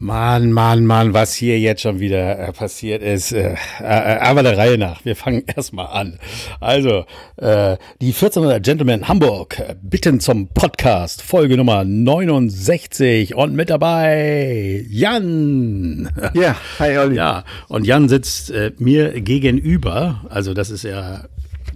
Mann, 0.00 0.52
Mann, 0.52 0.86
Mann, 0.86 1.12
was 1.12 1.34
hier 1.34 1.58
jetzt 1.58 1.82
schon 1.82 1.98
wieder 1.98 2.38
äh, 2.38 2.52
passiert 2.52 3.02
ist. 3.02 3.32
Äh, 3.32 3.56
äh, 3.80 3.84
aber 3.84 4.44
der 4.44 4.56
Reihe 4.56 4.78
nach. 4.78 5.04
Wir 5.04 5.16
fangen 5.16 5.42
erstmal 5.56 5.88
an. 5.88 6.20
Also, 6.60 7.04
äh, 7.34 7.76
die 8.00 8.12
1400 8.12 8.62
Gentlemen 8.62 9.08
Hamburg 9.08 9.60
bitten 9.82 10.20
zum 10.20 10.50
Podcast, 10.50 11.20
Folge 11.20 11.56
Nummer 11.56 11.82
69 11.82 13.34
und 13.34 13.56
mit 13.56 13.70
dabei 13.70 14.84
Jan. 14.88 16.08
Ja, 16.32 16.54
hi 16.78 16.96
Olli. 16.96 17.16
Ja, 17.16 17.42
und 17.66 17.84
Jan 17.84 18.08
sitzt 18.08 18.52
äh, 18.52 18.70
mir 18.78 19.20
gegenüber. 19.20 20.24
Also, 20.28 20.54
das 20.54 20.70
ist 20.70 20.84
ja, 20.84 21.24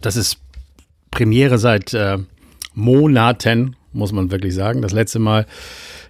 das 0.01 0.15
ist 0.15 0.39
Premiere 1.11 1.59
seit 1.59 1.93
äh, 1.93 2.19
Monaten, 2.73 3.75
muss 3.93 4.13
man 4.13 4.31
wirklich 4.31 4.55
sagen. 4.55 4.81
Das 4.81 4.93
letzte 4.93 5.19
Mal 5.19 5.45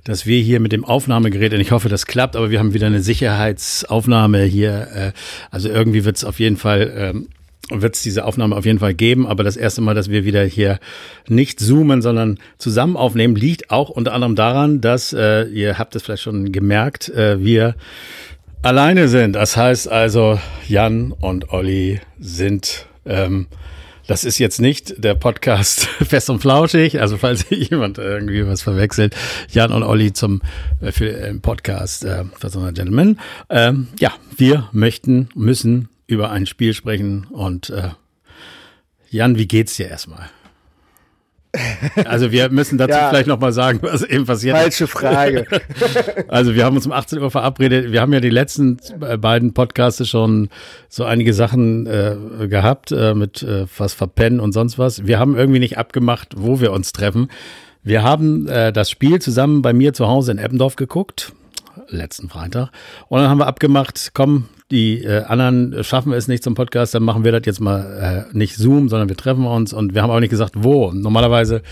dass 0.04 0.26
wir 0.26 0.40
hier 0.40 0.60
mit 0.60 0.72
dem 0.72 0.84
Aufnahmegerät, 0.84 1.52
und 1.54 1.60
ich 1.60 1.70
hoffe, 1.70 1.88
das 1.88 2.06
klappt, 2.06 2.36
aber 2.36 2.50
wir 2.50 2.58
haben 2.58 2.74
wieder 2.74 2.86
eine 2.86 3.02
Sicherheitsaufnahme 3.02 4.42
hier. 4.44 4.88
Äh, 4.94 5.12
also 5.50 5.68
irgendwie 5.68 6.04
wird 6.04 6.16
es 6.16 6.24
auf 6.24 6.40
jeden 6.40 6.56
Fall. 6.56 6.92
Ähm, 6.96 7.28
wird 7.70 7.94
es 7.94 8.02
diese 8.02 8.24
Aufnahme 8.24 8.56
auf 8.56 8.66
jeden 8.66 8.80
Fall 8.80 8.92
geben, 8.92 9.26
aber 9.26 9.44
das 9.44 9.56
erste 9.56 9.80
Mal, 9.80 9.94
dass 9.94 10.10
wir 10.10 10.24
wieder 10.24 10.44
hier 10.44 10.78
nicht 11.28 11.60
zoomen, 11.60 12.02
sondern 12.02 12.38
zusammen 12.58 12.96
aufnehmen, 12.96 13.36
liegt 13.36 13.70
auch 13.70 13.88
unter 13.88 14.12
anderem 14.12 14.34
daran, 14.34 14.80
dass, 14.80 15.12
äh, 15.12 15.44
ihr 15.44 15.78
habt 15.78 15.94
es 15.96 16.02
vielleicht 16.02 16.24
schon 16.24 16.52
gemerkt, 16.52 17.08
äh, 17.10 17.42
wir 17.42 17.76
alleine 18.62 19.08
sind. 19.08 19.34
Das 19.34 19.56
heißt 19.56 19.88
also, 19.88 20.38
Jan 20.68 21.12
und 21.12 21.50
Olli 21.50 22.00
sind 22.18 22.86
ähm, 23.06 23.46
das 24.06 24.24
ist 24.24 24.38
jetzt 24.38 24.60
nicht 24.60 25.02
der 25.02 25.14
Podcast 25.14 25.80
Fest 26.02 26.30
und 26.30 26.40
Flauschig, 26.40 27.00
also 27.00 27.16
falls 27.16 27.46
jemand 27.50 27.98
irgendwie 27.98 28.46
was 28.46 28.62
verwechselt, 28.62 29.14
Jan 29.50 29.72
und 29.72 29.82
Olli 29.82 30.12
zum 30.12 30.42
äh, 30.80 30.92
für 30.92 31.12
den 31.12 31.40
Podcast 31.40 32.04
äh, 32.04 32.24
Personal 32.40 32.72
Gentlemen. 32.72 33.18
Ähm, 33.48 33.88
ja, 33.98 34.12
wir 34.36 34.68
möchten, 34.72 35.28
müssen 35.34 35.88
über 36.06 36.30
ein 36.30 36.46
Spiel 36.46 36.74
sprechen 36.74 37.26
und 37.30 37.70
äh, 37.70 37.90
Jan, 39.10 39.36
wie 39.36 39.46
geht's 39.46 39.76
dir 39.76 39.88
erstmal? 39.88 40.30
Also 42.06 42.32
wir 42.32 42.50
müssen 42.50 42.78
dazu 42.78 42.92
ja, 42.98 43.10
vielleicht 43.10 43.26
nochmal 43.26 43.52
sagen, 43.52 43.80
was 43.82 44.02
eben 44.02 44.24
passiert 44.24 44.56
Falsche 44.56 44.86
Frage. 44.86 45.46
Also 46.28 46.54
wir 46.54 46.64
haben 46.64 46.76
uns 46.76 46.86
um 46.86 46.92
18 46.92 47.18
Uhr 47.18 47.30
verabredet. 47.30 47.92
Wir 47.92 48.00
haben 48.00 48.12
ja 48.12 48.20
die 48.20 48.30
letzten 48.30 48.78
beiden 49.20 49.52
Podcasts 49.52 50.08
schon 50.08 50.48
so 50.88 51.04
einige 51.04 51.34
Sachen 51.34 51.86
äh, 51.86 52.48
gehabt 52.48 52.92
äh, 52.92 53.14
mit 53.14 53.42
äh, 53.42 53.66
was 53.76 53.92
verpennen 53.92 54.40
und 54.40 54.52
sonst 54.52 54.78
was. 54.78 55.06
Wir 55.06 55.18
haben 55.18 55.36
irgendwie 55.36 55.58
nicht 55.58 55.76
abgemacht, 55.76 56.34
wo 56.36 56.60
wir 56.60 56.72
uns 56.72 56.92
treffen. 56.92 57.28
Wir 57.82 58.02
haben 58.02 58.48
äh, 58.48 58.72
das 58.72 58.90
Spiel 58.90 59.20
zusammen 59.20 59.60
bei 59.60 59.72
mir 59.72 59.92
zu 59.92 60.08
Hause 60.08 60.32
in 60.32 60.38
Eppendorf 60.38 60.76
geguckt 60.76 61.32
letzten 61.88 62.28
Freitag. 62.28 62.70
Und 63.08 63.20
dann 63.20 63.28
haben 63.28 63.38
wir 63.38 63.46
abgemacht, 63.46 64.12
komm, 64.14 64.48
die 64.72 65.04
äh, 65.04 65.22
anderen 65.24 65.84
schaffen 65.84 66.12
es 66.12 66.26
nicht 66.26 66.42
zum 66.42 66.54
Podcast, 66.54 66.94
dann 66.94 67.02
machen 67.02 67.24
wir 67.24 67.30
das 67.30 67.42
jetzt 67.44 67.60
mal 67.60 68.26
äh, 68.32 68.36
nicht 68.36 68.56
Zoom, 68.56 68.88
sondern 68.88 69.08
wir 69.08 69.16
treffen 69.16 69.46
uns. 69.46 69.72
Und 69.72 69.94
wir 69.94 70.02
haben 70.02 70.10
auch 70.10 70.18
nicht 70.18 70.30
gesagt, 70.30 70.54
wo. 70.56 70.90
Normalerweise, 70.92 71.62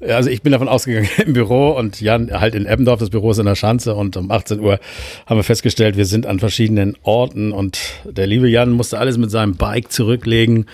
äh, 0.00 0.12
also 0.12 0.30
ich 0.30 0.42
bin 0.42 0.52
davon 0.52 0.68
ausgegangen 0.68 1.08
im 1.26 1.32
Büro 1.32 1.70
und 1.70 2.00
Jan 2.00 2.30
halt 2.30 2.54
in 2.54 2.66
Eppendorf, 2.66 3.00
das 3.00 3.10
Büro 3.10 3.30
ist 3.30 3.38
in 3.38 3.46
der 3.46 3.54
Schanze. 3.54 3.94
Und 3.94 4.16
um 4.16 4.30
18 4.30 4.60
Uhr 4.60 4.78
haben 5.26 5.38
wir 5.38 5.42
festgestellt, 5.44 5.96
wir 5.96 6.04
sind 6.04 6.26
an 6.26 6.38
verschiedenen 6.38 6.96
Orten. 7.02 7.50
Und 7.50 7.80
der 8.04 8.26
liebe 8.26 8.48
Jan 8.48 8.70
musste 8.70 8.98
alles 8.98 9.18
mit 9.18 9.30
seinem 9.30 9.56
Bike 9.56 9.90
zurücklegen, 9.90 10.66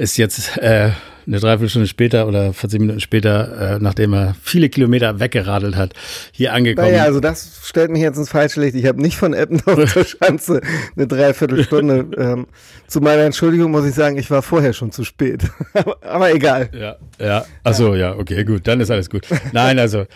ist 0.00 0.16
jetzt 0.16 0.56
äh, 0.58 0.90
eine 1.26 1.38
Dreiviertelstunde 1.38 1.86
später 1.86 2.26
oder 2.26 2.52
40 2.52 2.80
Minuten 2.80 3.00
später, 3.00 3.74
äh, 3.74 3.78
nachdem 3.78 4.14
er 4.14 4.34
viele 4.42 4.68
Kilometer 4.68 5.20
weggeradelt 5.20 5.76
hat, 5.76 5.92
hier 6.32 6.54
angekommen. 6.54 6.90
Naja, 6.90 7.04
also 7.04 7.20
das 7.20 7.60
stellt 7.64 7.90
mich 7.90 8.00
jetzt 8.00 8.16
ins 8.16 8.30
falsche 8.30 8.60
Licht. 8.60 8.74
Ich 8.74 8.86
habe 8.86 9.00
nicht 9.00 9.16
von 9.16 9.34
Eppendorf 9.34 9.92
zur 9.92 10.04
Schanze 10.24 10.60
eine 10.96 11.06
Dreiviertelstunde. 11.06 12.06
ähm, 12.16 12.46
zu 12.86 13.00
meiner 13.00 13.22
Entschuldigung 13.22 13.70
muss 13.70 13.86
ich 13.86 13.94
sagen, 13.94 14.16
ich 14.16 14.30
war 14.30 14.42
vorher 14.42 14.72
schon 14.72 14.90
zu 14.90 15.04
spät. 15.04 15.42
Aber 16.00 16.34
egal. 16.34 16.70
Ja, 16.72 16.96
ja. 17.24 17.44
Achso, 17.62 17.94
ja, 17.94 18.16
okay, 18.16 18.44
gut, 18.44 18.66
dann 18.66 18.80
ist 18.80 18.90
alles 18.90 19.10
gut. 19.10 19.26
Nein, 19.52 19.78
also 19.78 20.06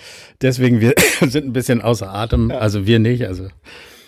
deswegen, 0.41 0.81
wir 0.81 0.95
sind 1.21 1.47
ein 1.47 1.53
bisschen 1.53 1.83
außer 1.83 2.13
Atem. 2.13 2.51
Also 2.51 2.87
wir 2.87 2.99
nicht, 2.99 3.27
also 3.27 3.49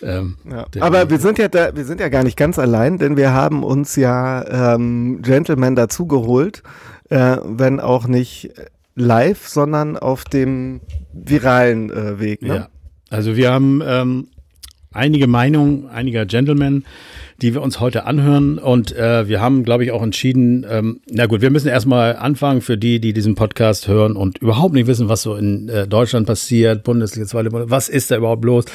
ähm, 0.01 0.37
ja. 0.49 0.65
Aber 0.79 1.09
wir 1.09 1.19
sind 1.19 1.37
ja 1.37 1.47
da, 1.47 1.75
wir 1.75 1.85
sind 1.85 1.99
ja 1.99 2.09
gar 2.09 2.23
nicht 2.23 2.37
ganz 2.37 2.59
allein, 2.59 2.97
denn 2.97 3.17
wir 3.17 3.33
haben 3.33 3.63
uns 3.63 3.95
ja 3.95 4.75
ähm, 4.75 5.21
Gentlemen 5.21 5.75
dazugeholt, 5.75 6.63
äh, 7.09 7.37
wenn 7.43 7.79
auch 7.79 8.07
nicht 8.07 8.51
live, 8.95 9.47
sondern 9.47 9.97
auf 9.97 10.23
dem 10.23 10.81
viralen 11.13 11.89
äh, 11.91 12.19
Weg. 12.19 12.41
Ne? 12.41 12.55
Ja. 12.55 12.69
Also 13.09 13.35
wir 13.35 13.51
haben 13.51 13.81
ähm, 13.85 14.27
einige 14.91 15.27
Meinungen 15.27 15.87
einiger 15.87 16.25
Gentlemen, 16.25 16.85
die 17.41 17.53
wir 17.53 17.61
uns 17.61 17.79
heute 17.79 18.05
anhören. 18.05 18.57
Und 18.57 18.95
äh, 18.95 19.27
wir 19.27 19.39
haben, 19.39 19.63
glaube 19.63 19.83
ich, 19.83 19.91
auch 19.91 20.01
entschieden, 20.01 20.65
ähm, 20.69 21.01
na 21.09 21.27
gut, 21.27 21.41
wir 21.41 21.51
müssen 21.51 21.67
erstmal 21.67 22.15
anfangen 22.15 22.61
für 22.61 22.77
die, 22.77 22.99
die 22.99 23.13
diesen 23.13 23.35
Podcast 23.35 23.87
hören 23.87 24.15
und 24.15 24.39
überhaupt 24.39 24.73
nicht 24.73 24.87
wissen, 24.87 25.07
was 25.07 25.21
so 25.21 25.35
in 25.35 25.69
äh, 25.69 25.87
Deutschland 25.87 26.25
passiert, 26.25 26.83
Bundesliga, 26.83 27.27
zweite 27.27 27.49
Bundesliga, 27.51 27.75
was 27.75 27.89
ist 27.89 28.11
da 28.11 28.17
überhaupt 28.17 28.43
los? 28.43 28.65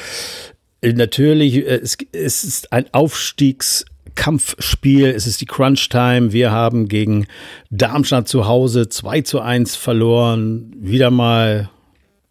Natürlich, 0.91 1.57
äh, 1.57 1.79
es, 1.81 1.97
es 2.11 2.43
ist 2.43 2.73
ein 2.73 2.85
Aufstiegskampfspiel, 2.91 5.05
es 5.07 5.25
ist 5.27 5.39
die 5.39 5.45
Crunch 5.45 5.87
Time. 5.89 6.33
Wir 6.33 6.51
haben 6.51 6.89
gegen 6.89 7.27
Darmstadt 7.69 8.27
zu 8.27 8.47
Hause 8.47 8.89
2 8.89 9.21
zu 9.21 9.39
1 9.39 9.77
verloren. 9.77 10.73
Wieder 10.77 11.09
mal 11.09 11.69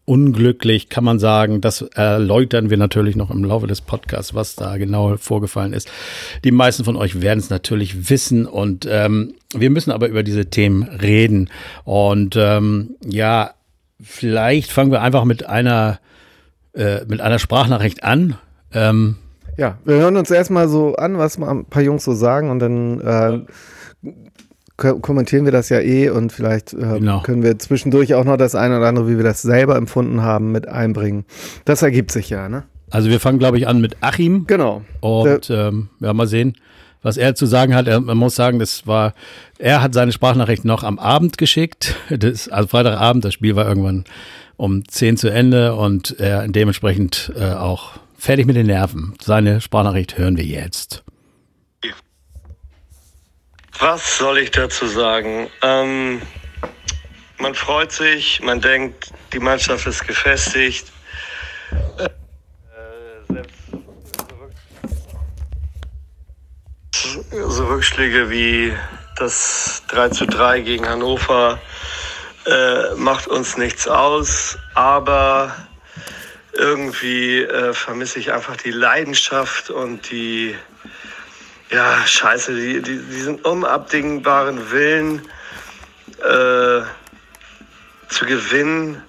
unglücklich, 0.05 0.91
kann 0.91 1.05
man 1.05 1.19
sagen. 1.19 1.63
Das 1.63 1.81
erläutern 1.81 2.69
wir 2.69 2.77
natürlich 2.77 3.17
noch 3.17 3.31
im 3.31 3.43
Laufe 3.45 3.67
des 3.67 3.81
Podcasts, 3.81 4.35
was 4.35 4.55
da 4.55 4.77
genau 4.77 5.17
vorgefallen 5.17 5.73
ist. 5.73 5.91
Die 6.45 6.51
meisten 6.51 6.85
von 6.85 6.97
euch 6.97 7.23
werden 7.23 7.39
es 7.39 7.49
natürlich 7.49 8.11
wissen 8.11 8.45
und 8.47 8.87
ähm, 8.91 9.33
wir 9.55 9.71
müssen 9.71 9.93
aber 9.93 10.09
über 10.09 10.23
diese 10.23 10.45
Themen 10.47 10.83
reden. 10.83 11.49
Und 11.85 12.37
ähm, 12.37 12.97
ja, 13.03 13.55
vielleicht 14.03 14.71
fangen 14.71 14.93
wir 14.93 15.01
einfach 15.01 15.25
mit 15.25 15.47
einer 15.47 16.01
äh, 16.75 17.05
mit 17.07 17.21
einer 17.21 17.39
Sprachnachricht 17.39 18.05
an. 18.05 18.37
Ähm, 18.73 19.17
ja, 19.57 19.79
wir 19.85 19.97
hören 19.97 20.17
uns 20.17 20.31
erstmal 20.31 20.69
so 20.69 20.95
an, 20.97 21.19
was 21.19 21.39
mal 21.39 21.51
ein 21.51 21.65
paar 21.67 21.83
Jungs 21.83 22.05
so 22.05 22.15
sagen 22.15 22.51
und 22.51 22.59
dann 22.59 23.01
äh, 23.01 23.41
kommentieren 24.77 25.45
wir 25.45 25.53
das 25.53 25.69
ja 25.69 25.81
eh 25.81 26.09
und 26.11 26.33
vielleicht 26.33 26.73
äh, 26.73 26.99
genau. 26.99 27.21
können 27.21 27.43
wir 27.43 27.59
zwischendurch 27.59 28.15
auch 28.15 28.25
noch 28.25 28.37
das 28.37 28.55
eine 28.55 28.79
oder 28.79 28.89
andere, 28.89 29.09
wie 29.09 29.17
wir 29.17 29.25
das 29.25 29.43
selber 29.43 29.77
empfunden 29.77 30.23
haben, 30.23 30.53
mit 30.53 30.69
einbringen. 30.69 31.25
Das 31.65 31.83
ergibt 31.83 32.11
sich 32.11 32.31
ja, 32.31 32.49
ne? 32.49 32.65
Also 32.91 33.09
wir 33.09 33.21
fangen, 33.21 33.39
glaube 33.39 33.59
ich, 33.59 33.67
an 33.69 33.81
mit 33.81 33.97
Achim. 34.01 34.47
Genau. 34.47 34.83
Und 35.01 35.49
ähm, 35.51 35.89
ja, 36.01 36.13
mal 36.13 36.27
sehen, 36.27 36.57
was 37.03 37.17
er 37.17 37.35
zu 37.35 37.47
sagen 37.47 37.75
hat. 37.75 37.87
Er, 37.87 38.01
man 38.01 38.19
muss 38.19 38.35
sagen, 38.35 38.59
das 38.59 38.87
war, 38.87 39.15
er 39.59 39.83
hat 39.83 39.95
seine 39.95 40.13
Sprachnachricht 40.13 40.65
noch 40.65 40.83
am 40.83 40.99
Abend 40.99 41.39
geschickt. 41.39 41.97
Das, 42.11 42.49
also 42.49 42.69
Freitagabend, 42.69 43.25
das 43.25 43.35
Spiel 43.35 43.57
war 43.57 43.67
irgendwann 43.67 44.05
um 44.57 44.87
10 44.87 45.17
zu 45.17 45.29
Ende 45.29 45.75
und 45.75 46.19
er 46.19 46.47
dementsprechend 46.49 47.33
äh, 47.37 47.53
auch 47.53 47.93
fertig 48.19 48.47
mit 48.47 48.57
den 48.57 48.67
Nerven. 48.67 49.15
Seine 49.21 49.61
Sprachnachricht 49.61 50.19
hören 50.19 50.37
wir 50.37 50.45
jetzt. 50.45 51.03
Was 53.79 54.19
soll 54.19 54.39
ich 54.39 54.53
dazu 54.53 54.87
sagen? 54.87 55.49
Ähm, 55.63 56.23
man 57.39 57.55
freut 57.55 57.91
sich, 57.91 58.41
man 58.43 58.61
denkt, 58.61 59.11
die 59.33 59.41
Mannschaft 59.41 59.87
ist 59.89 60.07
gefestigt. 60.07 60.93
Äh, 61.99 62.09
selbst 63.33 63.57
so 67.49 67.67
Rückschläge 67.67 68.31
wie 68.31 68.73
das 69.17 69.83
3 69.89 70.11
zu 70.11 70.27
3 70.27 70.61
gegen 70.61 70.89
Hannover 70.89 71.59
äh, 72.47 72.95
macht 72.97 73.29
uns 73.29 73.57
nichts 73.57 73.87
aus, 73.87 74.59
aber 74.75 75.55
irgendwie 76.53 77.43
äh, 77.43 77.73
vermisse 77.73 78.19
ich 78.19 78.33
einfach 78.33 78.57
die 78.57 78.71
Leidenschaft 78.71 79.71
und 79.71 80.11
die, 80.11 80.55
ja, 81.71 82.07
scheiße, 82.07 82.55
die, 82.55 82.83
die, 82.83 82.99
diesen 82.99 83.37
unabdingbaren 83.37 84.71
Willen 84.71 85.23
äh, 86.19 86.83
zu 88.09 88.27
gewinnen, 88.27 89.03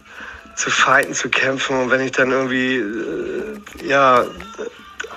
zu 0.56 0.70
fighten, 0.70 1.14
zu 1.14 1.30
kämpfen. 1.30 1.78
Und 1.78 1.92
wenn 1.92 2.02
ich 2.02 2.12
dann 2.12 2.32
irgendwie, 2.32 2.78
äh, 2.78 3.88
ja, 3.88 4.26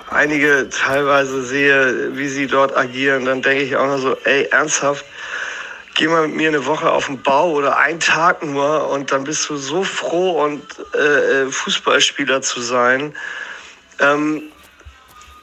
einige 0.09 0.69
teilweise 0.69 1.43
sehe, 1.43 2.17
wie 2.17 2.27
sie 2.27 2.47
dort 2.47 2.75
agieren, 2.75 3.25
dann 3.25 3.41
denke 3.41 3.63
ich 3.63 3.75
auch 3.75 3.87
nur 3.87 3.99
so, 3.99 4.17
ey, 4.23 4.47
ernsthaft, 4.51 5.05
geh 5.97 6.07
mal 6.07 6.27
mit 6.27 6.37
mir 6.37 6.49
eine 6.49 6.65
Woche 6.65 6.91
auf 6.91 7.07
den 7.07 7.21
Bau 7.21 7.51
oder 7.51 7.77
einen 7.77 7.99
Tag 7.99 8.43
nur 8.43 8.89
und 8.89 9.11
dann 9.11 9.23
bist 9.23 9.49
du 9.49 9.57
so 9.57 9.83
froh 9.83 10.43
und 10.43 10.61
äh, 10.93 10.99
äh, 10.99 11.51
Fußballspieler 11.51 12.41
zu 12.43 12.61
sein. 12.61 13.15
Ähm, 13.99 14.43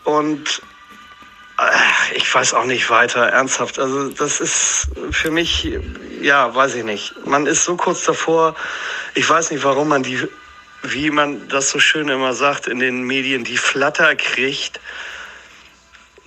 und 0.05 0.63
äh, 1.59 2.17
ich 2.17 2.33
weiß 2.33 2.55
auch 2.55 2.67
nicht 2.67 2.89
weiter, 2.89 3.27
ernsthaft. 3.27 3.81
Also 3.81 4.11
das 4.11 4.41
ist 4.41 4.91
für 5.11 5.33
mich, 5.33 5.77
ja, 6.23 6.55
weiß 6.55 6.77
ich 6.77 6.85
nicht. 6.85 7.15
Man 7.27 7.47
ist 7.47 7.65
so 7.65 7.77
kurz 7.77 8.05
davor. 8.05 8.55
Ich 9.15 9.29
weiß 9.29 9.51
nicht, 9.51 9.65
warum 9.65 9.89
man 9.89 10.05
die 10.05 10.29
wie 10.87 11.11
man 11.11 11.49
das 11.49 11.71
so 11.71 11.79
schön 11.79 12.09
immer 12.09 12.35
sagt 12.35 12.67
in 12.67 12.79
den 12.79 13.05
Medien, 13.05 13.43
die 13.43 13.57
Flatter 13.57 14.15
kriegt. 14.17 14.81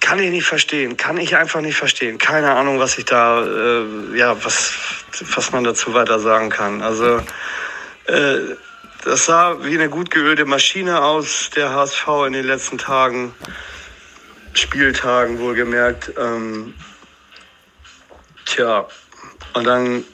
Kann 0.08 0.20
ich 0.20 0.32
nicht 0.32 0.46
verstehen, 0.46 0.96
kann 0.96 1.18
ich 1.18 1.36
einfach 1.36 1.60
nicht 1.60 1.76
verstehen. 1.76 2.18
Keine 2.18 2.56
Ahnung, 2.56 2.80
was 2.80 2.98
ich 2.98 3.04
da, 3.04 3.44
äh, 3.46 4.18
ja, 4.18 4.42
was, 4.42 4.72
was 5.36 5.52
man 5.52 5.66
dazu 5.66 5.94
weiter 5.94 6.18
sagen 6.22 6.50
kann. 6.50 6.82
Also, 6.82 7.18
äh, 8.06 8.56
das 9.04 9.26
sah 9.26 9.62
wie 9.66 9.76
eine 9.76 9.90
gut 9.90 10.10
geölte 10.10 10.46
Maschine 10.46 11.02
aus, 11.02 11.50
der 11.50 11.74
HSV 11.74 12.08
in 12.26 12.32
den 12.32 12.46
letzten 12.46 12.78
Tagen, 12.78 13.36
Spieltagen 14.54 15.40
wohlgemerkt. 15.40 16.14
Ähm, 16.18 16.74
tja, 18.46 18.88
und 19.56 19.66
dann 19.66 20.06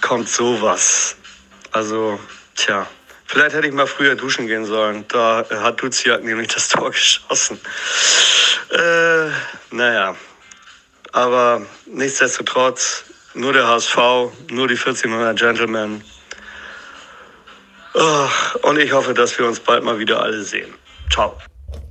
kommt 0.00 0.30
sowas. 0.30 1.16
Also, 1.70 2.18
tja. 2.54 2.86
Vielleicht 3.28 3.54
hätte 3.54 3.66
ich 3.66 3.74
mal 3.74 3.86
früher 3.86 4.14
duschen 4.14 4.46
gehen 4.46 4.64
sollen. 4.64 5.04
Da 5.08 5.44
hat 5.50 5.82
Duziak 5.82 6.24
nämlich 6.24 6.48
das 6.48 6.68
Tor 6.68 6.90
geschossen. 6.90 7.60
Äh, 8.72 9.28
naja, 9.70 10.16
aber 11.12 11.60
nichtsdestotrotz, 11.86 13.04
nur 13.34 13.52
der 13.52 13.68
HSV, 13.68 13.96
nur 14.50 14.66
die 14.66 14.76
1400 14.76 15.38
Gentlemen. 15.38 16.02
Und 18.62 18.78
ich 18.78 18.92
hoffe, 18.92 19.12
dass 19.12 19.38
wir 19.38 19.46
uns 19.46 19.60
bald 19.60 19.84
mal 19.84 19.98
wieder 19.98 20.22
alle 20.22 20.42
sehen. 20.42 20.72
Ciao. 21.12 21.36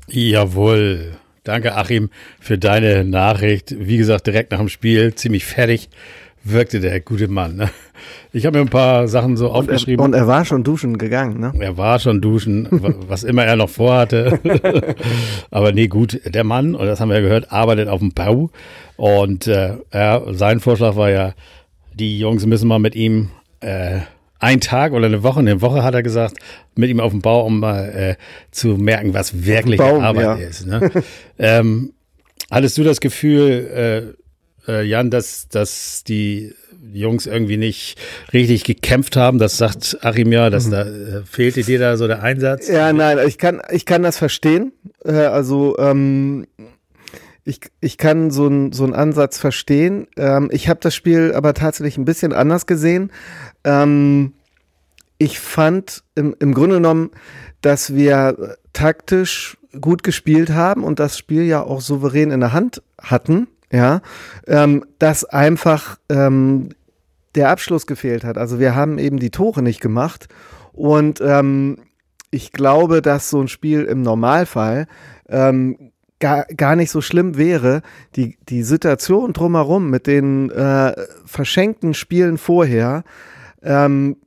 Jawohl. 0.07 1.17
Danke, 1.43 1.75
Achim, 1.75 2.09
für 2.39 2.57
deine 2.57 3.03
Nachricht. 3.03 3.75
Wie 3.77 3.97
gesagt, 3.97 4.25
direkt 4.25 4.51
nach 4.51 4.59
dem 4.59 4.69
Spiel, 4.69 5.13
ziemlich 5.13 5.45
fertig 5.45 5.89
wirkte 6.51 6.79
der 6.79 6.99
gute 6.99 7.27
Mann. 7.27 7.55
Ne? 7.55 7.69
Ich 8.31 8.45
habe 8.45 8.57
mir 8.57 8.63
ein 8.63 8.69
paar 8.69 9.07
Sachen 9.07 9.37
so 9.37 9.47
und 9.47 9.55
aufgeschrieben. 9.55 10.03
Er, 10.03 10.05
und 10.05 10.13
er 10.13 10.27
war 10.27 10.45
schon 10.45 10.63
duschen 10.63 10.97
gegangen, 10.97 11.39
ne? 11.39 11.53
Er 11.59 11.77
war 11.77 11.99
schon 11.99 12.21
duschen, 12.21 12.67
was 13.07 13.23
immer 13.23 13.45
er 13.45 13.55
noch 13.55 13.69
vorhatte. 13.69 14.39
Aber 15.51 15.71
nee, 15.71 15.87
gut, 15.87 16.19
der 16.25 16.43
Mann, 16.43 16.75
und 16.75 16.85
das 16.85 16.99
haben 16.99 17.09
wir 17.09 17.15
ja 17.15 17.21
gehört, 17.21 17.51
arbeitet 17.51 17.87
auf 17.87 17.99
dem 17.99 18.11
Bau. 18.11 18.51
Und 18.95 19.47
äh, 19.47 19.77
er, 19.89 20.23
sein 20.33 20.59
Vorschlag 20.59 20.95
war 20.95 21.09
ja, 21.09 21.33
die 21.93 22.19
Jungs 22.19 22.45
müssen 22.45 22.67
mal 22.67 22.79
mit 22.79 22.95
ihm 22.95 23.29
äh, 23.61 23.99
einen 24.39 24.61
Tag 24.61 24.93
oder 24.93 25.07
eine 25.07 25.23
Woche, 25.23 25.39
eine 25.39 25.61
Woche 25.61 25.83
hat 25.83 25.95
er 25.95 26.03
gesagt, 26.03 26.37
mit 26.75 26.89
ihm 26.89 26.99
auf 26.99 27.11
dem 27.11 27.21
Bau, 27.21 27.45
um 27.45 27.59
mal 27.59 27.89
äh, 27.89 28.15
zu 28.51 28.77
merken, 28.77 29.13
was 29.13 29.45
wirklich 29.45 29.79
Baum, 29.79 30.03
Arbeit 30.03 30.23
ja. 30.23 30.33
ist. 30.35 30.67
Ne? 30.67 30.91
ähm, 31.39 31.93
hattest 32.51 32.77
du 32.77 32.83
das 32.83 32.99
Gefühl, 33.01 34.13
äh, 34.15 34.26
äh, 34.67 34.83
Jan, 34.83 35.09
dass, 35.09 35.47
dass 35.49 36.03
die 36.03 36.53
Jungs 36.93 37.25
irgendwie 37.25 37.57
nicht 37.57 37.97
richtig 38.33 38.63
gekämpft 38.63 39.15
haben. 39.15 39.39
Das 39.39 39.57
sagt 39.57 39.97
Achim 40.01 40.31
ja, 40.31 40.49
dass 40.49 40.67
mhm. 40.67 40.71
da 40.71 40.81
äh, 40.83 41.23
fehlte 41.25 41.63
dir 41.63 41.79
da 41.79 41.97
so 41.97 42.07
der 42.07 42.23
Einsatz. 42.23 42.67
Ja, 42.67 42.93
nein, 42.93 43.19
ich 43.27 43.37
kann, 43.37 43.61
ich 43.71 43.85
kann 43.85 44.03
das 44.03 44.17
verstehen. 44.17 44.73
Äh, 45.03 45.13
also 45.13 45.77
ähm, 45.77 46.47
ich, 47.43 47.61
ich 47.79 47.97
kann 47.97 48.31
so, 48.31 48.47
ein, 48.47 48.73
so 48.73 48.83
einen 48.83 48.93
Ansatz 48.93 49.37
verstehen. 49.37 50.07
Ähm, 50.17 50.49
ich 50.51 50.69
habe 50.69 50.79
das 50.81 50.95
Spiel 50.95 51.33
aber 51.33 51.53
tatsächlich 51.53 51.97
ein 51.97 52.05
bisschen 52.05 52.33
anders 52.33 52.65
gesehen. 52.65 53.11
Ähm, 53.63 54.33
ich 55.17 55.39
fand 55.39 56.03
im, 56.15 56.35
im 56.39 56.53
Grunde 56.53 56.75
genommen, 56.75 57.11
dass 57.61 57.95
wir 57.95 58.57
taktisch 58.73 59.57
gut 59.81 60.03
gespielt 60.03 60.51
haben 60.51 60.83
und 60.83 60.99
das 60.99 61.17
Spiel 61.17 61.43
ja 61.43 61.63
auch 61.63 61.81
souverän 61.81 62.31
in 62.31 62.39
der 62.39 62.53
Hand 62.53 62.81
hatten 63.01 63.47
ja, 63.71 64.01
ähm, 64.47 64.85
dass 64.99 65.25
einfach 65.25 65.97
ähm, 66.09 66.69
der 67.35 67.49
Abschluss 67.49 67.85
gefehlt 67.87 68.23
hat. 68.23 68.37
Also 68.37 68.59
wir 68.59 68.75
haben 68.75 68.97
eben 68.97 69.19
die 69.19 69.31
Tore 69.31 69.61
nicht 69.61 69.81
gemacht 69.81 70.27
und 70.73 71.21
ähm, 71.21 71.77
ich 72.31 72.51
glaube, 72.51 73.01
dass 73.01 73.29
so 73.29 73.41
ein 73.41 73.47
Spiel 73.47 73.83
im 73.83 74.01
Normalfall 74.01 74.87
ähm, 75.29 75.91
gar, 76.19 76.45
gar 76.45 76.75
nicht 76.75 76.91
so 76.91 77.01
schlimm 77.01 77.37
wäre. 77.37 77.81
Die, 78.15 78.37
die 78.49 78.63
Situation 78.63 79.33
drumherum 79.33 79.89
mit 79.89 80.07
den 80.07 80.49
äh, 80.49 80.93
verschenkten 81.25 81.93
Spielen 81.93 82.37
vorher 82.37 83.03
ähm, 83.61 84.17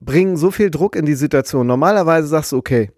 bringen 0.00 0.36
so 0.36 0.50
viel 0.50 0.70
Druck 0.70 0.96
in 0.96 1.06
die 1.06 1.14
Situation. 1.14 1.66
Normalerweise 1.66 2.28
sagst 2.28 2.52
du, 2.52 2.56
okay, 2.56 2.90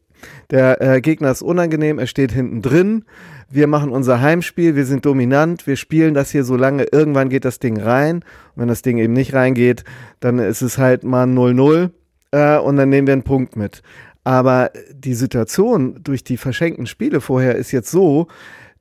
der 0.50 0.80
äh, 0.80 1.00
Gegner 1.00 1.30
ist 1.30 1.42
unangenehm, 1.42 1.98
er 1.98 2.06
steht 2.06 2.32
hinten 2.32 2.62
drin 2.62 3.04
wir 3.50 3.66
machen 3.66 3.90
unser 3.90 4.20
Heimspiel, 4.20 4.76
wir 4.76 4.84
sind 4.84 5.06
dominant, 5.06 5.66
wir 5.66 5.76
spielen 5.76 6.14
das 6.14 6.30
hier 6.30 6.44
so 6.44 6.56
lange, 6.56 6.84
irgendwann 6.84 7.30
geht 7.30 7.44
das 7.44 7.58
Ding 7.58 7.80
rein. 7.80 8.16
Und 8.16 8.62
wenn 8.62 8.68
das 8.68 8.82
Ding 8.82 8.98
eben 8.98 9.14
nicht 9.14 9.32
reingeht, 9.32 9.84
dann 10.20 10.38
ist 10.38 10.60
es 10.60 10.78
halt 10.78 11.02
mal 11.02 11.26
0-0 11.26 11.90
äh, 12.32 12.58
und 12.58 12.76
dann 12.76 12.90
nehmen 12.90 13.06
wir 13.06 13.14
einen 13.14 13.22
Punkt 13.22 13.56
mit. 13.56 13.82
Aber 14.22 14.70
die 14.92 15.14
Situation 15.14 16.00
durch 16.02 16.24
die 16.24 16.36
verschenkten 16.36 16.86
Spiele 16.86 17.22
vorher 17.22 17.56
ist 17.56 17.72
jetzt 17.72 17.90
so, 17.90 18.28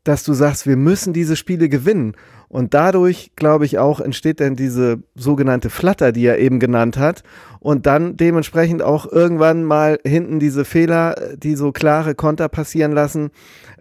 dass 0.07 0.23
du 0.23 0.33
sagst, 0.33 0.65
wir 0.65 0.77
müssen 0.77 1.11
diese 1.11 1.35
Spiele 1.35 1.67
gewinnen. 1.67 2.13
Und 2.49 2.73
dadurch, 2.73 3.31
glaube 3.35 3.65
ich, 3.65 3.77
auch 3.77 3.99
entsteht 3.99 4.39
dann 4.39 4.55
diese 4.55 4.99
sogenannte 5.15 5.69
Flatter, 5.69 6.13
die 6.13 6.25
er 6.25 6.39
eben 6.39 6.59
genannt 6.59 6.97
hat. 6.97 7.23
Und 7.59 7.85
dann 7.85 8.15
dementsprechend 8.15 8.81
auch 8.81 9.11
irgendwann 9.11 9.65
mal 9.65 9.99
hinten 10.05 10.39
diese 10.39 10.63
Fehler, 10.63 11.15
die 11.35 11.55
so 11.55 11.73
klare 11.73 12.15
Konter 12.15 12.47
passieren 12.47 12.93
lassen. 12.93 13.31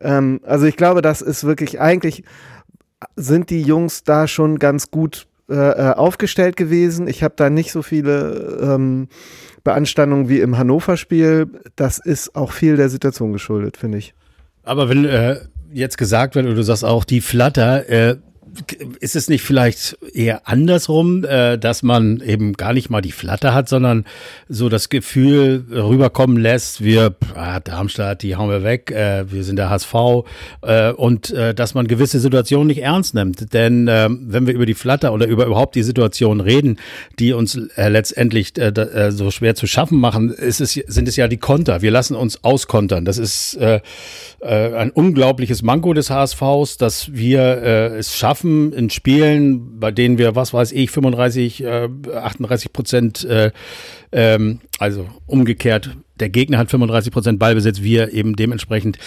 Ähm, 0.00 0.40
also 0.42 0.66
ich 0.66 0.76
glaube, 0.76 1.00
das 1.00 1.22
ist 1.22 1.44
wirklich 1.44 1.80
eigentlich, 1.80 2.24
sind 3.14 3.50
die 3.50 3.62
Jungs 3.62 4.02
da 4.02 4.26
schon 4.26 4.58
ganz 4.58 4.90
gut 4.90 5.28
äh, 5.48 5.54
äh 5.54 5.94
aufgestellt 5.94 6.56
gewesen. 6.56 7.06
Ich 7.06 7.22
habe 7.22 7.34
da 7.36 7.50
nicht 7.50 7.70
so 7.70 7.82
viele 7.82 8.58
ähm, 8.60 9.08
Beanstandungen 9.62 10.28
wie 10.28 10.40
im 10.40 10.58
Hannover-Spiel. 10.58 11.46
Das 11.76 11.98
ist 11.98 12.34
auch 12.34 12.50
viel 12.50 12.76
der 12.76 12.88
Situation 12.88 13.32
geschuldet, 13.32 13.76
finde 13.76 13.98
ich. 13.98 14.12
Aber 14.64 14.88
wenn 14.88 15.04
äh, 15.04 15.36
jetzt 15.76 15.98
gesagt 15.98 16.34
wird, 16.34 16.46
oder 16.46 16.54
du 16.54 16.62
sagst 16.62 16.84
auch, 16.84 17.04
die 17.04 17.20
Flatter, 17.20 17.88
äh, 17.88 18.16
ist 19.00 19.16
es 19.16 19.28
nicht 19.28 19.42
vielleicht 19.42 19.98
eher 20.12 20.48
andersrum, 20.48 21.24
äh, 21.24 21.58
dass 21.58 21.82
man 21.82 22.20
eben 22.20 22.52
gar 22.54 22.72
nicht 22.72 22.90
mal 22.90 23.00
die 23.00 23.12
Flatte 23.12 23.54
hat, 23.54 23.68
sondern 23.68 24.04
so 24.48 24.68
das 24.68 24.88
Gefühl 24.88 25.64
rüberkommen 25.70 26.36
lässt, 26.36 26.82
wir, 26.82 27.14
ah, 27.34 27.60
Darmstadt, 27.60 28.22
die 28.22 28.36
hauen 28.36 28.50
wir 28.50 28.62
weg, 28.62 28.90
äh, 28.90 29.30
wir 29.30 29.44
sind 29.44 29.56
der 29.56 29.70
HSV 29.70 29.94
äh, 30.62 30.90
und 30.92 31.30
äh, 31.30 31.54
dass 31.54 31.74
man 31.74 31.86
gewisse 31.88 32.20
Situationen 32.20 32.66
nicht 32.66 32.82
ernst 32.82 33.14
nimmt. 33.14 33.52
Denn 33.52 33.88
äh, 33.88 34.08
wenn 34.10 34.46
wir 34.46 34.54
über 34.54 34.66
die 34.66 34.74
Flatter 34.74 35.12
oder 35.12 35.26
über 35.26 35.46
überhaupt 35.46 35.74
die 35.74 35.82
Situation 35.82 36.40
reden, 36.40 36.78
die 37.18 37.32
uns 37.32 37.58
äh, 37.76 37.88
letztendlich 37.88 38.56
äh, 38.58 38.68
äh, 38.68 39.10
so 39.10 39.30
schwer 39.30 39.54
zu 39.54 39.66
schaffen 39.66 39.98
machen, 39.98 40.30
ist 40.30 40.60
es, 40.60 40.74
sind 40.74 41.08
es 41.08 41.16
ja 41.16 41.28
die 41.28 41.36
Konter. 41.36 41.82
Wir 41.82 41.90
lassen 41.90 42.14
uns 42.14 42.44
auskontern. 42.44 43.04
Das 43.04 43.18
ist 43.18 43.54
äh, 43.54 43.80
äh, 44.40 44.74
ein 44.74 44.90
unglaubliches 44.90 45.62
Manko 45.62 45.94
des 45.94 46.10
HSVs, 46.10 46.76
dass 46.76 47.12
wir 47.12 47.40
äh, 47.40 47.98
es 47.98 48.16
schaffen 48.16 48.45
in 48.72 48.90
Spielen, 48.90 49.78
bei 49.78 49.90
denen 49.90 50.18
wir, 50.18 50.34
was 50.34 50.52
weiß 50.52 50.72
ich, 50.72 50.90
35, 50.90 51.64
äh, 51.64 51.88
38 52.14 52.72
Prozent, 52.72 53.24
äh, 53.24 53.50
ähm, 54.12 54.60
also 54.78 55.06
umgekehrt, 55.26 55.96
der 56.18 56.30
Gegner 56.30 56.58
hat 56.58 56.70
35 56.70 57.12
Prozent 57.12 57.38
Ballbesitz, 57.38 57.82
wir 57.82 58.12
eben 58.12 58.36
dementsprechend 58.36 58.98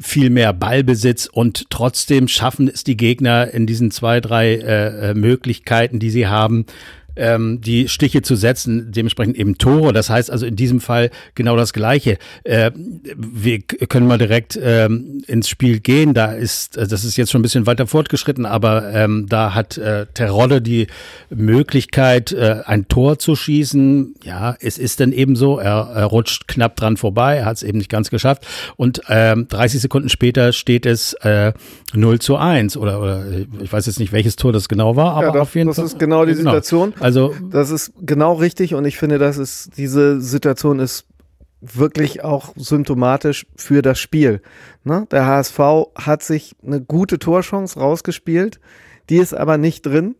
viel 0.00 0.30
mehr 0.30 0.52
Ballbesitz 0.52 1.26
und 1.26 1.70
trotzdem 1.70 2.28
schaffen 2.28 2.68
es 2.68 2.82
die 2.82 2.96
Gegner 2.96 3.52
in 3.52 3.66
diesen 3.66 3.90
zwei, 3.90 4.20
drei 4.20 4.54
äh, 4.54 5.10
äh 5.10 5.14
Möglichkeiten, 5.14 5.98
die 5.98 6.10
sie 6.10 6.26
haben, 6.26 6.66
ähm, 7.16 7.60
die 7.60 7.88
Stiche 7.88 8.22
zu 8.22 8.36
setzen, 8.36 8.92
dementsprechend 8.92 9.36
eben 9.36 9.58
Tore. 9.58 9.92
Das 9.92 10.10
heißt 10.10 10.30
also 10.30 10.46
in 10.46 10.56
diesem 10.56 10.80
Fall 10.80 11.10
genau 11.34 11.56
das 11.56 11.72
Gleiche. 11.72 12.18
Äh, 12.44 12.70
wir 12.74 13.60
können 13.60 14.06
mal 14.06 14.18
direkt 14.18 14.58
ähm, 14.62 15.22
ins 15.26 15.48
Spiel 15.48 15.80
gehen. 15.80 16.14
Da 16.14 16.32
ist, 16.32 16.76
äh, 16.76 16.86
das 16.86 17.04
ist 17.04 17.16
jetzt 17.16 17.30
schon 17.30 17.40
ein 17.40 17.42
bisschen 17.42 17.66
weiter 17.66 17.86
fortgeschritten, 17.86 18.46
aber 18.46 18.92
ähm, 18.92 19.26
da 19.28 19.54
hat 19.54 19.78
äh, 19.78 20.06
Terodde 20.14 20.62
die 20.62 20.86
Möglichkeit, 21.30 22.32
äh, 22.32 22.62
ein 22.64 22.88
Tor 22.88 23.18
zu 23.18 23.36
schießen. 23.36 24.14
Ja, 24.24 24.56
es 24.60 24.78
ist 24.78 25.00
dann 25.00 25.12
eben 25.12 25.36
so. 25.36 25.58
Er, 25.58 25.90
er 25.94 26.04
rutscht 26.04 26.48
knapp 26.48 26.76
dran 26.76 26.96
vorbei, 26.96 27.36
er 27.36 27.44
hat 27.46 27.56
es 27.56 27.62
eben 27.62 27.78
nicht 27.78 27.90
ganz 27.90 28.10
geschafft. 28.10 28.46
Und 28.76 29.02
ähm, 29.08 29.48
30 29.48 29.80
Sekunden 29.80 30.08
später 30.08 30.52
steht 30.52 30.86
es 30.86 31.14
äh, 31.14 31.52
0 31.94 32.18
zu 32.18 32.36
1 32.36 32.76
oder, 32.76 33.00
oder 33.00 33.24
ich 33.60 33.72
weiß 33.72 33.86
jetzt 33.86 33.98
nicht, 33.98 34.12
welches 34.12 34.36
Tor 34.36 34.52
das 34.52 34.68
genau 34.68 34.96
war, 34.96 35.14
aber 35.14 35.26
ja, 35.26 35.32
das, 35.32 35.42
auf 35.42 35.54
jeden 35.54 35.68
das 35.68 35.76
Fall. 35.76 35.84
Das 35.84 35.92
ist 35.92 35.98
genau 35.98 36.24
die 36.24 36.34
genau. 36.34 36.50
Situation. 36.50 36.94
Also 37.06 37.32
das 37.52 37.70
ist 37.70 37.92
genau 38.00 38.32
richtig 38.32 38.74
und 38.74 38.84
ich 38.84 38.98
finde, 38.98 39.18
dass 39.18 39.36
es 39.36 39.70
diese 39.76 40.20
Situation 40.20 40.80
ist 40.80 41.06
wirklich 41.60 42.24
auch 42.24 42.52
symptomatisch 42.56 43.46
für 43.54 43.80
das 43.80 44.00
Spiel. 44.00 44.42
Ne? 44.82 45.06
Der 45.12 45.24
HSV 45.24 45.60
hat 45.94 46.24
sich 46.24 46.56
eine 46.66 46.80
gute 46.80 47.20
Torchance 47.20 47.78
rausgespielt, 47.78 48.58
die 49.08 49.18
ist 49.18 49.34
aber 49.34 49.56
nicht 49.56 49.86
drin. 49.86 50.16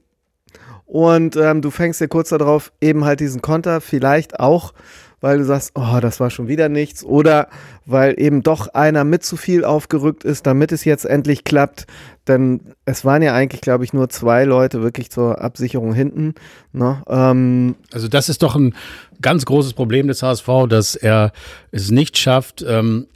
Und 0.85 1.35
ähm, 1.35 1.61
du 1.61 1.73
fängst 1.73 2.01
dir 2.01 2.07
kurz 2.07 2.29
darauf 2.29 2.71
eben 2.81 3.05
halt 3.05 3.19
diesen 3.19 3.43
Konter, 3.43 3.81
vielleicht 3.81 4.39
auch, 4.39 4.73
weil 5.21 5.39
du 5.39 5.45
sagst, 5.45 5.73
oh, 5.75 5.99
das 6.01 6.21
war 6.21 6.31
schon 6.31 6.49
wieder 6.49 6.69
nichts, 6.69 7.05
oder 7.05 7.49
weil 7.87 8.21
eben 8.21 8.43
doch 8.43 8.69
einer 8.69 9.05
mit 9.05 9.25
zu 9.25 9.37
viel 9.37 9.65
aufgerückt 9.65 10.25
ist, 10.25 10.47
damit 10.47 10.73
es 10.73 10.85
jetzt 10.85 11.05
endlich 11.05 11.45
klappt. 11.45 11.87
Denn 12.29 12.61
es 12.85 13.05
waren 13.05 13.23
ja 13.23 13.35
eigentlich, 13.35 13.61
glaube 13.61 13.85
ich, 13.85 13.93
nur 13.93 14.09
zwei 14.09 14.45
Leute 14.45 14.83
wirklich 14.83 15.11
zur 15.11 15.41
Absicherung 15.41 15.95
hinten. 15.95 16.35
Ne? 16.73 17.03
Ähm, 17.09 17.77
also 17.93 18.09
das 18.09 18.29
ist 18.29 18.43
doch 18.43 18.57
ein 18.57 18.75
ganz 19.23 19.45
großes 19.45 19.75
Problem 19.75 20.09
des 20.09 20.23
HSV, 20.23 20.49
dass 20.69 20.97
er 20.97 21.33
es 21.71 21.91
nicht 21.91 22.19
schafft, 22.19 22.65
ähm, 22.67 23.07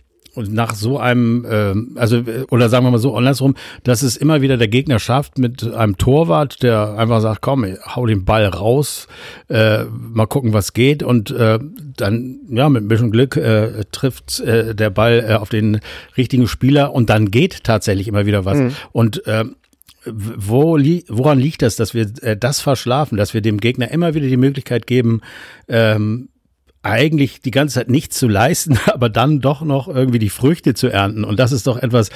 und 0.40 0.52
nach 0.52 0.74
so 0.74 0.98
einem, 0.98 1.44
äh, 1.44 1.98
also, 1.98 2.22
oder 2.50 2.68
sagen 2.68 2.86
wir 2.86 2.90
mal 2.90 2.98
so 2.98 3.16
andersrum, 3.16 3.54
dass 3.84 4.02
es 4.02 4.16
immer 4.16 4.42
wieder 4.42 4.56
der 4.56 4.68
Gegner 4.68 4.98
schafft 4.98 5.38
mit 5.38 5.72
einem 5.72 5.96
Torwart, 5.98 6.62
der 6.62 6.96
einfach 6.96 7.20
sagt, 7.20 7.42
komm, 7.42 7.66
hau 7.86 8.06
den 8.06 8.24
Ball 8.24 8.46
raus, 8.46 9.06
äh, 9.48 9.84
mal 9.84 10.26
gucken, 10.26 10.52
was 10.52 10.72
geht 10.72 11.02
und 11.02 11.30
äh, 11.30 11.58
dann, 11.96 12.40
ja, 12.48 12.68
mit 12.68 12.84
ein 12.84 12.88
bisschen 12.88 13.10
Glück 13.10 13.36
äh, 13.36 13.84
trifft 13.92 14.40
äh, 14.40 14.74
der 14.74 14.90
Ball 14.90 15.24
äh, 15.28 15.34
auf 15.34 15.50
den 15.50 15.80
richtigen 16.16 16.48
Spieler 16.48 16.92
und 16.92 17.10
dann 17.10 17.30
geht 17.30 17.64
tatsächlich 17.64 18.08
immer 18.08 18.26
wieder 18.26 18.44
was. 18.44 18.58
Mhm. 18.58 18.72
Und 18.92 19.26
äh, 19.26 19.44
wo 20.06 20.76
li 20.76 21.04
woran 21.08 21.38
liegt 21.38 21.62
das, 21.62 21.76
dass 21.76 21.92
wir 21.92 22.06
äh, 22.22 22.36
das 22.36 22.60
verschlafen, 22.60 23.18
dass 23.18 23.34
wir 23.34 23.42
dem 23.42 23.58
Gegner 23.58 23.90
immer 23.90 24.14
wieder 24.14 24.28
die 24.28 24.38
Möglichkeit 24.38 24.86
geben, 24.86 25.20
ähm, 25.68 26.30
eigentlich 26.82 27.40
die 27.40 27.50
ganze 27.50 27.74
Zeit 27.74 27.90
nichts 27.90 28.18
zu 28.18 28.28
leisten, 28.28 28.78
aber 28.86 29.08
dann 29.08 29.40
doch 29.40 29.62
noch 29.62 29.88
irgendwie 29.88 30.18
die 30.18 30.30
Früchte 30.30 30.74
zu 30.74 30.88
ernten. 30.88 31.24
Und 31.24 31.38
das 31.38 31.52
ist 31.52 31.66
doch 31.66 31.78
etwas, 31.78 32.10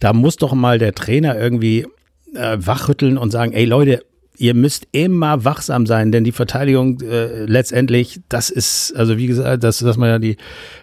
da 0.00 0.12
muss 0.12 0.36
doch 0.36 0.52
mal 0.52 0.78
der 0.78 0.94
Trainer 0.94 1.38
irgendwie 1.38 1.86
äh, 2.34 2.56
wachrütteln 2.58 3.18
und 3.18 3.30
sagen, 3.30 3.52
ey 3.52 3.64
Leute, 3.64 4.04
ihr 4.36 4.54
müsst 4.54 4.88
immer 4.92 5.44
wachsam 5.44 5.86
sein, 5.86 6.10
denn 6.10 6.24
die 6.24 6.32
Verteidigung 6.32 7.00
äh, 7.00 7.44
letztendlich, 7.44 8.20
das 8.28 8.50
ist, 8.50 8.94
also 8.96 9.16
wie 9.16 9.26
gesagt, 9.26 9.62
das, 9.62 9.78
dass 9.78 9.96
man 9.96 10.08
ja 10.08 10.18
die 10.18 10.36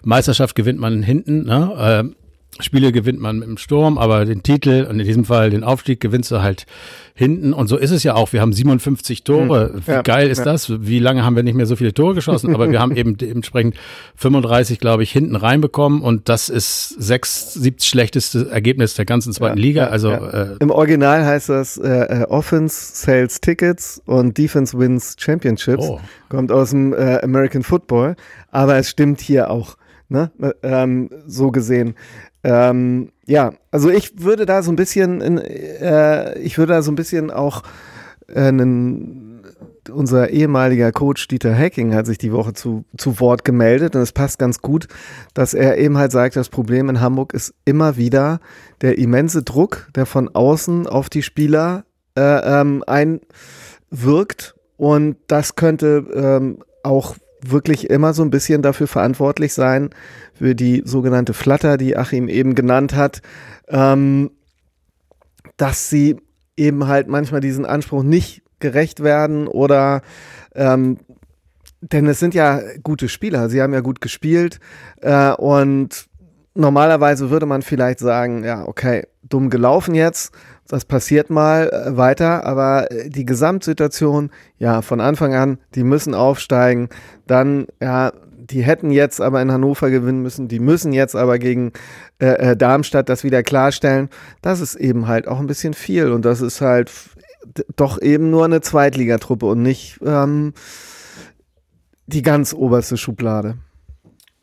Meisterschaft 0.03 0.55
gewinnt 0.55 0.79
man 0.79 1.03
hinten, 1.03 1.43
ne? 1.43 2.13
Äh, 2.57 2.63
Spiele 2.63 2.91
gewinnt 2.91 3.19
man 3.19 3.39
mit 3.39 3.47
dem 3.47 3.57
Sturm, 3.57 3.97
aber 3.97 4.25
den 4.25 4.43
Titel 4.43 4.87
und 4.89 4.99
in 4.99 5.05
diesem 5.05 5.25
Fall 5.25 5.49
den 5.49 5.63
Aufstieg 5.63 5.99
gewinnst 5.99 6.31
du 6.31 6.41
halt 6.41 6.65
hinten. 7.13 7.53
Und 7.53 7.67
so 7.67 7.77
ist 7.77 7.91
es 7.91 8.03
ja 8.03 8.15
auch. 8.15 8.33
Wir 8.33 8.41
haben 8.41 8.53
57 8.53 9.23
Tore. 9.23 9.71
Hm. 9.73 9.81
Wie 9.85 9.91
ja, 9.91 10.01
geil 10.01 10.29
ist 10.29 10.39
ja. 10.39 10.45
das? 10.45 10.71
Wie 10.85 10.99
lange 10.99 11.23
haben 11.23 11.35
wir 11.35 11.43
nicht 11.43 11.55
mehr 11.55 11.65
so 11.65 11.75
viele 11.75 11.93
Tore 11.93 12.15
geschossen? 12.15 12.53
Aber 12.53 12.69
wir 12.71 12.79
haben 12.81 12.95
eben 12.95 13.17
dementsprechend 13.17 13.75
35, 14.15 14.79
glaube 14.79 15.03
ich, 15.03 15.11
hinten 15.11 15.35
reinbekommen. 15.35 16.01
Und 16.01 16.29
das 16.29 16.49
ist 16.49 16.89
sechs, 16.89 17.53
siebtes 17.53 17.87
schlechteste 17.87 18.49
Ergebnis 18.49 18.95
der 18.95 19.05
ganzen 19.05 19.33
zweiten 19.33 19.57
ja, 19.57 19.61
Liga. 19.61 19.87
Also 19.87 20.11
äh, 20.11 20.55
Im 20.59 20.71
Original 20.71 21.25
heißt 21.25 21.49
das 21.49 21.77
äh, 21.77 21.89
äh, 21.89 22.23
Offense 22.25 22.95
Sales 22.95 23.39
Tickets 23.41 24.01
und 24.05 24.37
Defense 24.37 24.77
Wins 24.77 25.15
Championships. 25.17 25.85
Oh. 25.87 25.99
Kommt 26.29 26.51
aus 26.51 26.71
dem 26.71 26.93
äh, 26.93 27.19
American 27.21 27.63
Football. 27.63 28.15
Aber 28.51 28.77
es 28.77 28.89
stimmt 28.89 29.21
hier 29.21 29.49
auch. 29.49 29.77
Ne? 30.09 30.29
Ähm, 30.61 31.09
so 31.25 31.51
gesehen. 31.51 31.95
Ähm, 32.43 33.11
ja, 33.25 33.53
also 33.69 33.89
ich 33.89 34.23
würde 34.23 34.45
da 34.45 34.63
so 34.63 34.71
ein 34.71 34.75
bisschen, 34.75 35.21
in, 35.21 35.37
äh, 35.37 36.37
ich 36.39 36.57
würde 36.57 36.73
da 36.73 36.81
so 36.81 36.91
ein 36.91 36.95
bisschen 36.95 37.29
auch 37.31 37.63
äh, 38.27 38.47
einen, 38.47 39.43
unser 39.91 40.29
ehemaliger 40.29 40.91
Coach 40.91 41.27
Dieter 41.27 41.55
Hacking 41.55 41.93
hat 41.93 42.05
sich 42.05 42.17
die 42.17 42.31
Woche 42.31 42.53
zu, 42.53 42.85
zu 42.97 43.19
Wort 43.19 43.45
gemeldet 43.45 43.95
und 43.95 44.01
es 44.01 44.11
passt 44.11 44.39
ganz 44.39 44.61
gut, 44.61 44.87
dass 45.33 45.53
er 45.53 45.77
eben 45.77 45.97
halt 45.97 46.11
sagt, 46.11 46.35
das 46.35 46.49
Problem 46.49 46.89
in 46.89 47.01
Hamburg 47.01 47.33
ist 47.33 47.53
immer 47.65 47.97
wieder 47.97 48.39
der 48.81 48.97
immense 48.97 49.43
Druck, 49.43 49.89
der 49.95 50.05
von 50.05 50.29
außen 50.29 50.87
auf 50.87 51.09
die 51.09 51.23
Spieler 51.23 51.85
äh, 52.17 52.61
ähm, 52.61 52.83
einwirkt 52.87 54.55
und 54.77 55.17
das 55.27 55.55
könnte 55.55 56.05
ähm, 56.13 56.59
auch 56.83 57.15
wirklich 57.43 57.89
immer 57.89 58.13
so 58.13 58.23
ein 58.23 58.29
bisschen 58.29 58.61
dafür 58.61 58.87
verantwortlich 58.87 59.53
sein, 59.53 59.89
für 60.41 60.55
die 60.55 60.81
sogenannte 60.85 61.35
Flatter, 61.35 61.77
die 61.77 61.95
Achim 61.95 62.27
eben 62.27 62.55
genannt 62.55 62.95
hat, 62.95 63.21
ähm, 63.67 64.31
dass 65.55 65.87
sie 65.87 66.17
eben 66.57 66.87
halt 66.87 67.07
manchmal 67.07 67.41
diesen 67.41 67.63
Anspruch 67.63 68.01
nicht 68.01 68.41
gerecht 68.59 69.03
werden 69.03 69.47
oder 69.47 70.01
ähm, 70.55 70.97
denn 71.81 72.07
es 72.07 72.19
sind 72.19 72.33
ja 72.33 72.59
gute 72.81 73.07
Spieler, 73.07 73.49
sie 73.49 73.61
haben 73.61 73.73
ja 73.73 73.81
gut 73.81 74.01
gespielt 74.01 74.59
äh, 75.01 75.31
und 75.33 76.07
normalerweise 76.55 77.29
würde 77.29 77.45
man 77.45 77.61
vielleicht 77.61 77.99
sagen, 77.99 78.43
ja, 78.43 78.67
okay, 78.67 79.05
dumm 79.21 79.51
gelaufen 79.51 79.93
jetzt, 79.93 80.33
das 80.67 80.85
passiert 80.85 81.29
mal 81.29 81.69
äh, 81.69 81.97
weiter, 81.97 82.47
aber 82.47 82.89
äh, 82.89 83.09
die 83.09 83.25
Gesamtsituation, 83.25 84.31
ja, 84.57 84.81
von 84.81 85.01
Anfang 85.01 85.35
an, 85.35 85.59
die 85.75 85.83
müssen 85.83 86.15
aufsteigen, 86.15 86.89
dann, 87.27 87.67
ja, 87.79 88.11
die 88.51 88.61
hätten 88.63 88.91
jetzt 88.91 89.21
aber 89.21 89.41
in 89.41 89.51
Hannover 89.51 89.89
gewinnen 89.89 90.21
müssen, 90.21 90.47
die 90.47 90.59
müssen 90.59 90.93
jetzt 90.93 91.15
aber 91.15 91.39
gegen 91.39 91.71
äh, 92.19 92.51
äh 92.51 92.57
Darmstadt 92.57 93.09
das 93.09 93.23
wieder 93.23 93.43
klarstellen. 93.43 94.09
Das 94.41 94.59
ist 94.59 94.75
eben 94.75 95.07
halt 95.07 95.27
auch 95.27 95.39
ein 95.39 95.47
bisschen 95.47 95.73
viel 95.73 96.11
und 96.11 96.25
das 96.25 96.41
ist 96.41 96.61
halt 96.61 96.91
doch 97.75 98.01
eben 98.01 98.29
nur 98.29 98.45
eine 98.45 98.61
Zweitligatruppe 98.61 99.45
und 99.45 99.61
nicht 99.61 99.99
ähm, 100.05 100.53
die 102.07 102.21
ganz 102.21 102.53
oberste 102.53 102.97
Schublade. 102.97 103.57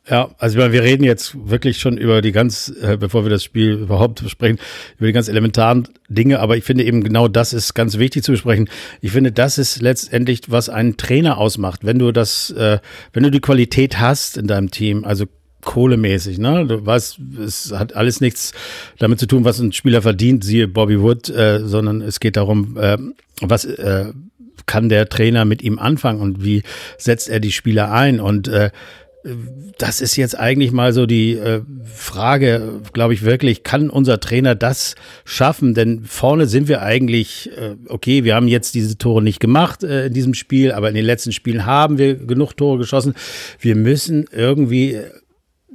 Ja, 0.09 0.31
also 0.39 0.57
wir 0.57 0.81
reden 0.83 1.03
jetzt 1.03 1.35
wirklich 1.49 1.77
schon 1.77 1.97
über 1.97 2.21
die 2.21 2.31
ganz, 2.31 2.73
äh, 2.81 2.97
bevor 2.97 3.25
wir 3.25 3.29
das 3.29 3.43
Spiel 3.43 3.73
überhaupt 3.73 4.23
besprechen, 4.23 4.57
über 4.97 5.05
die 5.05 5.13
ganz 5.13 5.27
elementaren 5.27 5.87
Dinge, 6.07 6.39
aber 6.39 6.57
ich 6.57 6.63
finde 6.63 6.83
eben 6.83 7.03
genau 7.03 7.27
das 7.27 7.53
ist 7.53 7.75
ganz 7.75 7.99
wichtig 7.99 8.23
zu 8.23 8.31
besprechen. 8.31 8.69
Ich 9.01 9.11
finde, 9.11 9.31
das 9.31 9.59
ist 9.59 9.81
letztendlich, 9.81 10.41
was 10.47 10.67
einen 10.67 10.97
Trainer 10.97 11.37
ausmacht. 11.37 11.85
Wenn 11.85 11.99
du 11.99 12.11
das, 12.11 12.49
äh, 12.51 12.79
wenn 13.13 13.21
du 13.21 13.29
die 13.29 13.39
Qualität 13.39 13.99
hast 13.99 14.37
in 14.37 14.47
deinem 14.47 14.71
Team, 14.71 15.05
also 15.05 15.25
kohlemäßig, 15.61 16.39
ne? 16.39 16.65
Du 16.65 16.83
weißt, 16.83 17.19
es 17.45 17.73
hat 17.73 17.95
alles 17.95 18.19
nichts 18.19 18.53
damit 18.97 19.19
zu 19.19 19.27
tun, 19.27 19.45
was 19.45 19.59
ein 19.59 19.73
Spieler 19.73 20.01
verdient, 20.01 20.43
siehe 20.43 20.67
Bobby 20.67 20.99
Wood, 20.99 21.29
äh, 21.29 21.59
sondern 21.65 22.01
es 22.01 22.19
geht 22.19 22.37
darum, 22.37 22.77
äh, 22.77 22.97
was 23.41 23.65
äh, 23.65 24.11
kann 24.65 24.89
der 24.89 25.09
Trainer 25.09 25.45
mit 25.45 25.61
ihm 25.61 25.77
anfangen 25.77 26.21
und 26.21 26.43
wie 26.43 26.63
setzt 26.97 27.29
er 27.29 27.39
die 27.39 27.51
Spieler 27.51 27.91
ein 27.91 28.19
und 28.19 28.47
äh, 28.47 28.71
das 29.77 29.99
ist 29.99 30.15
jetzt 30.15 30.39
eigentlich 30.39 30.71
mal 30.71 30.93
so 30.93 31.05
die 31.05 31.33
äh, 31.33 31.61
Frage, 31.83 32.81
glaube 32.93 33.13
ich 33.13 33.23
wirklich, 33.23 33.63
kann 33.63 33.89
unser 33.89 34.19
Trainer 34.19 34.55
das 34.55 34.95
schaffen? 35.25 35.73
Denn 35.73 36.05
vorne 36.05 36.47
sind 36.47 36.69
wir 36.69 36.81
eigentlich, 36.81 37.51
äh, 37.57 37.75
okay, 37.87 38.23
wir 38.23 38.35
haben 38.35 38.47
jetzt 38.47 38.75
diese 38.75 38.97
Tore 38.97 39.21
nicht 39.21 39.41
gemacht 39.41 39.83
äh, 39.83 40.07
in 40.07 40.13
diesem 40.13 40.33
Spiel, 40.33 40.71
aber 40.71 40.87
in 40.87 40.95
den 40.95 41.05
letzten 41.05 41.33
Spielen 41.33 41.65
haben 41.65 41.97
wir 41.97 42.15
genug 42.15 42.55
Tore 42.55 42.77
geschossen. 42.77 43.13
Wir 43.59 43.75
müssen 43.75 44.25
irgendwie 44.31 44.97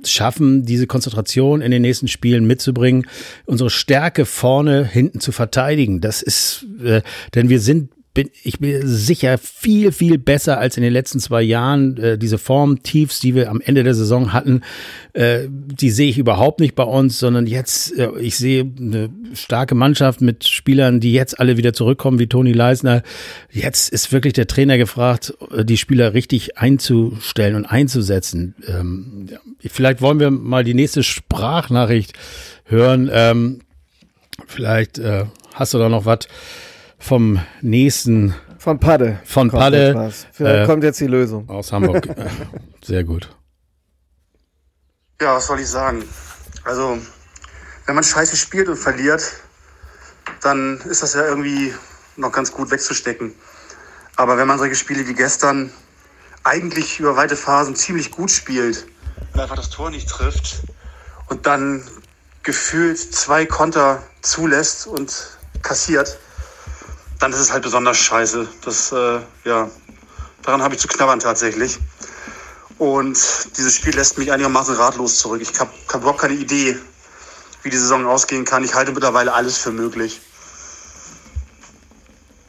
schaffen, 0.04 0.64
diese 0.64 0.86
Konzentration 0.86 1.60
in 1.60 1.70
den 1.70 1.82
nächsten 1.82 2.08
Spielen 2.08 2.46
mitzubringen, 2.46 3.06
unsere 3.44 3.70
Stärke 3.70 4.24
vorne 4.24 4.86
hinten 4.86 5.20
zu 5.20 5.32
verteidigen. 5.32 6.00
Das 6.00 6.22
ist, 6.22 6.66
äh, 6.82 7.02
denn 7.34 7.50
wir 7.50 7.60
sind 7.60 7.90
bin 8.14 8.30
ich 8.44 8.60
bin 8.60 8.86
sicher 8.86 9.38
viel, 9.38 9.90
viel 9.90 10.18
besser 10.18 10.58
als 10.58 10.76
in 10.76 10.84
den 10.84 10.92
letzten 10.92 11.18
zwei 11.18 11.42
Jahren. 11.42 11.96
Äh, 11.96 12.16
diese 12.16 12.38
Formtiefs, 12.38 13.18
die 13.18 13.34
wir 13.34 13.50
am 13.50 13.60
Ende 13.60 13.82
der 13.82 13.94
Saison 13.94 14.32
hatten, 14.32 14.62
äh, 15.14 15.40
die 15.50 15.90
sehe 15.90 16.08
ich 16.08 16.16
überhaupt 16.16 16.60
nicht 16.60 16.76
bei 16.76 16.84
uns, 16.84 17.18
sondern 17.18 17.48
jetzt, 17.48 17.98
äh, 17.98 18.08
ich 18.20 18.36
sehe 18.36 18.64
eine 18.78 19.10
starke 19.34 19.74
Mannschaft 19.74 20.20
mit 20.20 20.46
Spielern, 20.46 21.00
die 21.00 21.12
jetzt 21.12 21.40
alle 21.40 21.56
wieder 21.56 21.72
zurückkommen, 21.72 22.20
wie 22.20 22.28
Toni 22.28 22.52
Leisner. 22.52 23.02
Jetzt 23.50 23.92
ist 23.92 24.12
wirklich 24.12 24.32
der 24.32 24.46
Trainer 24.46 24.78
gefragt, 24.78 25.34
äh, 25.50 25.64
die 25.64 25.76
Spieler 25.76 26.14
richtig 26.14 26.56
einzustellen 26.56 27.56
und 27.56 27.66
einzusetzen. 27.66 28.54
Ähm, 28.68 29.28
vielleicht 29.58 30.00
wollen 30.00 30.20
wir 30.20 30.30
mal 30.30 30.62
die 30.62 30.74
nächste 30.74 31.02
Sprachnachricht 31.02 32.12
hören. 32.64 33.10
Ähm, 33.12 33.60
vielleicht 34.46 34.98
äh, 34.98 35.24
hast 35.52 35.74
du 35.74 35.78
da 35.78 35.88
noch 35.88 36.06
was 36.06 36.28
vom 37.04 37.38
nächsten. 37.60 38.34
Von 38.58 38.80
Padde. 38.80 39.20
Von 39.26 39.50
kommt 39.50 39.62
Padde. 39.62 40.12
Äh, 40.38 40.64
kommt 40.64 40.84
jetzt 40.84 41.00
die 41.00 41.06
Lösung. 41.06 41.48
Aus 41.50 41.70
Hamburg. 41.70 42.08
Sehr 42.82 43.04
gut. 43.04 43.28
Ja, 45.20 45.36
was 45.36 45.46
soll 45.46 45.60
ich 45.60 45.68
sagen? 45.68 46.02
Also, 46.64 46.98
wenn 47.84 47.94
man 47.94 48.04
scheiße 48.04 48.36
spielt 48.36 48.68
und 48.68 48.76
verliert, 48.76 49.22
dann 50.40 50.80
ist 50.88 51.02
das 51.02 51.12
ja 51.12 51.26
irgendwie 51.26 51.74
noch 52.16 52.32
ganz 52.32 52.50
gut 52.50 52.70
wegzustecken. 52.70 53.34
Aber 54.16 54.38
wenn 54.38 54.48
man 54.48 54.58
solche 54.58 54.74
Spiele 54.74 55.06
wie 55.06 55.14
gestern 55.14 55.70
eigentlich 56.42 57.00
über 57.00 57.16
weite 57.16 57.36
Phasen 57.36 57.76
ziemlich 57.76 58.10
gut 58.10 58.30
spielt 58.30 58.86
und 59.34 59.40
einfach 59.40 59.56
das 59.56 59.68
Tor 59.68 59.90
nicht 59.90 60.08
trifft 60.08 60.62
und 61.28 61.46
dann 61.46 61.82
gefühlt 62.42 62.98
zwei 62.98 63.44
Konter 63.44 64.02
zulässt 64.22 64.86
und 64.86 65.38
kassiert, 65.62 66.18
dann 67.18 67.32
ist 67.32 67.38
es 67.38 67.52
halt 67.52 67.62
besonders 67.62 67.96
scheiße. 67.96 68.46
Das, 68.64 68.92
äh, 68.92 69.20
ja, 69.44 69.70
daran 70.42 70.62
habe 70.62 70.74
ich 70.74 70.80
zu 70.80 70.88
knabbern 70.88 71.20
tatsächlich. 71.20 71.78
Und 72.78 73.16
dieses 73.56 73.76
Spiel 73.76 73.94
lässt 73.94 74.18
mich 74.18 74.32
einigermaßen 74.32 74.74
ratlos 74.74 75.18
zurück. 75.18 75.40
Ich 75.40 75.58
habe 75.60 75.70
hab 75.88 76.00
überhaupt 76.00 76.20
keine 76.20 76.34
Idee, 76.34 76.76
wie 77.62 77.70
die 77.70 77.76
Saison 77.76 78.06
ausgehen 78.06 78.44
kann. 78.44 78.64
Ich 78.64 78.74
halte 78.74 78.92
mittlerweile 78.92 79.32
alles 79.32 79.58
für 79.58 79.70
möglich. 79.70 80.20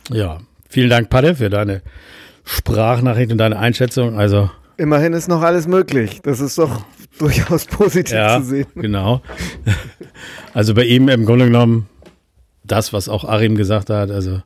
Ja, 0.10 0.39
vielen 0.69 0.89
Dank, 0.89 1.10
Padde, 1.10 1.36
für 1.36 1.50
deine 1.50 1.81
Sprachnachricht 2.43 3.31
und 3.31 3.38
deine 3.38 3.57
Einschätzung. 3.57 4.17
Also 4.17 4.50
Immerhin 4.77 5.13
ist 5.13 5.27
noch 5.27 5.41
alles 5.41 5.67
möglich. 5.67 6.19
Das 6.24 6.39
ist 6.39 6.57
doch 6.57 6.86
durchaus 7.17 7.65
positiv 7.65 8.15
ja, 8.15 8.39
zu 8.39 8.45
sehen. 8.45 8.67
Genau. 8.75 9.22
Also 10.53 10.74
bei 10.74 10.84
ihm 10.84 11.07
im 11.10 11.25
Grunde 11.25 11.45
genommen 11.45 11.88
das, 12.67 12.93
was 12.93 13.10
auch 13.10 13.24
Arim 13.25 13.55
gesagt 13.55 13.89
hat, 13.89 14.12
also 14.12 14.41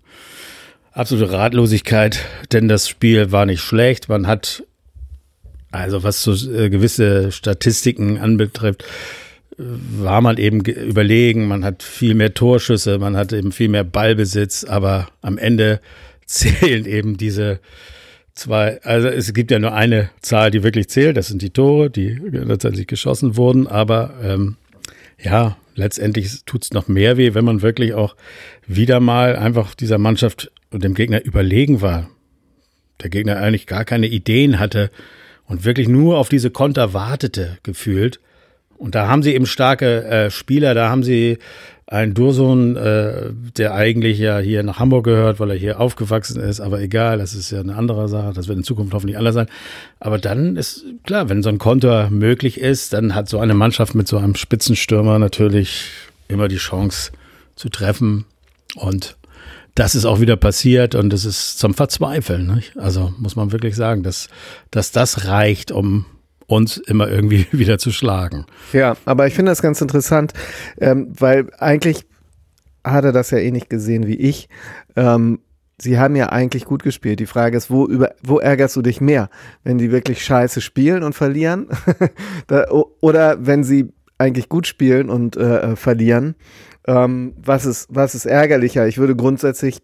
absolute 0.92 1.32
Ratlosigkeit, 1.32 2.26
denn 2.52 2.68
das 2.68 2.88
Spiel 2.90 3.32
war 3.32 3.46
nicht 3.46 3.62
schlecht. 3.62 4.10
Man 4.10 4.28
hat 4.28 4.64
Also 5.72 6.04
was 6.04 6.24
so 6.24 6.34
äh, 6.34 6.70
gewisse 6.70 7.32
Statistiken 7.32 8.18
anbetrifft, 8.18 8.84
war 9.58 10.22
man 10.22 10.38
eben 10.38 10.62
überlegen, 10.62 11.48
man 11.48 11.64
hat 11.66 11.84
viel 11.84 12.16
mehr 12.16 12.34
Torschüsse, 12.34 12.98
man 12.98 13.18
hat 13.18 13.34
eben 13.34 13.52
viel 13.52 13.68
mehr 13.68 13.84
Ballbesitz, 13.84 14.64
aber 14.64 15.10
am 15.22 15.38
Ende 15.38 15.80
zählen 16.26 16.86
eben 16.86 17.18
diese 17.18 17.60
zwei, 18.34 18.82
also 18.84 19.10
es 19.10 19.34
gibt 19.34 19.52
ja 19.52 19.60
nur 19.60 19.74
eine 19.74 20.10
Zahl, 20.22 20.50
die 20.50 20.64
wirklich 20.64 20.90
zählt, 20.90 21.18
das 21.18 21.28
sind 21.28 21.42
die 21.42 21.50
Tore, 21.50 21.90
die 21.90 22.10
letztendlich 22.10 22.88
geschossen 22.88 23.36
wurden, 23.36 23.68
aber 23.68 24.14
ähm, 24.24 24.56
ja, 25.22 25.58
letztendlich 25.76 26.44
tut 26.46 26.64
es 26.64 26.72
noch 26.72 26.88
mehr 26.88 27.18
weh, 27.18 27.34
wenn 27.34 27.46
man 27.46 27.62
wirklich 27.62 27.94
auch 27.94 28.16
wieder 28.68 29.00
mal 29.00 29.36
einfach 29.36 29.76
dieser 29.76 29.98
Mannschaft 29.98 30.52
und 30.72 30.84
dem 30.84 30.94
Gegner 30.94 31.24
überlegen 31.24 31.82
war. 31.82 32.10
Der 33.02 33.10
Gegner 33.10 33.38
eigentlich 33.38 33.66
gar 33.66 33.86
keine 33.86 34.08
Ideen 34.08 34.60
hatte 34.60 34.92
und 35.46 35.66
wirklich 35.66 35.88
nur 35.88 36.18
auf 36.18 36.30
diese 36.30 36.52
Konter 36.52 36.94
wartete, 36.94 37.58
gefühlt. 37.64 38.20
Und 38.78 38.96
da 38.96 39.08
haben 39.08 39.24
sie 39.24 39.34
eben 39.34 39.46
starke 39.46 40.06
äh, 40.06 40.32
Spieler, 40.32 40.74
da 40.74 40.90
haben 40.90 41.04
sie 41.04 41.38
einen 41.90 42.14
Dursun, 42.14 42.76
äh, 42.76 43.32
der 43.58 43.74
eigentlich 43.74 44.20
ja 44.20 44.38
hier 44.38 44.62
nach 44.62 44.78
Hamburg 44.78 45.06
gehört, 45.06 45.40
weil 45.40 45.50
er 45.50 45.56
hier 45.56 45.80
aufgewachsen 45.80 46.40
ist, 46.40 46.60
aber 46.60 46.80
egal, 46.82 47.18
das 47.18 47.34
ist 47.34 47.50
ja 47.50 47.62
eine 47.62 47.76
andere 47.76 48.08
Sache, 48.08 48.32
das 48.32 48.48
wird 48.48 48.60
in 48.60 48.64
Zukunft 48.64 48.94
hoffentlich 48.94 49.18
anders 49.18 49.34
sein. 49.34 49.48
Aber 50.00 50.20
dann 50.20 50.56
ist 50.56 50.86
klar, 51.04 51.30
wenn 51.30 51.42
so 51.42 51.50
ein 51.50 51.58
Konter 51.58 52.12
möglich 52.12 52.60
ist, 52.60 52.94
dann 52.94 53.16
hat 53.16 53.28
so 53.28 53.40
eine 53.40 53.56
Mannschaft 53.56 53.96
mit 53.96 54.08
so 54.08 54.18
einem 54.18 54.36
Spitzenstürmer 54.36 55.18
natürlich 55.18 55.90
immer 56.28 56.48
die 56.48 56.58
Chance 56.58 57.12
zu 57.56 57.70
treffen 57.70 58.26
und 58.76 59.18
das 59.74 59.96
ist 59.96 60.06
auch 60.06 60.20
wieder 60.20 60.36
passiert 60.36 60.94
und 60.94 61.12
es 61.12 61.26
ist 61.26 61.58
zum 61.58 61.74
Verzweifeln. 61.74 62.54
Nicht? 62.54 62.78
Also 62.78 63.14
muss 63.18 63.36
man 63.36 63.52
wirklich 63.52 63.76
sagen, 63.76 64.04
dass, 64.04 64.28
dass 64.70 64.92
das 64.92 65.26
reicht, 65.26 65.72
um 65.72 66.06
uns 66.50 66.78
immer 66.78 67.10
irgendwie 67.10 67.48
wieder 67.52 67.78
zu 67.78 67.92
schlagen. 67.92 68.46
Ja, 68.74 68.98
aber 69.06 69.28
ich 69.28 69.34
finde 69.34 69.52
das 69.52 69.62
ganz 69.62 69.82
interessant, 69.82 70.34
ähm, 70.80 71.14
weil 71.18 71.48
eigentlich 71.60 72.06
hat 72.84 73.06
er 73.06 73.12
das 73.12 73.32
ja 73.32 73.38
eh 73.38 73.52
nicht 73.52 73.70
gesehen 73.70 74.08
wie 74.08 74.16
ich. 74.16 74.50
Ähm, 74.96 75.40
sie 75.78 76.00
haben 76.00 76.16
ja 76.16 76.30
eigentlich 76.30 76.66
gut 76.66 76.84
gespielt. 76.84 77.20
Die 77.20 77.26
Frage 77.26 77.58
ist, 77.58 77.70
wo, 77.70 77.86
über, 77.86 78.12
wo 78.24 78.40
ärgerst 78.40 78.76
du 78.76 78.82
dich 78.82 79.02
mehr? 79.02 79.30
Wenn 79.64 79.78
die 79.78 79.92
wirklich 79.92 80.24
scheiße 80.24 80.62
spielen 80.62 81.04
und 81.04 81.14
verlieren? 81.14 81.68
da, 82.48 82.66
oder 83.02 83.46
wenn 83.46 83.64
sie 83.64 83.92
eigentlich 84.18 84.50
gut 84.50 84.68
spielen 84.68 85.10
und 85.10 85.38
äh, 85.38 85.72
äh, 85.72 85.76
verlieren? 85.76 86.36
Ähm, 86.88 87.34
was, 87.38 87.66
ist, 87.66 87.88
was 87.90 88.16
ist 88.16 88.26
ärgerlicher? 88.26 88.88
Ich 88.88 88.98
würde 88.98 89.16
grundsätzlich 89.16 89.82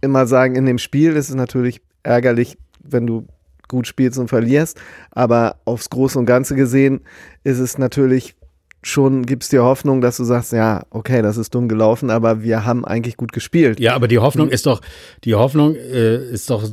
immer 0.00 0.26
sagen, 0.26 0.54
in 0.54 0.66
dem 0.66 0.78
Spiel 0.78 1.16
ist 1.16 1.28
es 1.28 1.34
natürlich 1.34 1.82
ärgerlich, 2.02 2.56
wenn 2.82 3.06
du 3.06 3.26
gut 3.68 3.86
spielst 3.86 4.18
und 4.18 4.28
verlierst. 4.28 4.80
Aber 5.10 5.56
aufs 5.64 5.90
Große 5.90 6.18
und 6.18 6.26
Ganze 6.26 6.54
gesehen 6.54 7.00
ist 7.44 7.58
es 7.58 7.78
natürlich 7.78 8.34
schon, 8.82 9.26
gibt 9.26 9.42
es 9.42 9.48
dir 9.48 9.62
Hoffnung, 9.62 10.00
dass 10.00 10.16
du 10.16 10.24
sagst, 10.24 10.52
ja, 10.52 10.82
okay, 10.90 11.22
das 11.22 11.36
ist 11.36 11.54
dumm 11.54 11.68
gelaufen, 11.68 12.10
aber 12.10 12.42
wir 12.42 12.64
haben 12.64 12.84
eigentlich 12.84 13.16
gut 13.16 13.32
gespielt. 13.32 13.80
Ja, 13.80 13.94
aber 13.94 14.08
die 14.08 14.18
Hoffnung 14.18 14.48
ist 14.48 14.66
doch, 14.66 14.80
die 15.24 15.34
Hoffnung 15.34 15.74
äh, 15.74 16.16
ist 16.30 16.50
doch, 16.50 16.68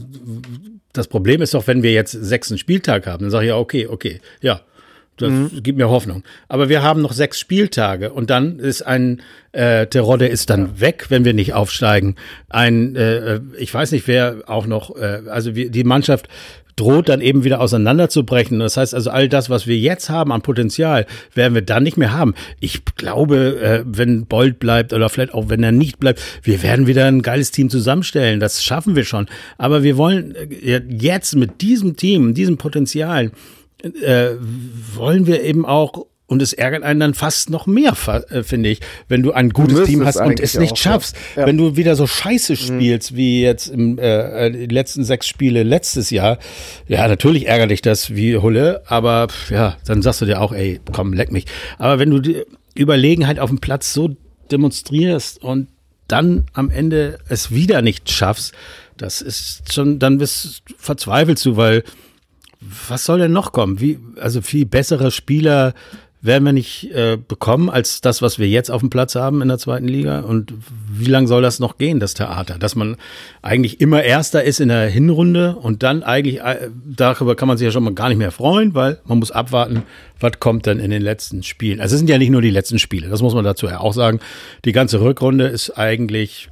das 0.94 1.08
Problem 1.08 1.42
ist 1.42 1.54
doch, 1.54 1.68
wenn 1.68 1.84
wir 1.84 1.92
jetzt 1.92 2.12
sechsten 2.12 2.58
Spieltag 2.58 3.08
haben, 3.08 3.24
dann 3.24 3.32
sage 3.32 3.46
ich 3.46 3.50
ja, 3.50 3.58
okay, 3.58 3.88
okay, 3.88 4.22
ja, 4.42 4.62
das 5.18 5.32
mhm. 5.32 5.64
gibt 5.64 5.78
mir 5.78 5.90
Hoffnung. 5.90 6.24
Aber 6.50 6.68
wir 6.68 6.84
haben 6.84 7.02
noch 7.02 7.14
sechs 7.14 7.40
Spieltage 7.40 8.12
und 8.12 8.30
dann 8.30 8.60
ist 8.60 8.82
ein 8.82 9.22
äh, 9.54 9.88
Terodde 9.88 10.28
ist 10.28 10.50
dann 10.50 10.66
ja. 10.66 10.82
weg, 10.82 11.06
wenn 11.10 11.24
wir 11.24 11.34
nicht 11.34 11.54
aufsteigen. 11.54 12.16
Ein, 12.50 12.96
äh, 12.96 13.40
ich 13.58 13.74
weiß 13.74 13.94
nicht, 13.94 14.08
wer 14.08 14.44
auch 14.48 14.68
noch, 14.68 14.96
äh, 14.96 15.22
also 15.30 15.56
wir, 15.56 15.72
die 15.72 15.86
Mannschaft 15.86 16.28
droht 16.76 17.10
dann 17.10 17.22
eben 17.22 17.44
wieder 17.44 17.62
auseinanderzubrechen. 17.62 18.60
Das 18.60 18.78
heißt 18.78 18.94
also, 18.94 19.10
all 19.10 19.30
das, 19.30 19.50
was 19.50 19.68
wir 19.68 19.78
jetzt 19.78 20.10
haben 20.10 20.32
an 20.32 20.42
Potenzial, 20.42 21.06
werden 21.34 21.54
wir 21.54 21.62
dann 21.62 21.84
nicht 21.84 21.98
mehr 21.98 22.14
haben. 22.14 22.34
Ich 22.60 22.84
glaube, 22.98 23.60
äh, 23.62 23.84
wenn 23.86 24.26
Bolt 24.26 24.60
bleibt 24.60 24.94
oder 24.94 25.10
vielleicht 25.10 25.34
auch 25.34 25.50
wenn 25.50 25.64
er 25.64 25.72
nicht 25.72 26.00
bleibt, 26.00 26.22
wir 26.44 26.62
werden 26.64 26.88
wieder 26.88 27.06
ein 27.06 27.22
geiles 27.22 27.52
Team 27.52 27.70
zusammenstellen. 27.70 28.40
Das 28.40 28.64
schaffen 28.64 28.96
wir 28.96 29.06
schon. 29.06 29.28
Aber 29.58 29.84
wir 29.84 29.98
wollen 29.98 30.36
äh, 30.36 30.82
jetzt 30.90 31.36
mit 31.36 31.62
diesem 31.62 31.96
Team, 31.96 32.34
diesem 32.34 32.58
Potenzial, 32.58 33.32
äh, 33.84 34.32
wollen 34.96 35.28
wir 35.28 35.44
eben 35.44 35.66
auch 35.66 36.06
und 36.28 36.42
es 36.42 36.54
ärgert 36.54 36.84
einen 36.84 37.00
dann 37.00 37.14
fast 37.14 37.50
noch 37.50 37.68
mehr, 37.68 37.96
äh, 38.30 38.44
finde 38.44 38.70
ich, 38.70 38.80
wenn 39.08 39.22
du 39.22 39.32
ein 39.32 39.52
gutes 39.52 39.80
du 39.80 39.86
Team 39.86 40.06
hast 40.06 40.18
und 40.18 40.40
es 40.40 40.58
nicht 40.58 40.74
auch, 40.74 40.78
schaffst. 40.78 41.16
Ja. 41.36 41.46
Wenn 41.46 41.58
du 41.58 41.76
wieder 41.76 41.96
so 41.96 42.08
scheiße 42.08 42.54
mhm. 42.54 42.58
spielst, 42.58 43.12
mhm. 43.12 43.18
wie 43.18 43.42
jetzt 43.44 43.68
im 43.68 44.00
äh, 44.00 44.50
die 44.50 44.74
letzten 44.74 45.04
sechs 45.04 45.28
Spiele 45.28 45.64
letztes 45.64 46.10
Jahr, 46.10 46.40
ja, 46.88 47.08
natürlich 47.08 47.48
ärgert 47.48 47.72
dich 47.72 47.82
das 47.82 48.16
wie 48.16 48.38
Hulle, 48.38 48.82
aber 48.88 49.28
ja, 49.50 49.78
dann 49.86 50.02
sagst 50.02 50.22
du 50.22 50.26
dir 50.26 50.42
auch, 50.42 50.52
ey, 50.52 50.80
komm, 50.92 51.14
leck 51.14 51.32
mich. 51.32 51.46
Aber 51.78 52.00
wenn 52.00 52.10
du 52.10 52.20
die 52.20 52.44
Überlegenheit 52.76 53.40
auf 53.40 53.50
dem 53.50 53.60
Platz 53.60 53.94
so 53.94 54.16
demonstrierst 54.52 55.44
und 55.44 55.68
dann 56.08 56.46
am 56.54 56.70
Ende 56.70 57.20
es 57.30 57.52
wieder 57.52 57.82
nicht 57.82 58.12
schaffst, 58.12 58.54
das 58.98 59.22
ist 59.22 59.74
schon, 59.74 60.00
dann 60.00 60.18
bist 60.18 60.64
verzweifelst 60.78 61.46
du, 61.46 61.58
weil 61.58 61.84
was 62.88 63.06
soll 63.06 63.20
denn 63.20 63.32
noch 63.32 63.52
kommen? 63.52 63.80
Wie, 63.80 64.00
also 64.20 64.42
viel 64.42 64.66
bessere 64.66 65.12
Spieler 65.12 65.74
werden 66.26 66.44
wir 66.44 66.54
nicht 66.54 66.92
äh, 66.92 67.18
bekommen 67.18 67.70
als 67.70 68.02
das, 68.02 68.22
was 68.22 68.40
wir 68.40 68.48
jetzt 68.48 68.72
auf 68.72 68.82
dem 68.82 68.90
Platz 68.90 69.16
haben 69.16 69.42
in 69.42 69.48
der 69.48 69.58
zweiten 69.58 69.88
Liga. 69.88 70.22
Und 70.22 70.54
wie 70.92 71.06
lange 71.06 71.28
soll 71.28 71.42
das 71.42 71.60
noch 71.60 71.78
gehen, 71.78 72.00
das 72.00 72.14
Theater? 72.14 72.58
Dass 72.58 72.76
man 72.76 72.98
eigentlich 73.42 73.80
immer 73.80 74.04
Erster 74.04 74.44
ist 74.44 74.60
in 74.60 74.70
der 74.70 74.88
Hinrunde 74.90 75.56
und 75.56 75.84
dann 75.84 76.04
eigentlich, 76.04 76.42
äh, 76.42 76.70
darüber 76.86 77.36
kann 77.36 77.48
man 77.48 77.58
sich 77.58 77.66
ja 77.66 77.72
schon 77.72 77.84
mal 77.84 77.94
gar 77.94 78.10
nicht 78.10 78.18
mehr 78.18 78.32
freuen, 78.32 78.74
weil 78.74 79.00
man 79.06 79.20
muss 79.20 79.32
abwarten, 79.32 79.84
was 80.20 80.40
kommt 80.40 80.68
dann 80.68 80.80
in 80.80 80.92
den 80.92 81.02
letzten 81.02 81.44
Spielen. 81.44 81.80
Also 81.80 81.96
es 81.96 82.00
sind 82.00 82.10
ja 82.10 82.18
nicht 82.18 82.32
nur 82.32 82.42
die 82.42 82.50
letzten 82.50 82.80
Spiele, 82.80 83.10
das 83.10 83.22
muss 83.22 83.34
man 83.34 83.44
dazu 83.44 83.68
ja 83.68 83.80
auch 83.80 83.94
sagen. 83.94 84.20
Die 84.66 84.72
ganze 84.72 85.02
Rückrunde 85.02 85.48
ist 85.48 85.78
eigentlich 85.78 86.50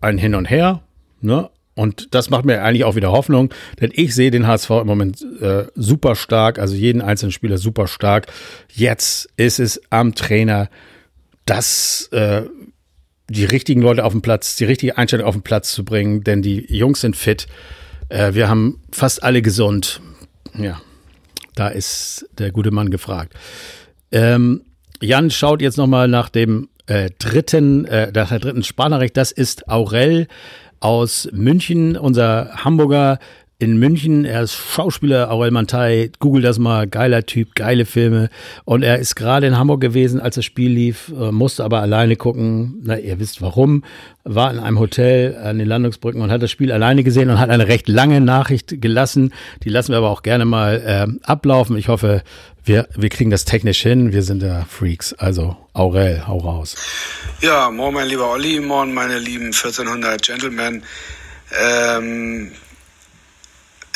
ein 0.00 0.18
Hin 0.18 0.34
und 0.34 0.48
Her. 0.48 0.82
Ne? 1.20 1.50
Und 1.76 2.14
das 2.14 2.30
macht 2.30 2.46
mir 2.46 2.62
eigentlich 2.62 2.84
auch 2.84 2.96
wieder 2.96 3.12
Hoffnung, 3.12 3.52
denn 3.80 3.90
ich 3.94 4.14
sehe 4.14 4.30
den 4.30 4.46
HSV 4.46 4.70
im 4.70 4.86
Moment 4.86 5.24
äh, 5.42 5.66
super 5.74 6.16
stark, 6.16 6.58
also 6.58 6.74
jeden 6.74 7.02
einzelnen 7.02 7.32
Spieler 7.32 7.58
super 7.58 7.86
stark. 7.86 8.28
Jetzt 8.72 9.28
ist 9.36 9.60
es 9.60 9.80
am 9.90 10.14
Trainer, 10.14 10.70
dass 11.44 12.08
äh, 12.12 12.44
die 13.28 13.44
richtigen 13.44 13.82
Leute 13.82 14.04
auf 14.04 14.12
den 14.12 14.22
Platz, 14.22 14.56
die 14.56 14.64
richtige 14.64 14.96
Einstellung 14.96 15.26
auf 15.26 15.34
den 15.34 15.42
Platz 15.42 15.72
zu 15.72 15.84
bringen, 15.84 16.24
denn 16.24 16.40
die 16.40 16.64
Jungs 16.74 17.02
sind 17.02 17.14
fit. 17.14 17.46
Äh, 18.08 18.32
wir 18.32 18.48
haben 18.48 18.80
fast 18.90 19.22
alle 19.22 19.42
gesund. 19.42 20.00
Ja, 20.54 20.80
da 21.56 21.68
ist 21.68 22.26
der 22.38 22.52
gute 22.52 22.70
Mann 22.70 22.90
gefragt. 22.90 23.34
Ähm, 24.12 24.62
Jan 25.02 25.30
schaut 25.30 25.60
jetzt 25.60 25.76
nochmal 25.76 26.08
nach 26.08 26.30
dem 26.30 26.70
äh, 26.86 27.10
dritten, 27.18 27.84
äh, 27.84 28.10
nach 28.14 28.30
der 28.30 28.38
dritten 28.38 28.62
Sprachnachricht. 28.62 29.16
Das 29.16 29.30
ist 29.30 29.68
Aurel 29.68 30.26
aus 30.80 31.28
München, 31.32 31.96
unser 31.96 32.50
Hamburger 32.64 33.18
in 33.58 33.78
München. 33.78 34.24
Er 34.24 34.42
ist 34.42 34.54
Schauspieler, 34.54 35.30
Aurel 35.30 35.50
Mantei. 35.50 36.10
Google 36.18 36.42
das 36.42 36.58
mal. 36.58 36.86
Geiler 36.86 37.24
Typ, 37.24 37.54
geile 37.54 37.86
Filme. 37.86 38.28
Und 38.64 38.82
er 38.82 38.98
ist 38.98 39.14
gerade 39.14 39.46
in 39.46 39.56
Hamburg 39.56 39.80
gewesen, 39.80 40.20
als 40.20 40.34
das 40.34 40.44
Spiel 40.44 40.70
lief, 40.70 41.12
äh, 41.18 41.32
musste 41.32 41.64
aber 41.64 41.80
alleine 41.80 42.16
gucken. 42.16 42.82
Na, 42.82 42.98
ihr 42.98 43.18
wisst 43.18 43.40
warum. 43.40 43.82
War 44.24 44.50
in 44.50 44.58
einem 44.58 44.78
Hotel 44.78 45.36
an 45.36 45.58
den 45.58 45.68
Landungsbrücken 45.68 46.20
und 46.20 46.30
hat 46.30 46.42
das 46.42 46.50
Spiel 46.50 46.70
alleine 46.70 47.02
gesehen 47.02 47.30
und 47.30 47.38
hat 47.38 47.48
eine 47.48 47.68
recht 47.68 47.88
lange 47.88 48.20
Nachricht 48.20 48.82
gelassen. 48.82 49.32
Die 49.64 49.70
lassen 49.70 49.92
wir 49.92 49.98
aber 49.98 50.10
auch 50.10 50.22
gerne 50.22 50.44
mal 50.44 50.82
äh, 50.84 51.26
ablaufen. 51.26 51.78
Ich 51.78 51.88
hoffe, 51.88 52.22
wir, 52.64 52.88
wir 52.94 53.08
kriegen 53.08 53.30
das 53.30 53.44
technisch 53.44 53.80
hin. 53.80 54.12
Wir 54.12 54.22
sind 54.22 54.42
da 54.42 54.66
Freaks. 54.68 55.14
Also, 55.14 55.56
Aurel, 55.72 56.26
hau 56.26 56.38
raus. 56.38 56.76
Ja, 57.40 57.70
moin, 57.70 57.94
mein 57.94 58.08
lieber 58.08 58.30
Olli, 58.30 58.60
moin, 58.60 58.92
meine 58.92 59.18
lieben 59.18 59.46
1400 59.46 60.20
Gentlemen. 60.20 60.82
Ähm, 61.58 62.50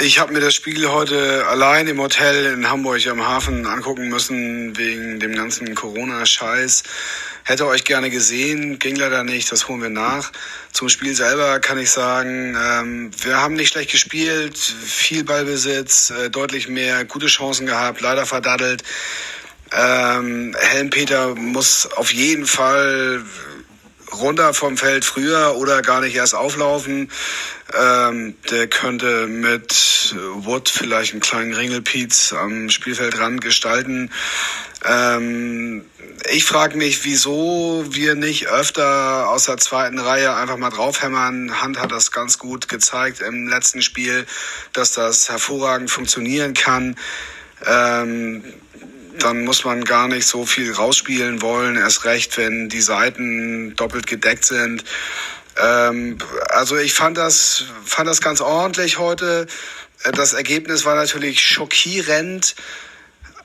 ich 0.00 0.18
habe 0.18 0.32
mir 0.32 0.40
das 0.40 0.54
Spiel 0.54 0.88
heute 0.88 1.46
allein 1.46 1.86
im 1.86 2.00
Hotel 2.00 2.46
in 2.46 2.70
Hamburg 2.70 3.06
am 3.06 3.26
Hafen 3.26 3.66
angucken 3.66 4.08
müssen, 4.08 4.76
wegen 4.78 5.20
dem 5.20 5.34
ganzen 5.34 5.74
Corona-Scheiß. 5.74 6.84
Hätte 7.44 7.66
euch 7.66 7.84
gerne 7.84 8.08
gesehen, 8.08 8.78
ging 8.78 8.96
leider 8.96 9.24
nicht, 9.24 9.52
das 9.52 9.68
holen 9.68 9.82
wir 9.82 9.90
nach. 9.90 10.32
Zum 10.72 10.88
Spiel 10.88 11.14
selber 11.14 11.60
kann 11.60 11.78
ich 11.78 11.90
sagen, 11.90 12.56
ähm, 12.58 13.10
wir 13.22 13.36
haben 13.38 13.54
nicht 13.54 13.72
schlecht 13.72 13.90
gespielt, 13.90 14.56
viel 14.56 15.24
Ballbesitz, 15.24 16.10
äh, 16.10 16.30
deutlich 16.30 16.68
mehr 16.68 17.04
gute 17.04 17.26
Chancen 17.26 17.66
gehabt, 17.66 18.00
leider 18.00 18.24
verdaddelt. 18.24 18.82
Ähm, 19.72 20.56
Helm 20.58 20.90
Peter 20.90 21.34
muss 21.34 21.86
auf 21.96 22.12
jeden 22.12 22.46
Fall 22.46 23.22
runter 24.12 24.54
vom 24.54 24.76
Feld 24.76 25.04
früher 25.04 25.56
oder 25.56 25.82
gar 25.82 26.00
nicht 26.00 26.14
erst 26.14 26.34
auflaufen. 26.34 27.10
Ähm, 27.78 28.34
der 28.50 28.66
könnte 28.66 29.26
mit 29.26 30.14
Wood 30.34 30.68
vielleicht 30.68 31.12
einen 31.12 31.20
kleinen 31.20 31.54
Ringelpiez 31.54 32.32
am 32.32 32.70
Spielfeldrand 32.70 33.40
gestalten. 33.40 34.10
Ähm, 34.84 35.84
ich 36.30 36.44
frage 36.44 36.76
mich, 36.76 37.04
wieso 37.04 37.84
wir 37.88 38.14
nicht 38.14 38.48
öfter 38.48 39.28
aus 39.28 39.44
der 39.44 39.58
zweiten 39.58 39.98
Reihe 39.98 40.34
einfach 40.34 40.56
mal 40.56 40.70
draufhämmern. 40.70 41.60
Hand 41.60 41.78
hat 41.78 41.92
das 41.92 42.12
ganz 42.12 42.38
gut 42.38 42.68
gezeigt 42.68 43.20
im 43.20 43.48
letzten 43.48 43.82
Spiel, 43.82 44.26
dass 44.72 44.92
das 44.92 45.28
hervorragend 45.28 45.90
funktionieren 45.90 46.54
kann. 46.54 46.96
Ähm, 47.64 48.42
dann 49.18 49.44
muss 49.44 49.64
man 49.64 49.84
gar 49.84 50.08
nicht 50.08 50.26
so 50.26 50.46
viel 50.46 50.72
rausspielen 50.72 51.42
wollen, 51.42 51.76
erst 51.76 52.04
recht, 52.04 52.36
wenn 52.38 52.68
die 52.68 52.80
Seiten 52.80 53.74
doppelt 53.76 54.06
gedeckt 54.06 54.44
sind. 54.44 54.84
Ähm, 55.56 56.18
also 56.48 56.76
ich 56.76 56.94
fand 56.94 57.16
das, 57.16 57.64
fand 57.84 58.08
das 58.08 58.20
ganz 58.20 58.40
ordentlich 58.40 58.98
heute. 58.98 59.46
Das 60.12 60.32
Ergebnis 60.32 60.84
war 60.84 60.94
natürlich 60.94 61.44
schockierend. 61.44 62.54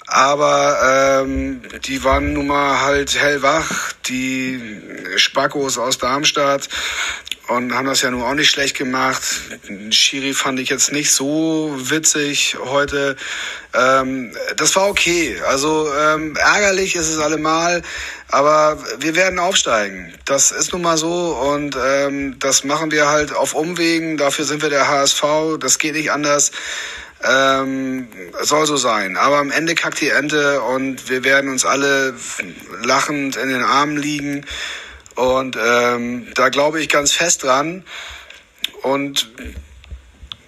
Aber 0.08 1.24
ähm, 1.24 1.62
die 1.86 2.04
waren 2.04 2.34
nun 2.34 2.48
mal 2.48 2.82
halt 2.82 3.20
hellwach, 3.20 3.94
die 4.08 4.80
Spackos 5.16 5.78
aus 5.78 5.98
Darmstadt 5.98 6.70
und 7.48 7.74
haben 7.74 7.88
das 7.88 8.02
ja 8.02 8.10
nun 8.10 8.24
auch 8.24 8.34
nicht 8.34 8.50
schlecht 8.50 8.78
gemacht. 8.78 9.22
Schiri 9.92 10.34
fand 10.34 10.60
ich 10.60 10.70
jetzt 10.70 10.92
nicht 10.92 11.12
so 11.12 11.76
witzig 11.76 12.58
heute. 12.60 13.16
Ähm, 13.74 14.36
das 14.58 14.76
war 14.76 14.88
okay. 14.90 15.40
Also 15.48 15.92
ähm, 15.94 16.36
ärgerlich 16.36 16.96
ist 16.96 17.10
es 17.10 17.20
allemal, 17.20 17.84
aber 18.30 18.78
wir 19.00 19.16
werden 19.16 19.40
aufsteigen. 19.40 20.14
Das 20.26 20.52
ist 20.52 20.72
nun 20.74 20.82
mal 20.82 20.98
so 20.98 21.36
und 21.36 21.78
ähm, 21.84 22.40
das 22.40 22.64
machen 22.64 22.92
wir 22.92 23.10
halt 23.10 23.36
auf 23.36 23.54
Umwegen. 23.54 24.18
Dafür 24.18 24.46
sind 24.46 24.62
wir 24.62 24.70
der 24.70 24.88
HSV. 24.88 25.24
Das 25.60 25.78
geht 25.78 25.94
nicht 25.94 26.12
anders. 26.12 26.52
Ähm, 27.24 28.08
soll 28.42 28.66
so 28.66 28.78
sein. 28.78 29.18
Aber 29.18 29.38
am 29.38 29.52
Ende 29.52 29.74
kackt 29.74 30.02
die 30.02 30.10
Ente 30.10 30.62
und 30.62 31.10
wir 31.10 31.24
werden 31.24 31.50
uns 31.50 31.66
alle 31.66 32.14
lachend 32.84 33.36
in 33.36 33.50
den 33.50 33.64
Armen 33.64 33.98
liegen. 33.98 34.46
Und 35.16 35.58
ähm, 35.60 36.28
da 36.36 36.50
glaube 36.50 36.82
ich 36.82 36.90
ganz 36.90 37.14
fest 37.14 37.44
dran. 37.44 37.84
Und 38.82 39.30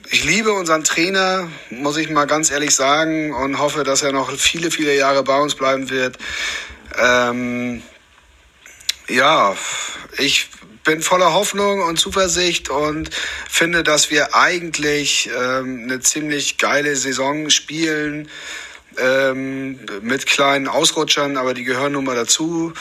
ich 0.09 0.23
liebe 0.23 0.53
unseren 0.53 0.83
Trainer, 0.83 1.49
muss 1.69 1.97
ich 1.97 2.09
mal 2.09 2.25
ganz 2.25 2.51
ehrlich 2.51 2.75
sagen, 2.75 3.33
und 3.33 3.59
hoffe, 3.59 3.83
dass 3.83 4.03
er 4.03 4.11
noch 4.11 4.31
viele, 4.31 4.71
viele 4.71 4.95
Jahre 4.95 5.23
bei 5.23 5.37
uns 5.37 5.55
bleiben 5.55 5.89
wird. 5.89 6.17
Ähm, 6.97 7.81
ja, 9.09 9.55
ich 10.17 10.49
bin 10.87 11.01
voller 11.01 11.33
Hoffnung 11.33 11.81
und 11.81 11.99
Zuversicht 11.99 12.69
und 12.69 13.09
finde, 13.49 13.83
dass 13.83 14.09
wir 14.09 14.33
eigentlich 14.35 15.29
ähm, 15.37 15.81
eine 15.83 15.99
ziemlich 15.99 16.57
geile 16.57 16.95
Saison 16.95 17.49
spielen. 17.49 18.29
Ähm, 18.97 19.79
mit 20.01 20.25
kleinen 20.25 20.67
Ausrutschern, 20.67 21.37
aber 21.37 21.53
die 21.53 21.65
gehören 21.65 21.91
nun 21.91 22.05
mal 22.05 22.15
dazu. 22.15 22.73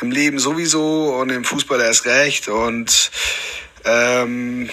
Im 0.00 0.12
Leben 0.12 0.38
sowieso 0.38 1.16
und 1.16 1.30
im 1.30 1.42
Fußball 1.42 1.80
erst 1.80 2.04
recht. 2.04 2.48
Und 2.48 3.10
ähm, 3.84 4.68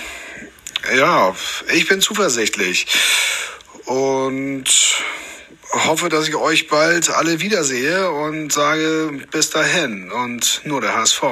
ja, 0.95 1.33
ich 1.73 1.87
bin 1.87 2.01
zuversichtlich 2.01 2.85
und 3.85 4.65
hoffe, 5.71 6.09
dass 6.09 6.27
ich 6.27 6.35
euch 6.35 6.67
bald 6.67 7.09
alle 7.09 7.39
wiedersehe 7.39 8.11
und 8.11 8.51
sage 8.51 9.25
bis 9.31 9.49
dahin 9.49 10.11
und 10.11 10.61
nur 10.65 10.81
der 10.81 10.95
HSV. 10.97 11.23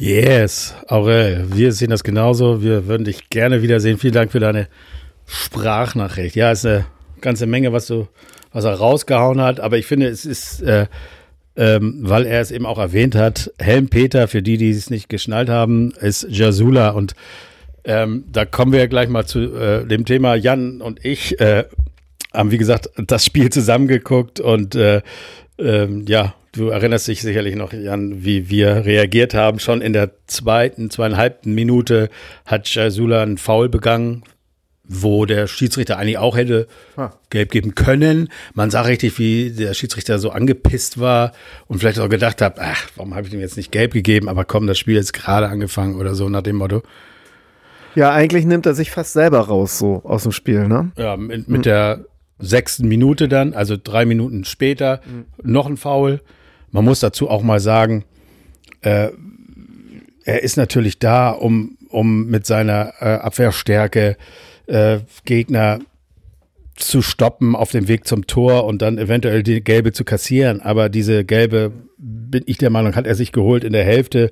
Yes, 0.00 0.74
Aurel, 0.88 1.44
wir 1.52 1.72
sehen 1.72 1.90
das 1.90 2.02
genauso. 2.02 2.62
Wir 2.62 2.86
würden 2.86 3.04
dich 3.04 3.28
gerne 3.28 3.60
wiedersehen. 3.60 3.98
Vielen 3.98 4.14
Dank 4.14 4.32
für 4.32 4.40
deine 4.40 4.66
Sprachnachricht. 5.26 6.36
Ja, 6.36 6.50
ist 6.50 6.64
eine 6.64 6.86
ganze 7.20 7.46
Menge, 7.46 7.74
was 7.74 7.86
du, 7.86 8.08
was 8.50 8.64
er 8.64 8.76
rausgehauen 8.76 9.42
hat. 9.42 9.60
Aber 9.60 9.76
ich 9.76 9.84
finde, 9.84 10.08
es 10.08 10.24
ist, 10.24 10.62
äh, 10.62 10.86
ähm, 11.54 11.98
weil 12.00 12.24
er 12.24 12.40
es 12.40 12.50
eben 12.50 12.64
auch 12.64 12.78
erwähnt 12.78 13.14
hat, 13.14 13.52
Helm 13.58 13.90
Peter, 13.90 14.26
für 14.26 14.40
die, 14.40 14.56
die 14.56 14.70
es 14.70 14.88
nicht 14.88 15.10
geschnallt 15.10 15.50
haben, 15.50 15.92
ist 16.00 16.26
Jasula. 16.30 16.90
Und 16.90 17.14
ähm, 17.84 18.24
da 18.32 18.46
kommen 18.46 18.72
wir 18.72 18.88
gleich 18.88 19.10
mal 19.10 19.26
zu 19.26 19.54
äh, 19.54 19.84
dem 19.84 20.06
Thema. 20.06 20.34
Jan 20.34 20.80
und 20.80 21.04
ich 21.04 21.38
äh, 21.42 21.64
haben, 22.32 22.50
wie 22.50 22.58
gesagt, 22.58 22.88
das 22.96 23.26
Spiel 23.26 23.50
zusammengeguckt 23.50 24.40
und 24.40 24.74
äh, 24.76 25.02
ähm, 25.58 26.06
ja, 26.08 26.32
Du 26.52 26.68
erinnerst 26.68 27.06
dich 27.06 27.22
sicherlich 27.22 27.54
noch 27.54 27.72
an, 27.72 28.24
wie 28.24 28.50
wir 28.50 28.84
reagiert 28.84 29.34
haben. 29.34 29.60
Schon 29.60 29.80
in 29.80 29.92
der 29.92 30.10
zweiten, 30.26 30.90
zweieinhalbten 30.90 31.54
Minute 31.54 32.10
hat 32.44 32.68
Jasula 32.68 33.22
einen 33.22 33.38
Foul 33.38 33.68
begangen, 33.68 34.24
wo 34.82 35.24
der 35.24 35.46
Schiedsrichter 35.46 35.96
eigentlich 35.96 36.18
auch 36.18 36.36
hätte 36.36 36.66
ah. 36.96 37.12
gelb 37.30 37.52
geben 37.52 37.76
können. 37.76 38.28
Man 38.54 38.72
sah 38.72 38.80
richtig, 38.82 39.16
wie 39.20 39.52
der 39.52 39.74
Schiedsrichter 39.74 40.18
so 40.18 40.30
angepisst 40.30 40.98
war 40.98 41.30
und 41.68 41.78
vielleicht 41.78 42.00
auch 42.00 42.08
gedacht 42.08 42.42
hat, 42.42 42.58
ach, 42.58 42.88
warum 42.96 43.14
habe 43.14 43.28
ich 43.28 43.32
ihm 43.32 43.38
jetzt 43.38 43.56
nicht 43.56 43.70
gelb 43.70 43.92
gegeben? 43.92 44.28
Aber 44.28 44.44
komm, 44.44 44.66
das 44.66 44.78
Spiel 44.78 44.96
ist 44.96 45.12
gerade 45.12 45.48
angefangen 45.48 45.94
oder 45.94 46.16
so 46.16 46.28
nach 46.28 46.42
dem 46.42 46.56
Motto. 46.56 46.82
Ja, 47.94 48.12
eigentlich 48.12 48.44
nimmt 48.44 48.66
er 48.66 48.74
sich 48.74 48.90
fast 48.90 49.12
selber 49.12 49.38
raus, 49.38 49.78
so 49.78 50.02
aus 50.02 50.24
dem 50.24 50.32
Spiel, 50.32 50.66
ne? 50.66 50.90
Ja, 50.96 51.16
mit, 51.16 51.48
mit 51.48 51.58
hm. 51.58 51.62
der 51.62 52.04
sechsten 52.40 52.88
Minute 52.88 53.28
dann, 53.28 53.54
also 53.54 53.76
drei 53.82 54.04
Minuten 54.04 54.44
später, 54.44 55.00
hm. 55.04 55.26
noch 55.42 55.66
ein 55.66 55.76
Foul. 55.76 56.20
Man 56.72 56.84
muss 56.84 57.00
dazu 57.00 57.28
auch 57.28 57.42
mal 57.42 57.60
sagen, 57.60 58.04
äh, 58.82 59.08
er 60.24 60.42
ist 60.42 60.56
natürlich 60.56 60.98
da, 60.98 61.30
um, 61.30 61.76
um 61.88 62.26
mit 62.26 62.46
seiner 62.46 62.92
äh, 63.00 63.06
Abwehrstärke 63.06 64.16
äh, 64.66 64.98
Gegner 65.24 65.80
zu 66.76 67.02
stoppen 67.02 67.54
auf 67.54 67.70
dem 67.70 67.88
Weg 67.88 68.06
zum 68.06 68.26
Tor 68.26 68.64
und 68.64 68.82
dann 68.82 68.98
eventuell 68.98 69.42
die 69.42 69.62
gelbe 69.62 69.92
zu 69.92 70.04
kassieren. 70.04 70.60
Aber 70.60 70.88
diese 70.88 71.24
gelbe, 71.24 71.72
bin 71.98 72.42
ich 72.46 72.58
der 72.58 72.70
Meinung, 72.70 72.96
hat 72.96 73.06
er 73.06 73.14
sich 73.14 73.32
geholt 73.32 73.64
in 73.64 73.72
der 73.72 73.84
Hälfte 73.84 74.30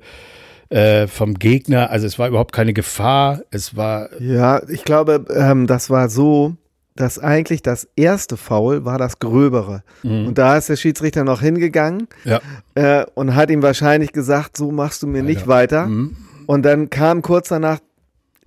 äh, 0.69 1.07
vom 1.07 1.35
Gegner. 1.35 1.89
Also 1.91 2.07
es 2.07 2.17
war 2.17 2.27
überhaupt 2.27 2.53
keine 2.53 2.73
Gefahr. 2.73 3.41
Es 3.51 3.75
war. 3.75 4.09
Ja, 4.21 4.61
ich 4.69 4.83
glaube, 4.83 5.25
ähm, 5.35 5.67
das 5.67 5.89
war 5.89 6.09
so, 6.09 6.55
dass 6.99 7.17
eigentlich 7.17 7.63
das 7.63 7.87
erste 7.95 8.35
Foul 8.35 8.83
war 8.83 8.97
das 8.97 9.19
gröbere. 9.19 9.83
Mhm. 10.03 10.27
Und 10.27 10.37
da 10.37 10.57
ist 10.57 10.67
der 10.67 10.75
Schiedsrichter 10.75 11.23
noch 11.23 11.39
hingegangen 11.39 12.07
ja. 12.25 12.41
äh, 12.75 13.05
und 13.15 13.35
hat 13.35 13.49
ihm 13.49 13.63
wahrscheinlich 13.63 14.11
gesagt, 14.11 14.57
so 14.57 14.71
machst 14.71 15.01
du 15.01 15.07
mir 15.07 15.19
Alter. 15.19 15.27
nicht 15.27 15.47
weiter. 15.47 15.85
Mhm. 15.85 16.17
Und 16.45 16.63
dann 16.63 16.89
kam 16.89 17.21
kurz 17.21 17.47
danach 17.47 17.79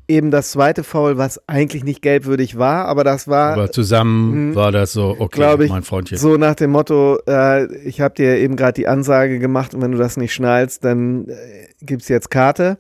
eben 0.07 0.31
das 0.31 0.51
zweite 0.51 0.85
Foul, 0.85 1.17
was 1.17 1.41
eigentlich 1.49 1.83
nicht 1.83 2.03
gelbwürdig 2.03 2.59
war, 2.59 2.85
aber 2.87 3.05
das 3.05 3.27
war. 3.27 3.55
Aber 3.55 3.73
zusammen 3.73 4.51
mh, 4.51 4.55
war 4.55 4.71
das 4.71 4.93
so, 4.93 5.17
okay, 5.19 5.65
ich, 5.65 5.71
mein 5.71 5.83
Freundchen. 5.83 6.19
So 6.19 6.37
nach 6.37 6.55
dem 6.55 6.73
Motto, 6.73 7.21
äh, 7.27 7.75
ich 7.79 8.03
habe 8.03 8.15
dir 8.15 8.37
eben 8.37 8.57
gerade 8.57 8.75
die 8.75 8.87
Ansage 8.87 9.39
gemacht 9.39 9.75
und 9.75 9.81
wenn 9.81 9.93
du 9.93 9.99
das 9.99 10.19
nicht 10.19 10.35
schnallst, 10.35 10.85
dann 10.85 11.29
äh, 11.29 11.35
gibt 11.81 12.03
es 12.03 12.09
jetzt 12.09 12.31
Karte. 12.31 12.77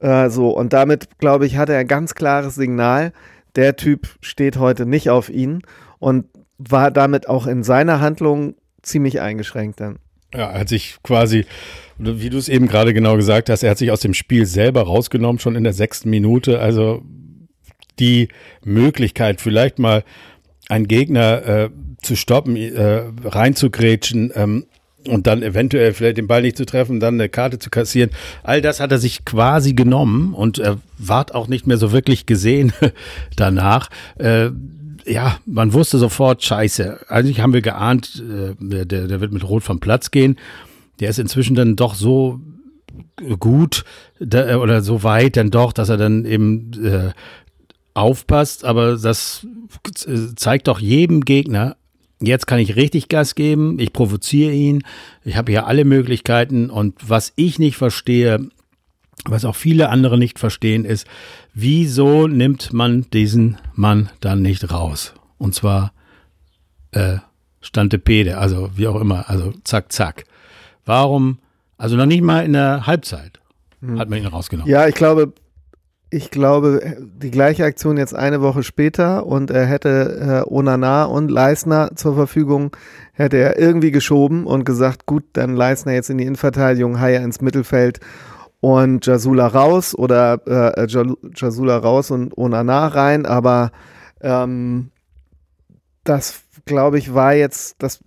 Äh, 0.00 0.28
so, 0.30 0.50
und 0.50 0.72
damit, 0.72 1.18
glaube 1.18 1.46
ich, 1.46 1.56
hatte 1.56 1.72
er 1.72 1.78
ein 1.78 1.86
ganz 1.86 2.16
klares 2.16 2.56
Signal, 2.56 3.12
der 3.56 3.76
Typ 3.76 4.08
steht 4.20 4.56
heute 4.58 4.86
nicht 4.86 5.10
auf 5.10 5.28
ihn 5.28 5.62
und 5.98 6.26
war 6.58 6.90
damit 6.90 7.28
auch 7.28 7.46
in 7.46 7.62
seiner 7.62 8.00
Handlung 8.00 8.54
ziemlich 8.82 9.20
eingeschränkt 9.20 9.80
dann. 9.80 9.98
Ja, 10.32 10.50
er 10.50 10.60
hat 10.60 10.68
sich 10.68 10.96
quasi, 11.02 11.46
wie 11.98 12.30
du 12.30 12.38
es 12.38 12.48
eben 12.48 12.66
gerade 12.66 12.92
genau 12.92 13.16
gesagt 13.16 13.48
hast, 13.48 13.62
er 13.62 13.70
hat 13.70 13.78
sich 13.78 13.92
aus 13.92 14.00
dem 14.00 14.14
Spiel 14.14 14.46
selber 14.46 14.82
rausgenommen, 14.82 15.38
schon 15.38 15.54
in 15.54 15.64
der 15.64 15.72
sechsten 15.72 16.10
Minute. 16.10 16.58
Also 16.58 17.02
die 18.00 18.28
Möglichkeit, 18.64 19.40
vielleicht 19.40 19.78
mal 19.78 20.02
einen 20.68 20.88
Gegner 20.88 21.46
äh, 21.46 21.70
zu 22.02 22.16
stoppen, 22.16 22.56
äh, 22.56 23.04
reinzugrätschen, 23.24 24.32
ähm, 24.34 24.66
und 25.08 25.26
dann 25.26 25.42
eventuell 25.42 25.92
vielleicht 25.92 26.18
den 26.18 26.26
Ball 26.26 26.42
nicht 26.42 26.56
zu 26.56 26.66
treffen, 26.66 27.00
dann 27.00 27.14
eine 27.14 27.28
Karte 27.28 27.58
zu 27.58 27.70
kassieren. 27.70 28.10
All 28.42 28.60
das 28.60 28.80
hat 28.80 28.92
er 28.92 28.98
sich 28.98 29.24
quasi 29.24 29.74
genommen 29.74 30.34
und 30.34 30.58
er 30.58 30.78
ward 30.98 31.34
auch 31.34 31.48
nicht 31.48 31.66
mehr 31.66 31.76
so 31.76 31.92
wirklich 31.92 32.26
gesehen 32.26 32.72
danach. 33.36 33.90
Äh, 34.16 34.50
ja, 35.06 35.36
man 35.46 35.72
wusste 35.72 35.98
sofort, 35.98 36.42
scheiße. 36.42 37.10
Eigentlich 37.10 37.40
haben 37.40 37.52
wir 37.52 37.62
geahnt, 37.62 38.22
äh, 38.22 38.54
der, 38.58 39.06
der 39.06 39.20
wird 39.20 39.32
mit 39.32 39.46
Rot 39.48 39.62
vom 39.62 39.80
Platz 39.80 40.10
gehen. 40.10 40.38
Der 41.00 41.10
ist 41.10 41.18
inzwischen 41.18 41.54
dann 41.54 41.76
doch 41.76 41.94
so 41.94 42.40
gut 43.38 43.84
da, 44.18 44.58
oder 44.58 44.82
so 44.82 45.02
weit 45.02 45.36
dann 45.36 45.50
doch, 45.50 45.72
dass 45.72 45.88
er 45.88 45.96
dann 45.96 46.24
eben 46.24 46.72
äh, 46.84 47.10
aufpasst. 47.92 48.64
Aber 48.64 48.96
das 48.96 49.46
äh, 50.06 50.34
zeigt 50.36 50.68
doch 50.68 50.80
jedem 50.80 51.22
Gegner, 51.22 51.76
Jetzt 52.20 52.46
kann 52.46 52.58
ich 52.58 52.76
richtig 52.76 53.08
Gas 53.08 53.34
geben, 53.34 53.78
ich 53.78 53.92
provoziere 53.92 54.52
ihn, 54.52 54.82
ich 55.24 55.36
habe 55.36 55.52
hier 55.52 55.66
alle 55.66 55.84
Möglichkeiten 55.84 56.70
und 56.70 56.94
was 57.06 57.32
ich 57.36 57.58
nicht 57.58 57.76
verstehe, 57.76 58.48
was 59.24 59.44
auch 59.44 59.56
viele 59.56 59.88
andere 59.88 60.18
nicht 60.18 60.38
verstehen, 60.38 60.84
ist, 60.84 61.06
wieso 61.54 62.26
nimmt 62.26 62.72
man 62.72 63.06
diesen 63.12 63.58
Mann 63.74 64.10
dann 64.20 64.42
nicht 64.42 64.70
raus? 64.70 65.14
Und 65.38 65.54
zwar 65.54 65.92
äh, 66.92 67.18
Stantepede, 67.60 68.38
also 68.38 68.70
wie 68.76 68.86
auch 68.86 69.00
immer, 69.00 69.28
also 69.28 69.52
zack, 69.64 69.92
zack. 69.92 70.24
Warum, 70.84 71.38
also 71.78 71.96
noch 71.96 72.06
nicht 72.06 72.22
mal 72.22 72.44
in 72.44 72.52
der 72.52 72.86
Halbzeit. 72.86 73.40
hm. 73.80 73.98
hat 73.98 74.08
man 74.08 74.18
ihn 74.18 74.26
rausgenommen. 74.26 74.70
Ja, 74.70 74.86
ich 74.86 74.94
glaube, 74.94 75.32
ich 76.10 76.30
glaube, 76.30 76.96
die 77.00 77.30
gleiche 77.30 77.64
Aktion 77.64 77.96
jetzt 77.96 78.14
eine 78.14 78.40
Woche 78.40 78.62
später 78.62 79.26
und 79.26 79.50
er 79.50 79.66
hätte 79.66 80.44
äh, 80.46 80.52
Onana 80.52 81.04
und 81.04 81.30
Leisner 81.30 81.90
zur 81.96 82.14
Verfügung, 82.14 82.76
hätte 83.12 83.38
er 83.38 83.58
irgendwie 83.58 83.90
geschoben 83.90 84.46
und 84.46 84.64
gesagt, 84.64 85.06
gut, 85.06 85.24
dann 85.32 85.56
Leisner 85.56 85.92
jetzt 85.92 86.10
in 86.10 86.18
die 86.18 86.24
Innenverteidigung, 86.24 87.00
Haier 87.00 87.22
ins 87.22 87.40
Mittelfeld 87.40 88.00
und 88.60 89.04
Jasula 89.06 89.48
raus 89.48 89.94
oder 89.94 90.40
äh, 90.46 90.86
Jasula 90.86 91.78
raus 91.78 92.10
und 92.10 92.36
Onana 92.38 92.86
rein, 92.86 93.26
aber 93.26 93.72
ähm, 94.20 94.90
das, 96.04 96.42
glaube 96.64 96.98
ich, 96.98 97.14
war 97.14 97.34
jetzt, 97.34 97.76
das, 97.82 98.00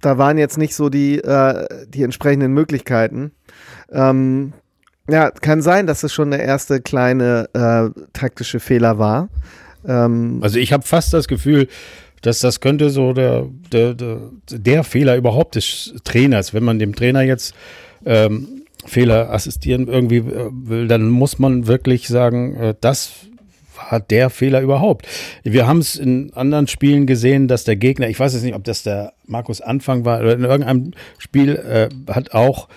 da 0.00 0.18
waren 0.18 0.38
jetzt 0.38 0.58
nicht 0.58 0.74
so 0.74 0.88
die, 0.88 1.18
äh, 1.18 1.66
die 1.88 2.02
entsprechenden 2.02 2.52
Möglichkeiten. 2.52 3.32
Ähm, 3.90 4.52
ja, 5.08 5.30
kann 5.30 5.62
sein, 5.62 5.86
dass 5.86 6.02
es 6.02 6.12
schon 6.12 6.30
der 6.30 6.44
erste 6.44 6.80
kleine 6.80 7.48
äh, 7.54 8.00
taktische 8.12 8.60
Fehler 8.60 8.98
war. 8.98 9.28
Ähm, 9.86 10.38
also 10.42 10.58
ich 10.58 10.72
habe 10.72 10.84
fast 10.84 11.12
das 11.12 11.28
Gefühl, 11.28 11.68
dass 12.22 12.38
das 12.38 12.60
könnte 12.60 12.90
so 12.90 13.12
der, 13.12 13.46
der, 13.72 13.94
der, 13.94 14.18
der, 14.48 14.84
Fehler 14.84 15.16
überhaupt 15.16 15.56
des 15.56 15.94
Trainers, 16.04 16.54
wenn 16.54 16.62
man 16.62 16.78
dem 16.78 16.94
Trainer 16.94 17.22
jetzt 17.22 17.54
ähm, 18.06 18.62
Fehler 18.86 19.30
assistieren 19.30 19.88
irgendwie 19.88 20.18
äh, 20.18 20.50
will, 20.52 20.86
dann 20.86 21.08
muss 21.08 21.38
man 21.38 21.66
wirklich 21.66 22.06
sagen, 22.08 22.56
äh, 22.56 22.74
das 22.80 23.12
war 23.76 23.98
der 23.98 24.30
Fehler 24.30 24.60
überhaupt. 24.60 25.06
Wir 25.42 25.66
haben 25.66 25.78
es 25.78 25.96
in 25.96 26.32
anderen 26.34 26.68
Spielen 26.68 27.06
gesehen, 27.06 27.48
dass 27.48 27.64
der 27.64 27.76
Gegner, 27.76 28.08
ich 28.08 28.20
weiß 28.20 28.34
jetzt 28.34 28.42
nicht, 28.42 28.54
ob 28.54 28.64
das 28.64 28.84
der 28.84 29.14
Markus 29.26 29.60
Anfang 29.60 30.04
war, 30.04 30.20
oder 30.20 30.34
in 30.34 30.44
irgendeinem 30.44 30.92
Spiel 31.18 31.56
äh, 31.56 31.88
hat 32.12 32.32
auch 32.32 32.68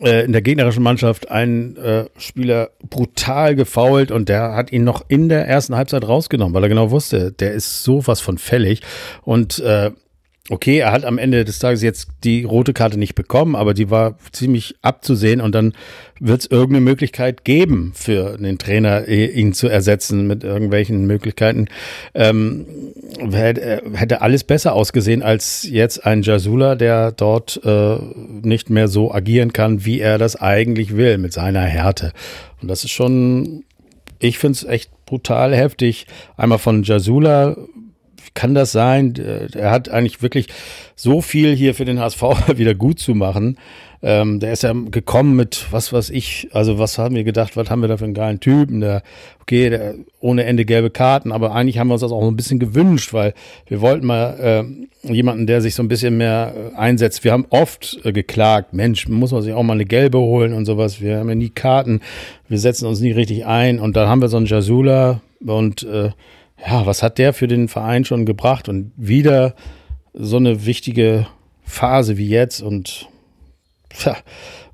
in 0.00 0.32
der 0.32 0.42
gegnerischen 0.42 0.82
Mannschaft 0.82 1.30
einen 1.30 1.76
äh, 1.76 2.04
Spieler 2.16 2.70
brutal 2.88 3.56
gefault 3.56 4.10
und 4.10 4.28
der 4.28 4.54
hat 4.54 4.70
ihn 4.70 4.84
noch 4.84 5.04
in 5.08 5.28
der 5.28 5.46
ersten 5.46 5.74
Halbzeit 5.74 6.06
rausgenommen, 6.06 6.54
weil 6.54 6.62
er 6.62 6.68
genau 6.68 6.90
wusste, 6.90 7.32
der 7.32 7.52
ist 7.52 7.82
sowas 7.82 8.20
von 8.20 8.38
fällig. 8.38 8.82
Und 9.22 9.58
äh, 9.58 9.90
okay, 10.50 10.78
er 10.78 10.92
hat 10.92 11.04
am 11.04 11.18
Ende 11.18 11.44
des 11.44 11.58
Tages 11.58 11.82
jetzt 11.82 12.08
die 12.24 12.44
rote 12.44 12.72
Karte 12.72 12.98
nicht 12.98 13.14
bekommen, 13.14 13.54
aber 13.54 13.74
die 13.74 13.90
war 13.90 14.16
ziemlich 14.32 14.76
abzusehen 14.82 15.40
und 15.40 15.54
dann 15.54 15.74
wird 16.20 16.40
es 16.40 16.46
irgendeine 16.50 16.84
Möglichkeit 16.84 17.44
geben 17.44 17.92
für 17.94 18.38
den 18.38 18.58
Trainer, 18.58 19.06
ihn 19.08 19.52
zu 19.52 19.68
ersetzen 19.68 20.26
mit 20.26 20.44
irgendwelchen 20.44 21.06
Möglichkeiten. 21.06 21.68
Ähm, 22.14 22.66
hätte 23.30 24.22
alles 24.22 24.44
besser 24.44 24.72
ausgesehen 24.72 25.22
als 25.22 25.68
jetzt 25.68 26.04
ein 26.04 26.22
Jasula, 26.22 26.74
der 26.74 27.12
dort 27.12 27.60
äh, 27.64 27.98
nicht 28.42 28.70
mehr 28.70 28.88
so 28.88 29.12
agieren 29.12 29.52
kann, 29.52 29.84
wie 29.84 30.00
er 30.00 30.18
das 30.18 30.36
eigentlich 30.36 30.96
will, 30.96 31.18
mit 31.18 31.32
seiner 31.32 31.62
Härte. 31.62 32.12
Und 32.62 32.68
das 32.68 32.84
ist 32.84 32.90
schon, 32.90 33.64
ich 34.18 34.38
finde 34.38 34.56
es 34.56 34.64
echt 34.64 34.90
brutal 35.06 35.54
heftig. 35.54 36.06
Einmal 36.36 36.58
von 36.58 36.82
Jasula 36.82 37.56
kann 38.34 38.54
das 38.54 38.72
sein? 38.72 39.14
Er 39.54 39.70
hat 39.70 39.88
eigentlich 39.88 40.22
wirklich 40.22 40.48
so 40.94 41.20
viel 41.20 41.54
hier 41.54 41.74
für 41.74 41.84
den 41.84 42.00
HSV 42.00 42.22
wieder 42.56 42.74
gut 42.74 42.98
zu 42.98 43.14
machen. 43.14 43.58
Ähm, 44.00 44.38
der 44.38 44.52
ist 44.52 44.62
ja 44.62 44.72
gekommen 44.72 45.34
mit, 45.34 45.66
was 45.72 45.92
weiß 45.92 46.10
ich, 46.10 46.48
also 46.52 46.78
was 46.78 46.98
haben 46.98 47.16
wir 47.16 47.24
gedacht, 47.24 47.56
was 47.56 47.68
haben 47.68 47.80
wir 47.80 47.88
da 47.88 47.96
für 47.96 48.04
einen 48.04 48.14
geilen 48.14 48.38
Typen, 48.38 48.80
der, 48.80 49.02
okay, 49.40 49.70
der, 49.70 49.94
ohne 50.20 50.44
Ende 50.44 50.64
gelbe 50.64 50.90
Karten, 50.90 51.32
aber 51.32 51.52
eigentlich 51.52 51.78
haben 51.78 51.88
wir 51.88 51.94
uns 51.94 52.02
das 52.02 52.12
auch 52.12 52.24
ein 52.24 52.36
bisschen 52.36 52.60
gewünscht, 52.60 53.12
weil 53.12 53.34
wir 53.66 53.80
wollten 53.80 54.06
mal 54.06 54.64
äh, 55.04 55.12
jemanden, 55.12 55.48
der 55.48 55.60
sich 55.60 55.74
so 55.74 55.82
ein 55.82 55.88
bisschen 55.88 56.16
mehr 56.16 56.54
äh, 56.54 56.76
einsetzt. 56.76 57.24
Wir 57.24 57.32
haben 57.32 57.46
oft 57.50 57.98
äh, 58.04 58.12
geklagt, 58.12 58.72
Mensch, 58.72 59.08
muss 59.08 59.32
man 59.32 59.42
sich 59.42 59.52
auch 59.52 59.64
mal 59.64 59.72
eine 59.72 59.84
gelbe 59.84 60.18
holen 60.18 60.52
und 60.52 60.64
sowas. 60.64 61.00
Wir 61.00 61.18
haben 61.18 61.28
ja 61.28 61.34
nie 61.34 61.50
Karten, 61.50 62.00
wir 62.48 62.58
setzen 62.58 62.86
uns 62.86 63.00
nie 63.00 63.12
richtig 63.12 63.46
ein 63.46 63.80
und 63.80 63.96
dann 63.96 64.08
haben 64.08 64.20
wir 64.20 64.28
so 64.28 64.36
einen 64.36 64.46
Jasula 64.46 65.22
und 65.44 65.82
äh, 65.82 66.10
ja, 66.66 66.86
was 66.86 67.02
hat 67.02 67.18
der 67.18 67.32
für 67.32 67.48
den 67.48 67.68
Verein 67.68 68.04
schon 68.04 68.26
gebracht 68.26 68.68
und 68.68 68.92
wieder 68.96 69.54
so 70.12 70.36
eine 70.36 70.66
wichtige 70.66 71.26
Phase 71.62 72.16
wie 72.16 72.28
jetzt 72.28 72.60
und 72.60 73.08
ja, 74.04 74.16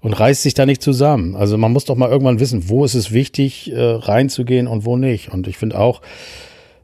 und 0.00 0.12
reißt 0.12 0.42
sich 0.42 0.54
da 0.54 0.66
nicht 0.66 0.82
zusammen. 0.82 1.34
Also 1.34 1.56
man 1.56 1.72
muss 1.72 1.84
doch 1.84 1.96
mal 1.96 2.10
irgendwann 2.10 2.40
wissen, 2.40 2.68
wo 2.68 2.84
ist 2.84 2.94
es 2.94 3.12
wichtig, 3.12 3.72
äh, 3.72 3.80
reinzugehen 3.80 4.66
und 4.66 4.84
wo 4.84 4.96
nicht. 4.96 5.32
Und 5.32 5.46
ich 5.46 5.56
finde 5.56 5.78
auch, 5.78 6.02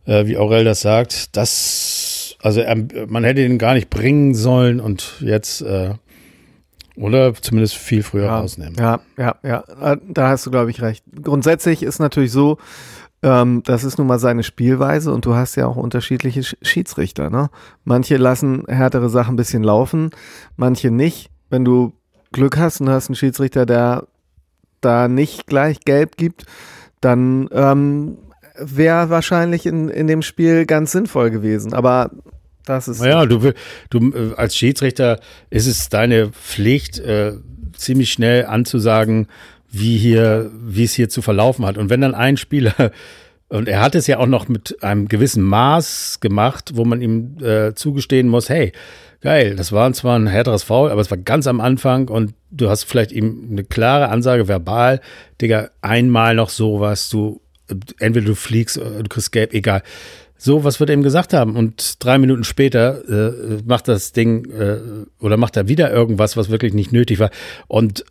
äh, 0.06 0.26
wie 0.26 0.38
Aurel 0.38 0.64
das 0.64 0.80
sagt, 0.80 1.36
dass, 1.36 2.36
also 2.40 2.62
man 3.08 3.24
hätte 3.24 3.44
ihn 3.44 3.58
gar 3.58 3.74
nicht 3.74 3.90
bringen 3.90 4.34
sollen 4.34 4.80
und 4.80 5.16
jetzt, 5.20 5.60
äh, 5.60 5.90
oder 6.96 7.34
zumindest 7.34 7.76
viel 7.76 8.02
früher 8.02 8.24
ja, 8.24 8.38
rausnehmen. 8.38 8.76
Ja, 8.78 9.00
ja, 9.16 9.36
ja, 9.42 9.64
äh, 9.82 9.96
da 10.08 10.28
hast 10.28 10.46
du, 10.46 10.50
glaube 10.50 10.70
ich, 10.70 10.80
recht. 10.82 11.04
Grundsätzlich 11.22 11.82
ist 11.82 11.98
natürlich 11.98 12.32
so, 12.32 12.58
ähm, 13.22 13.62
das 13.64 13.84
ist 13.84 13.98
nun 13.98 14.06
mal 14.06 14.18
seine 14.18 14.42
Spielweise 14.42 15.12
und 15.12 15.26
du 15.26 15.34
hast 15.34 15.56
ja 15.56 15.66
auch 15.66 15.76
unterschiedliche 15.76 16.42
Schiedsrichter. 16.62 17.30
Ne? 17.30 17.50
Manche 17.84 18.16
lassen 18.16 18.64
härtere 18.66 19.10
Sachen 19.10 19.34
ein 19.34 19.36
bisschen 19.36 19.62
laufen, 19.62 20.10
manche 20.56 20.90
nicht. 20.90 21.30
Wenn 21.50 21.64
du 21.64 21.92
Glück 22.32 22.56
hast 22.56 22.80
und 22.80 22.88
hast 22.88 23.08
einen 23.08 23.16
Schiedsrichter, 23.16 23.66
der 23.66 24.06
da 24.80 25.08
nicht 25.08 25.46
gleich 25.46 25.80
gelb 25.80 26.16
gibt, 26.16 26.46
dann 27.00 27.48
ähm, 27.52 28.18
wäre 28.56 29.10
wahrscheinlich 29.10 29.66
in, 29.66 29.88
in 29.88 30.06
dem 30.06 30.22
Spiel 30.22 30.64
ganz 30.64 30.92
sinnvoll 30.92 31.30
gewesen. 31.30 31.74
Aber 31.74 32.10
das 32.64 32.88
ist. 32.88 33.00
Naja, 33.00 33.26
du, 33.26 33.52
du 33.90 34.12
äh, 34.12 34.34
als 34.36 34.56
Schiedsrichter 34.56 35.20
ist 35.50 35.66
es 35.66 35.88
deine 35.88 36.28
Pflicht, 36.28 36.98
äh, 36.98 37.34
ziemlich 37.76 38.12
schnell 38.12 38.46
anzusagen, 38.46 39.28
wie 39.70 39.96
hier, 39.96 40.50
wie 40.52 40.84
es 40.84 40.94
hier 40.94 41.08
zu 41.08 41.22
verlaufen 41.22 41.64
hat. 41.64 41.78
Und 41.78 41.90
wenn 41.90 42.00
dann 42.00 42.14
ein 42.14 42.36
Spieler, 42.36 42.74
und 43.48 43.68
er 43.68 43.80
hat 43.80 43.94
es 43.94 44.06
ja 44.06 44.18
auch 44.18 44.26
noch 44.26 44.48
mit 44.48 44.82
einem 44.82 45.08
gewissen 45.08 45.42
Maß 45.42 46.20
gemacht, 46.20 46.72
wo 46.74 46.84
man 46.84 47.00
ihm 47.02 47.36
äh, 47.42 47.74
zugestehen 47.74 48.28
muss, 48.28 48.48
hey, 48.48 48.72
geil, 49.20 49.56
das 49.56 49.72
war 49.72 49.92
zwar 49.92 50.18
ein 50.18 50.26
härteres 50.26 50.62
Foul, 50.62 50.90
aber 50.90 51.00
es 51.00 51.10
war 51.10 51.18
ganz 51.18 51.46
am 51.46 51.60
Anfang 51.60 52.08
und 52.08 52.34
du 52.50 52.68
hast 52.68 52.84
vielleicht 52.84 53.12
ihm 53.12 53.48
eine 53.50 53.64
klare 53.64 54.08
Ansage 54.08 54.48
verbal, 54.48 55.00
Digga, 55.40 55.70
einmal 55.82 56.34
noch 56.34 56.48
sowas, 56.48 57.08
du, 57.10 57.40
entweder 57.98 58.26
du 58.26 58.34
fliegst, 58.34 58.76
du 58.76 59.04
kriegst 59.08 59.32
gelb, 59.32 59.52
egal. 59.52 59.82
So, 60.42 60.64
was 60.64 60.80
wird 60.80 60.88
er 60.88 60.94
ihm 60.94 61.02
gesagt 61.02 61.34
haben? 61.34 61.54
Und 61.54 62.02
drei 62.02 62.16
Minuten 62.16 62.44
später 62.44 63.02
äh, 63.06 63.60
macht 63.66 63.88
das 63.88 64.12
Ding 64.12 64.50
äh, 64.50 64.78
oder 65.22 65.36
macht 65.36 65.58
er 65.58 65.68
wieder 65.68 65.92
irgendwas, 65.92 66.34
was 66.38 66.48
wirklich 66.48 66.72
nicht 66.72 66.92
nötig 66.92 67.18
war. 67.18 67.30
Und 67.68 68.06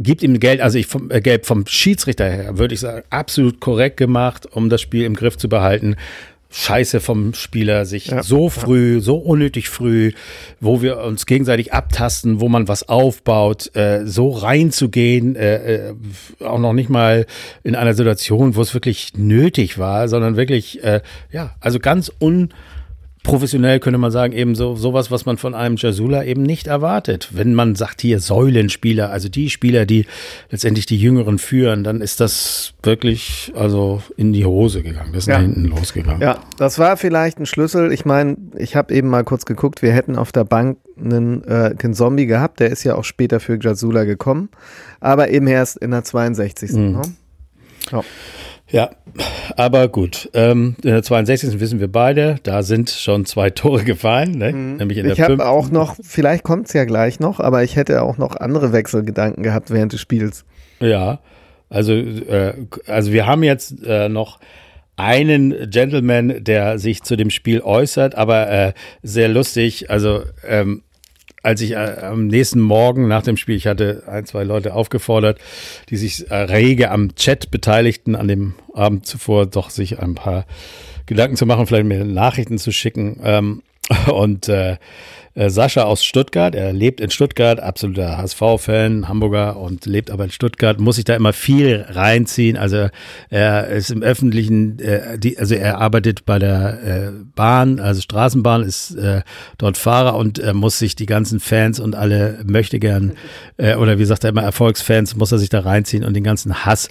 gibt 0.00 0.22
ihm 0.22 0.40
Geld, 0.40 0.60
also 0.60 0.78
ich 0.78 0.86
vom, 0.86 1.10
äh, 1.10 1.20
Gelb 1.20 1.46
vom 1.46 1.66
Schiedsrichter 1.66 2.28
her, 2.28 2.58
würde 2.58 2.74
ich 2.74 2.80
sagen, 2.80 3.04
absolut 3.10 3.60
korrekt 3.60 3.96
gemacht, 3.96 4.48
um 4.50 4.68
das 4.68 4.80
Spiel 4.80 5.04
im 5.04 5.14
Griff 5.14 5.36
zu 5.36 5.48
behalten. 5.48 5.96
Scheiße 6.52 6.98
vom 6.98 7.32
Spieler, 7.32 7.86
sich 7.86 8.08
ja, 8.08 8.24
so 8.24 8.48
früh, 8.48 8.94
ja. 8.94 9.00
so 9.00 9.18
unnötig 9.18 9.68
früh, 9.68 10.10
wo 10.58 10.82
wir 10.82 10.98
uns 10.98 11.26
gegenseitig 11.26 11.72
abtasten, 11.72 12.40
wo 12.40 12.48
man 12.48 12.66
was 12.66 12.88
aufbaut, 12.88 13.74
äh, 13.76 14.04
so 14.04 14.30
reinzugehen, 14.30 15.36
äh, 15.36 15.90
äh, 15.90 15.94
auch 16.40 16.58
noch 16.58 16.72
nicht 16.72 16.90
mal 16.90 17.26
in 17.62 17.76
einer 17.76 17.94
Situation, 17.94 18.56
wo 18.56 18.62
es 18.62 18.74
wirklich 18.74 19.12
nötig 19.16 19.78
war, 19.78 20.08
sondern 20.08 20.36
wirklich, 20.36 20.82
äh, 20.82 21.02
ja, 21.30 21.54
also 21.60 21.78
ganz 21.78 22.10
un 22.20 22.52
professionell 23.22 23.80
könnte 23.80 23.98
man 23.98 24.10
sagen, 24.10 24.32
eben 24.32 24.54
so 24.54 24.76
sowas, 24.76 25.10
was 25.10 25.26
man 25.26 25.36
von 25.36 25.54
einem 25.54 25.76
Jasula 25.76 26.24
eben 26.24 26.42
nicht 26.42 26.66
erwartet. 26.66 27.28
Wenn 27.32 27.54
man 27.54 27.74
sagt 27.74 28.00
hier 28.00 28.18
Säulenspieler, 28.18 29.10
also 29.10 29.28
die 29.28 29.50
Spieler, 29.50 29.84
die 29.84 30.06
letztendlich 30.50 30.86
die 30.86 30.96
Jüngeren 30.96 31.38
führen, 31.38 31.84
dann 31.84 32.00
ist 32.00 32.20
das 32.20 32.72
wirklich 32.82 33.52
also 33.54 34.02
in 34.16 34.32
die 34.32 34.46
Hose 34.46 34.82
gegangen. 34.82 35.12
Das 35.12 35.24
ist 35.24 35.28
ja. 35.28 35.34
nach 35.34 35.42
hinten 35.42 35.64
losgegangen. 35.64 36.22
Ja, 36.22 36.40
das 36.56 36.78
war 36.78 36.96
vielleicht 36.96 37.38
ein 37.38 37.46
Schlüssel. 37.46 37.92
Ich 37.92 38.04
meine, 38.04 38.36
ich 38.56 38.74
habe 38.74 38.94
eben 38.94 39.08
mal 39.08 39.24
kurz 39.24 39.44
geguckt, 39.44 39.82
wir 39.82 39.92
hätten 39.92 40.16
auf 40.16 40.32
der 40.32 40.44
Bank 40.44 40.78
einen, 40.98 41.44
äh, 41.44 41.74
einen 41.82 41.94
Zombie 41.94 42.26
gehabt, 42.26 42.60
der 42.60 42.70
ist 42.70 42.84
ja 42.84 42.94
auch 42.94 43.04
später 43.04 43.40
für 43.40 43.58
Jasula 43.60 44.04
gekommen, 44.04 44.48
aber 45.00 45.30
eben 45.30 45.46
erst 45.46 45.76
in 45.76 45.90
der 45.90 46.04
62. 46.04 46.72
Mhm. 46.72 46.92
Ne? 46.92 47.02
Ja. 47.92 48.02
Ja, 48.70 48.90
aber 49.56 49.88
gut. 49.88 50.30
Ähm, 50.32 50.76
in 50.82 50.90
der 50.90 51.02
62. 51.02 51.58
wissen 51.60 51.80
wir 51.80 51.90
beide, 51.90 52.36
da 52.42 52.62
sind 52.62 52.90
schon 52.90 53.24
zwei 53.26 53.50
Tore 53.50 53.84
gefallen, 53.84 54.38
ne? 54.38 54.52
Mhm. 54.52 54.76
nämlich 54.76 54.98
in 54.98 55.04
der 55.04 55.14
Ich 55.14 55.20
habe 55.20 55.46
auch 55.46 55.70
noch, 55.70 55.96
vielleicht 56.02 56.44
kommt 56.44 56.68
es 56.68 56.72
ja 56.72 56.84
gleich 56.84 57.20
noch, 57.20 57.40
aber 57.40 57.64
ich 57.64 57.76
hätte 57.76 58.02
auch 58.02 58.18
noch 58.18 58.36
andere 58.36 58.72
Wechselgedanken 58.72 59.42
gehabt 59.42 59.70
während 59.70 59.92
des 59.92 60.00
Spiels. 60.00 60.44
Ja, 60.78 61.20
also, 61.68 61.92
äh, 61.92 62.54
also 62.86 63.12
wir 63.12 63.26
haben 63.26 63.42
jetzt 63.42 63.82
äh, 63.84 64.08
noch 64.08 64.38
einen 64.96 65.70
Gentleman, 65.70 66.44
der 66.44 66.78
sich 66.78 67.02
zu 67.02 67.16
dem 67.16 67.30
Spiel 67.30 67.62
äußert, 67.62 68.16
aber 68.16 68.50
äh, 68.50 68.72
sehr 69.02 69.28
lustig. 69.28 69.90
Also 69.90 70.22
ähm, 70.46 70.82
als 71.42 71.60
ich 71.60 71.72
äh, 71.72 71.96
am 72.02 72.26
nächsten 72.26 72.60
Morgen 72.60 73.08
nach 73.08 73.22
dem 73.22 73.36
Spiel, 73.36 73.56
ich 73.56 73.66
hatte 73.66 74.04
ein, 74.06 74.26
zwei 74.26 74.44
Leute 74.44 74.74
aufgefordert, 74.74 75.38
die 75.88 75.96
sich 75.96 76.30
äh, 76.30 76.34
rege 76.34 76.90
am 76.90 77.14
Chat 77.14 77.50
beteiligten, 77.50 78.14
an 78.14 78.28
dem 78.28 78.54
Abend 78.74 79.06
zuvor 79.06 79.46
doch 79.46 79.70
sich 79.70 79.98
ein 79.98 80.14
paar 80.14 80.46
Gedanken 81.06 81.36
zu 81.36 81.46
machen, 81.46 81.66
vielleicht 81.66 81.86
mir 81.86 82.04
Nachrichten 82.04 82.58
zu 82.58 82.72
schicken. 82.72 83.20
Ähm, 83.24 83.62
Und 84.12 84.48
äh, 84.48 84.76
Sascha 85.36 85.84
aus 85.84 86.04
Stuttgart, 86.04 86.56
er 86.56 86.72
lebt 86.72 87.00
in 87.00 87.10
Stuttgart, 87.10 87.60
absoluter 87.60 88.18
HSV-Fan, 88.18 89.08
Hamburger 89.08 89.56
und 89.56 89.86
lebt 89.86 90.10
aber 90.10 90.24
in 90.24 90.32
Stuttgart, 90.32 90.80
muss 90.80 90.96
sich 90.96 91.04
da 91.04 91.14
immer 91.14 91.32
viel 91.32 91.86
reinziehen. 91.88 92.56
Also 92.56 92.88
er 93.28 93.68
ist 93.68 93.90
im 93.90 94.02
öffentlichen, 94.02 94.80
äh, 94.80 95.18
die, 95.18 95.38
also 95.38 95.54
er 95.54 95.78
arbeitet 95.78 96.26
bei 96.26 96.40
der 96.40 96.82
äh, 96.82 97.10
Bahn, 97.36 97.78
also 97.78 98.00
Straßenbahn, 98.00 98.64
ist 98.64 98.96
äh, 98.96 99.22
dort 99.56 99.78
Fahrer 99.78 100.16
und 100.16 100.40
er 100.40 100.52
muss 100.52 100.80
sich 100.80 100.96
die 100.96 101.06
ganzen 101.06 101.38
Fans 101.38 101.78
und 101.78 101.94
alle 101.94 102.40
möchte 102.44 102.80
gern, 102.80 103.12
äh, 103.56 103.76
oder 103.76 104.00
wie 104.00 104.06
sagt 104.06 104.24
er 104.24 104.30
immer, 104.30 104.42
Erfolgsfans, 104.42 105.14
muss 105.14 105.30
er 105.30 105.38
sich 105.38 105.48
da 105.48 105.60
reinziehen 105.60 106.02
und 106.02 106.14
den 106.14 106.24
ganzen 106.24 106.66
Hass, 106.66 106.88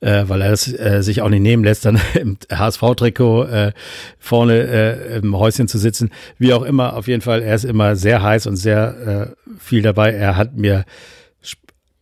äh, 0.00 0.24
weil 0.28 0.40
er 0.40 0.50
das 0.50 0.66
äh, 0.72 1.02
sich 1.02 1.20
auch 1.20 1.28
nicht 1.28 1.42
nehmen 1.42 1.62
lässt, 1.62 1.84
dann 1.84 2.00
im 2.18 2.38
HSV-Trikot 2.50 3.44
äh, 3.44 3.72
vorne 4.18 4.54
äh, 4.54 5.18
im 5.18 5.36
Häuschen 5.36 5.68
zu 5.68 5.76
sitzen. 5.76 6.10
Wie 6.38 6.54
auch 6.54 6.62
immer, 6.62 6.96
auf 6.96 7.06
jeden 7.06 7.20
Fall, 7.20 7.42
er 7.42 7.54
ist 7.54 7.64
immer 7.64 7.81
immer 7.82 7.96
sehr 7.96 8.22
heiß 8.22 8.46
und 8.46 8.56
sehr 8.56 9.34
äh, 9.34 9.56
viel 9.58 9.82
dabei. 9.82 10.12
Er 10.12 10.36
hat 10.36 10.56
mir 10.56 10.84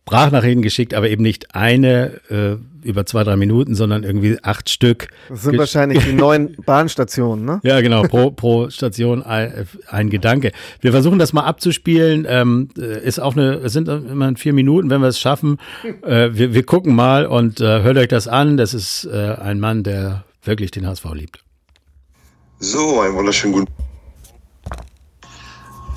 Sprachnachrichten 0.05 0.61
geschickt, 0.61 0.93
aber 0.93 1.09
eben 1.09 1.23
nicht 1.23 1.55
eine 1.55 2.21
äh, 2.29 2.57
über 2.83 3.05
zwei, 3.05 3.23
drei 3.23 3.35
Minuten, 3.35 3.75
sondern 3.75 4.03
irgendwie 4.03 4.37
acht 4.41 4.69
Stück. 4.69 5.07
Das 5.29 5.43
sind 5.43 5.57
wahrscheinlich 5.57 6.03
die 6.03 6.13
neuen 6.27 6.55
Bahnstationen, 6.65 7.45
ne? 7.45 7.59
Ja, 7.63 7.81
genau, 7.81 8.03
pro, 8.03 8.31
pro 8.31 8.69
Station 8.69 9.21
ein, 9.23 9.67
ein 9.87 10.09
Gedanke. 10.09 10.51
Wir 10.81 10.91
versuchen 10.91 11.19
das 11.19 11.33
mal 11.33 11.43
abzuspielen. 11.43 12.25
Ähm, 12.27 12.69
äh, 12.77 13.03
ist 13.05 13.19
auch 13.19 13.35
eine, 13.35 13.53
es 13.55 13.73
sind 13.73 13.87
immer 13.87 14.35
vier 14.35 14.53
Minuten, 14.53 14.89
wenn 14.89 15.01
wir 15.01 15.07
es 15.07 15.19
schaffen. 15.19 15.57
Äh, 16.03 16.29
wir, 16.33 16.53
wir 16.53 16.63
gucken 16.63 16.95
mal 16.95 17.25
und 17.25 17.61
äh, 17.61 17.81
hört 17.81 17.97
euch 17.97 18.07
das 18.07 18.27
an. 18.27 18.57
Das 18.57 18.73
ist 18.73 19.05
äh, 19.05 19.35
ein 19.39 19.59
Mann, 19.59 19.83
der 19.83 20.25
wirklich 20.43 20.71
den 20.71 20.87
HSV 20.87 21.05
liebt. 21.13 21.43
So, 22.59 22.99
einen 22.99 23.15
wunderschönen 23.15 23.53
guten 23.53 23.80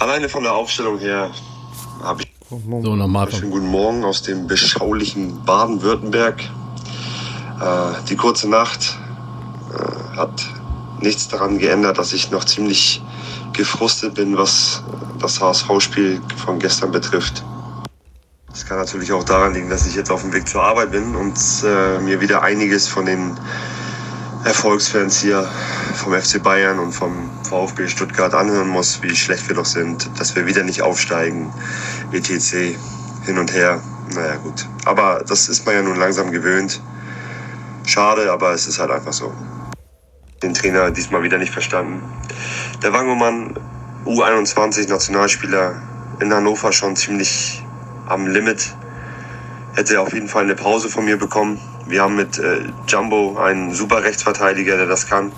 Alleine 0.05 0.29
von 0.29 0.43
der 0.43 0.53
Aufstellung 0.53 0.99
her 0.99 1.31
habe 2.03 2.21
ich 2.21 2.31
so, 2.51 2.95
nochmal 2.95 3.33
schönen 3.33 3.51
guten 3.51 3.69
Morgen 3.69 4.05
aus 4.05 4.21
dem 4.21 4.47
beschaulichen 4.47 5.43
Baden-Württemberg. 5.47 6.43
Äh, 6.43 8.05
die 8.11 8.14
kurze 8.14 8.47
Nacht 8.51 8.99
äh, 9.73 10.17
hat 10.19 10.45
nichts 11.01 11.29
daran 11.29 11.57
geändert, 11.57 11.97
dass 11.97 12.12
ich 12.12 12.31
noch 12.31 12.45
ziemlich 12.45 13.01
gefrustet 13.55 14.12
bin, 14.12 14.37
was 14.37 14.83
das 15.21 15.40
HSV-Spiel 15.40 16.21
von 16.37 16.59
gestern 16.59 16.93
betrifft. 16.93 17.43
Das 18.51 18.67
kann 18.67 18.77
natürlich 18.77 19.11
auch 19.11 19.25
daran 19.25 19.55
liegen, 19.55 19.71
dass 19.71 19.87
ich 19.87 19.95
jetzt 19.95 20.11
auf 20.11 20.21
dem 20.21 20.35
Weg 20.35 20.47
zur 20.47 20.64
Arbeit 20.64 20.90
bin 20.90 21.17
und 21.17 21.38
äh, 21.64 21.99
mir 22.01 22.21
wieder 22.21 22.43
einiges 22.43 22.88
von 22.88 23.07
den 23.07 23.38
Erfolgsfans 24.44 25.20
hier 25.20 25.48
vom 25.94 26.12
FC 26.12 26.42
Bayern 26.42 26.78
und 26.78 26.92
vom 26.92 27.30
VfB 27.48 27.88
Stuttgart 27.88 28.35
anhören 28.35 28.68
muss, 28.68 29.02
wie 29.02 29.16
schlecht 29.16 29.48
wir 29.48 29.57
doch 29.57 29.64
sind, 29.64 30.11
dass 30.18 30.37
wir 30.37 30.46
wieder 30.46 30.62
nicht 30.62 30.83
aufsteigen, 30.83 31.50
etc. 32.12 32.76
hin 33.24 33.38
und 33.38 33.52
her. 33.54 33.80
Naja 34.14 34.37
gut, 34.37 34.66
aber 34.85 35.24
das 35.26 35.48
ist 35.48 35.64
man 35.64 35.74
ja 35.74 35.83
nun 35.83 35.96
langsam 35.98 36.30
gewöhnt. 36.30 36.83
Schade, 37.87 38.30
aber 38.30 38.52
es 38.52 38.66
ist 38.66 38.78
halt 38.78 38.90
einfach 38.90 39.14
so. 39.14 39.33
Den 40.42 40.52
Trainer 40.52 40.90
diesmal 40.90 41.22
wieder 41.22 41.38
nicht 41.38 41.52
verstanden. 41.52 42.02
Der 42.83 42.92
Wangomann, 42.92 43.59
U21 44.04 44.90
Nationalspieler 44.90 45.80
in 46.20 46.33
Hannover 46.33 46.70
schon 46.70 46.96
ziemlich 46.96 47.64
am 48.07 48.26
Limit. 48.26 48.74
Hätte 49.75 50.01
auf 50.01 50.13
jeden 50.13 50.29
Fall 50.29 50.45
eine 50.45 50.55
Pause 50.55 50.89
von 50.89 51.05
mir 51.05 51.17
bekommen. 51.17 51.61
Wir 51.87 52.03
haben 52.03 52.15
mit 52.15 52.39
äh, 52.39 52.61
Jumbo 52.87 53.37
einen 53.37 53.75
super 53.75 54.05
Rechtsverteidiger, 54.05 54.77
der 54.77 54.87
das 54.87 55.09
kann. 55.09 55.33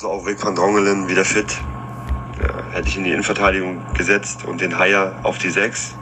Also 0.00 0.12
auch 0.12 0.26
Rick 0.26 0.44
van 0.44 0.56
Drongelen 0.56 1.08
wieder 1.08 1.24
fit. 1.24 1.46
Ja, 2.42 2.72
hätte 2.72 2.88
ich 2.88 2.96
in 2.96 3.04
die 3.04 3.12
Innenverteidigung 3.12 3.80
gesetzt 3.94 4.44
und 4.44 4.60
den 4.60 4.76
Haier 4.76 5.14
auf 5.22 5.38
die 5.38 5.50
6. 5.50 5.94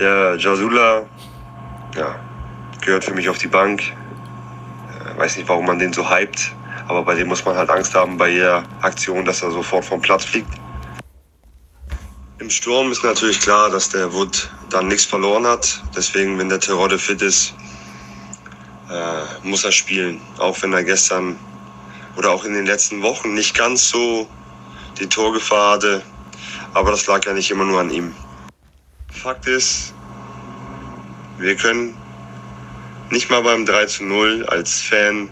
Der 0.00 0.36
Jasula 0.38 1.04
ja, 1.96 2.16
gehört 2.84 3.04
für 3.04 3.14
mich 3.14 3.28
auf 3.28 3.38
die 3.38 3.46
Bank. 3.46 3.80
Ich 5.12 5.18
weiß 5.18 5.36
nicht, 5.36 5.48
warum 5.48 5.66
man 5.66 5.78
den 5.78 5.92
so 5.92 6.10
hypt, 6.10 6.52
aber 6.88 7.04
bei 7.04 7.14
dem 7.14 7.28
muss 7.28 7.44
man 7.44 7.56
halt 7.56 7.70
Angst 7.70 7.94
haben 7.94 8.18
bei 8.18 8.30
jeder 8.30 8.64
Aktion, 8.80 9.24
dass 9.24 9.42
er 9.42 9.52
sofort 9.52 9.84
vom 9.84 10.00
Platz 10.00 10.24
fliegt. 10.24 10.63
Im 12.40 12.50
Sturm 12.50 12.90
ist 12.90 13.04
natürlich 13.04 13.38
klar, 13.38 13.70
dass 13.70 13.90
der 13.90 14.12
Wood 14.12 14.50
dann 14.68 14.88
nichts 14.88 15.04
verloren 15.04 15.46
hat. 15.46 15.80
Deswegen, 15.96 16.36
wenn 16.36 16.48
der 16.48 16.58
Terodde 16.58 16.98
fit 16.98 17.22
ist, 17.22 17.54
äh, 18.90 19.46
muss 19.46 19.64
er 19.64 19.70
spielen. 19.70 20.20
Auch 20.38 20.60
wenn 20.60 20.72
er 20.72 20.82
gestern 20.82 21.38
oder 22.16 22.32
auch 22.32 22.44
in 22.44 22.54
den 22.54 22.66
letzten 22.66 23.02
Wochen 23.02 23.34
nicht 23.34 23.56
ganz 23.56 23.88
so 23.88 24.28
die 24.98 25.08
Torgefahr 25.08 25.74
hatte. 25.74 26.02
Aber 26.72 26.90
das 26.90 27.06
lag 27.06 27.24
ja 27.24 27.32
nicht 27.32 27.52
immer 27.52 27.64
nur 27.64 27.80
an 27.80 27.90
ihm. 27.90 28.12
Fakt 29.12 29.46
ist, 29.46 29.94
wir 31.38 31.54
können 31.54 31.96
nicht 33.10 33.30
mal 33.30 33.42
beim 33.42 33.64
3 33.64 33.86
zu 33.86 34.04
0 34.04 34.44
als 34.46 34.80
Fan 34.82 35.28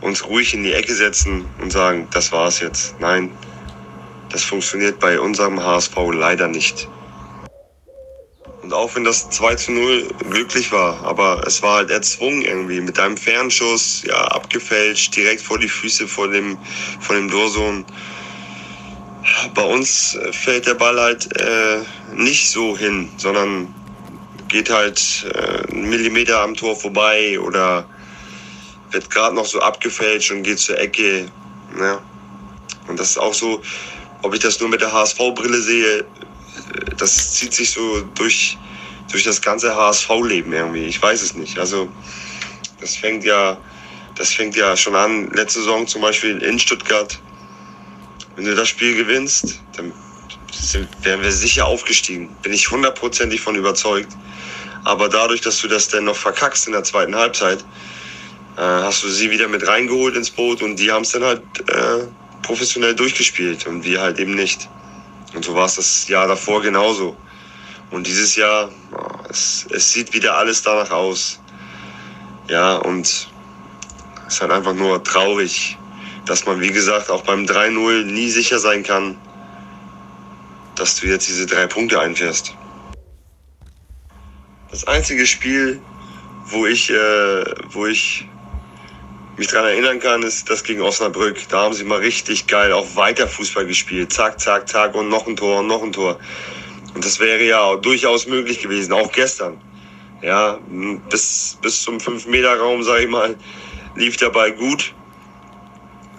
uns 0.00 0.26
ruhig 0.26 0.54
in 0.54 0.64
die 0.64 0.72
Ecke 0.72 0.92
setzen 0.92 1.44
und 1.60 1.70
sagen, 1.70 2.08
das 2.10 2.32
war's 2.32 2.58
jetzt. 2.58 2.98
Nein, 2.98 3.30
das 4.32 4.44
funktioniert 4.44 4.98
bei 4.98 5.20
unserem 5.20 5.62
HSV 5.62 5.94
leider 6.14 6.48
nicht. 6.48 6.88
Und 8.62 8.72
auch 8.72 8.94
wenn 8.94 9.04
das 9.04 9.28
2 9.28 9.54
zu 9.56 9.72
0 9.72 10.08
glücklich 10.30 10.72
war, 10.72 11.04
aber 11.04 11.42
es 11.46 11.62
war 11.62 11.76
halt 11.76 11.90
erzwungen 11.90 12.42
irgendwie 12.42 12.80
mit 12.80 12.98
einem 12.98 13.16
Fernschuss, 13.16 14.02
ja, 14.06 14.24
abgefälscht, 14.28 15.14
direkt 15.14 15.42
vor 15.42 15.58
die 15.58 15.68
Füße 15.68 16.06
vor 16.08 16.28
dem, 16.28 16.56
von 17.00 17.16
dem 17.16 17.30
Dorsohn. 17.30 17.84
Bei 19.54 19.62
uns 19.62 20.16
fällt 20.30 20.66
der 20.66 20.74
Ball 20.74 20.98
halt 20.98 21.28
äh, 21.40 21.80
nicht 22.14 22.50
so 22.50 22.76
hin, 22.76 23.10
sondern 23.18 23.74
geht 24.48 24.70
halt 24.70 25.26
äh, 25.34 25.70
einen 25.72 25.88
Millimeter 25.88 26.40
am 26.40 26.54
Tor 26.54 26.76
vorbei 26.76 27.38
oder 27.40 27.84
wird 28.90 29.10
gerade 29.10 29.34
noch 29.34 29.46
so 29.46 29.60
abgefälscht 29.60 30.30
und 30.30 30.42
geht 30.42 30.58
zur 30.58 30.78
Ecke. 30.78 31.30
Ja. 31.78 32.00
Und 32.88 32.98
das 32.98 33.10
ist 33.10 33.18
auch 33.18 33.34
so, 33.34 33.62
ob 34.22 34.34
ich 34.34 34.40
das 34.40 34.60
nur 34.60 34.68
mit 34.68 34.80
der 34.80 34.92
HSV-Brille 34.92 35.60
sehe, 35.60 36.04
das 36.96 37.34
zieht 37.34 37.52
sich 37.52 37.70
so 37.70 38.02
durch, 38.14 38.56
durch 39.10 39.24
das 39.24 39.42
ganze 39.42 39.74
HSV-Leben 39.74 40.52
irgendwie. 40.52 40.84
Ich 40.84 41.00
weiß 41.02 41.22
es 41.22 41.34
nicht. 41.34 41.58
Also 41.58 41.88
das 42.80 42.96
fängt 42.96 43.24
ja, 43.24 43.56
das 44.16 44.32
fängt 44.32 44.56
ja 44.56 44.76
schon 44.76 44.94
an. 44.94 45.30
Letzte 45.32 45.60
Saison 45.60 45.86
zum 45.86 46.02
Beispiel 46.02 46.38
in 46.38 46.58
Stuttgart. 46.58 47.18
Wenn 48.36 48.44
du 48.44 48.54
das 48.54 48.68
Spiel 48.68 48.96
gewinnst, 48.96 49.60
dann 49.76 49.92
wären 51.02 51.22
wir 51.22 51.32
sicher 51.32 51.66
aufgestiegen. 51.66 52.34
Bin 52.42 52.52
ich 52.52 52.70
hundertprozentig 52.70 53.40
von 53.40 53.56
überzeugt. 53.56 54.12
Aber 54.84 55.08
dadurch, 55.08 55.40
dass 55.40 55.60
du 55.60 55.68
das 55.68 55.88
dann 55.88 56.04
noch 56.04 56.16
verkackst 56.16 56.66
in 56.66 56.72
der 56.72 56.82
zweiten 56.82 57.14
Halbzeit, 57.14 57.64
äh, 58.56 58.60
hast 58.60 59.02
du 59.04 59.08
sie 59.08 59.30
wieder 59.30 59.48
mit 59.48 59.66
reingeholt 59.66 60.16
ins 60.16 60.30
Boot 60.30 60.62
und 60.62 60.76
die 60.76 60.90
haben 60.90 61.02
es 61.02 61.10
dann 61.10 61.24
halt 61.24 61.42
äh, 61.68 62.06
professionell 62.42 62.94
durchgespielt 62.94 63.66
und 63.66 63.84
wir 63.84 64.00
halt 64.00 64.18
eben 64.18 64.34
nicht. 64.34 64.68
Und 65.34 65.44
so 65.44 65.54
war 65.54 65.66
es 65.66 65.76
das 65.76 66.08
Jahr 66.08 66.26
davor 66.26 66.60
genauso. 66.62 67.16
Und 67.90 68.06
dieses 68.06 68.36
Jahr, 68.36 68.70
es, 69.28 69.66
es 69.70 69.92
sieht 69.92 70.12
wieder 70.12 70.36
alles 70.36 70.62
danach 70.62 70.90
aus. 70.90 71.40
Ja, 72.48 72.76
und 72.76 73.06
es 73.06 73.28
ist 74.28 74.40
halt 74.40 74.50
einfach 74.50 74.74
nur 74.74 75.02
traurig, 75.02 75.76
dass 76.26 76.46
man, 76.46 76.60
wie 76.60 76.72
gesagt, 76.72 77.10
auch 77.10 77.22
beim 77.22 77.44
3-0 77.44 78.04
nie 78.04 78.30
sicher 78.30 78.58
sein 78.58 78.82
kann, 78.82 79.16
dass 80.74 80.96
du 80.96 81.06
jetzt 81.06 81.28
diese 81.28 81.46
drei 81.46 81.66
Punkte 81.66 82.00
einfährst. 82.00 82.54
Das 84.70 84.86
einzige 84.86 85.26
Spiel, 85.26 85.80
wo 86.46 86.66
ich, 86.66 86.90
äh, 86.90 87.44
wo 87.70 87.86
ich 87.86 88.26
mich 89.36 89.48
daran 89.48 89.66
erinnern 89.70 90.00
kann, 90.00 90.22
ist 90.22 90.48
das 90.50 90.62
gegen 90.62 90.82
Osnabrück. 90.82 91.48
Da 91.48 91.62
haben 91.62 91.74
sie 91.74 91.84
mal 91.84 91.98
richtig 91.98 92.46
geil 92.46 92.72
auch 92.72 92.96
weiter 92.96 93.26
Fußball 93.26 93.66
gespielt. 93.66 94.12
Zack, 94.12 94.40
zack, 94.40 94.68
zack 94.68 94.94
und 94.94 95.08
noch 95.08 95.26
ein 95.26 95.36
Tor 95.36 95.60
und 95.60 95.66
noch 95.66 95.82
ein 95.82 95.92
Tor. 95.92 96.18
Und 96.94 97.04
das 97.04 97.18
wäre 97.18 97.42
ja 97.42 97.76
durchaus 97.76 98.26
möglich 98.26 98.60
gewesen, 98.60 98.92
auch 98.92 99.10
gestern. 99.12 99.58
Ja, 100.20 100.58
bis, 101.10 101.58
bis 101.62 101.82
zum 101.82 101.98
5-Meter-Raum, 101.98 102.82
sage 102.82 103.04
ich 103.04 103.10
mal, 103.10 103.36
lief 103.96 104.16
der 104.18 104.30
Ball 104.30 104.52
gut. 104.52 104.94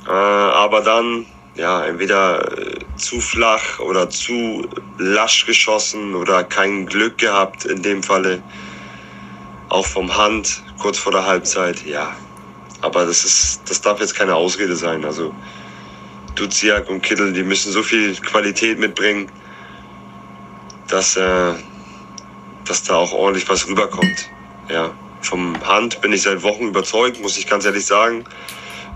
Äh, 0.08 0.12
aber 0.12 0.82
dann, 0.82 1.26
ja, 1.56 1.86
entweder 1.86 2.58
äh, 2.58 2.80
zu 2.98 3.22
flach 3.22 3.80
oder 3.80 4.10
zu 4.10 4.68
lasch 4.98 5.46
geschossen 5.46 6.16
oder 6.16 6.44
kein 6.44 6.86
Glück 6.86 7.18
gehabt 7.18 7.66
in 7.66 7.82
dem 7.82 8.04
Falle. 8.04 8.44
Auch 9.70 9.86
vom 9.86 10.18
Hand, 10.18 10.64
kurz 10.80 10.98
vor 10.98 11.14
der 11.14 11.26
Halbzeit, 11.26 11.86
ja, 11.86 12.14
aber 12.84 13.06
das 13.06 13.24
ist, 13.24 13.62
das 13.70 13.82
darf 13.82 14.00
jetzt 14.02 14.14
keine 14.14 14.36
Ausrede 14.36 14.76
sein. 14.76 15.06
Also 15.06 15.34
Duziak 16.36 16.90
und 16.90 17.02
Kittel, 17.02 17.32
die 17.32 17.44
müssen 17.44 17.72
so 17.72 17.82
viel 17.82 18.14
Qualität 18.16 18.78
mitbringen, 18.78 19.32
dass, 20.90 21.16
äh, 21.16 21.54
dass 22.66 22.84
da 22.84 22.96
auch 22.96 23.14
ordentlich 23.14 23.48
was 23.48 23.68
rüberkommt. 23.68 24.30
Ja, 24.70 24.94
vom 25.22 25.60
Hand 25.66 26.02
bin 26.02 26.12
ich 26.12 26.24
seit 26.24 26.44
Wochen 26.44 26.68
überzeugt, 26.68 27.22
muss 27.22 27.38
ich 27.38 27.48
ganz 27.48 27.66
ehrlich 27.66 27.86
sagen. 27.86 28.26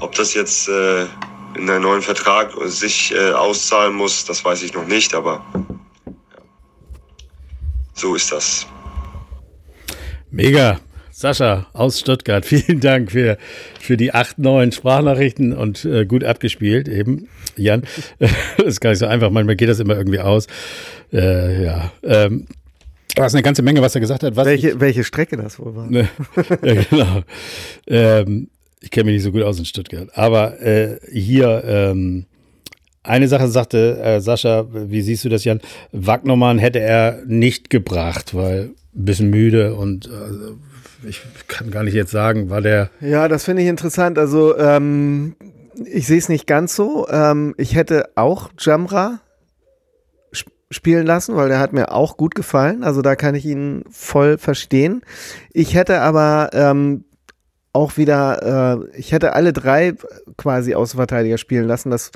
Ob 0.01 0.13
das 0.15 0.33
jetzt 0.33 0.67
äh, 0.67 1.03
in 1.55 1.69
einem 1.69 1.83
neuen 1.83 2.01
Vertrag 2.01 2.51
sich 2.65 3.13
äh, 3.15 3.31
auszahlen 3.31 3.95
muss, 3.95 4.25
das 4.25 4.43
weiß 4.43 4.63
ich 4.63 4.73
noch 4.73 4.85
nicht, 4.85 5.15
aber 5.15 5.45
ja. 6.05 6.41
so 7.93 8.15
ist 8.15 8.33
das. 8.33 8.67
Mega. 10.29 10.79
Sascha 11.17 11.65
aus 11.73 11.99
Stuttgart, 11.99 12.45
vielen 12.45 12.79
Dank 12.79 13.11
für, 13.11 13.39
für 13.79 13.97
die 13.97 14.13
acht 14.13 14.37
neuen 14.37 14.71
Sprachnachrichten 14.71 15.51
und 15.51 15.83
äh, 15.83 16.05
gut 16.05 16.23
abgespielt 16.23 16.87
eben. 16.87 17.27
Jan, 17.55 17.81
das 18.19 18.67
ist 18.67 18.81
gar 18.81 18.91
nicht 18.91 18.99
so 18.99 19.07
einfach, 19.07 19.31
manchmal 19.31 19.55
geht 19.55 19.67
das 19.67 19.79
immer 19.79 19.97
irgendwie 19.97 20.19
aus. 20.19 20.45
Äh, 21.11 21.63
ja, 21.63 21.91
ähm, 22.03 22.45
Du 23.15 23.23
hast 23.23 23.33
eine 23.33 23.41
ganze 23.41 23.63
Menge, 23.63 23.81
was 23.81 23.95
er 23.95 24.01
gesagt 24.01 24.21
hat. 24.21 24.35
welche, 24.35 24.69
ich, 24.69 24.79
welche 24.79 25.03
Strecke 25.03 25.37
das 25.37 25.57
wohl 25.57 25.75
war. 25.75 25.89
Ne, 25.89 26.07
ja, 26.63 26.83
genau. 26.83 27.23
ähm, 27.87 28.49
ich 28.79 28.91
kenne 28.91 29.05
mich 29.05 29.15
nicht 29.15 29.23
so 29.23 29.31
gut 29.31 29.41
aus 29.41 29.57
in 29.57 29.65
Stuttgart. 29.65 30.09
Aber 30.13 30.61
äh, 30.61 30.99
hier, 31.11 31.63
ähm, 31.65 32.27
eine 33.01 33.27
Sache 33.27 33.47
sagte 33.47 33.99
äh, 34.03 34.21
Sascha, 34.21 34.67
wie 34.71 35.01
siehst 35.01 35.25
du 35.25 35.29
das, 35.29 35.45
Jan? 35.45 35.61
Wagnermann 35.91 36.59
hätte 36.59 36.79
er 36.79 37.23
nicht 37.25 37.71
gebracht, 37.71 38.35
weil 38.35 38.65
ein 38.95 39.05
bisschen 39.05 39.31
müde 39.31 39.73
und 39.73 40.05
äh, 40.05 40.09
ich 41.07 41.21
kann 41.47 41.71
gar 41.71 41.83
nicht 41.83 41.93
jetzt 41.93 42.11
sagen, 42.11 42.49
war 42.49 42.61
der. 42.61 42.89
Ja, 42.99 43.27
das 43.27 43.45
finde 43.45 43.61
ich 43.63 43.67
interessant. 43.67 44.19
Also, 44.19 44.57
ähm, 44.57 45.35
ich 45.85 46.07
sehe 46.07 46.17
es 46.17 46.29
nicht 46.29 46.47
ganz 46.47 46.75
so. 46.75 47.07
Ähm, 47.09 47.55
ich 47.57 47.75
hätte 47.75 48.09
auch 48.15 48.49
Jamra 48.57 49.19
spielen 50.69 51.05
lassen, 51.05 51.35
weil 51.35 51.49
der 51.49 51.59
hat 51.59 51.73
mir 51.73 51.91
auch 51.91 52.17
gut 52.17 52.35
gefallen. 52.35 52.83
Also 52.83 53.01
da 53.01 53.15
kann 53.15 53.35
ich 53.35 53.45
ihn 53.45 53.83
voll 53.89 54.37
verstehen. 54.37 55.01
Ich 55.53 55.75
hätte 55.75 56.01
aber 56.01 56.49
ähm, 56.53 57.05
auch 57.73 57.97
wieder, 57.97 58.81
äh, 58.93 58.97
ich 58.97 59.11
hätte 59.11 59.33
alle 59.33 59.53
drei 59.53 59.93
quasi 60.35 60.75
Außenverteidiger 60.75 61.37
spielen 61.37 61.67
lassen. 61.67 61.89
Das 61.89 62.11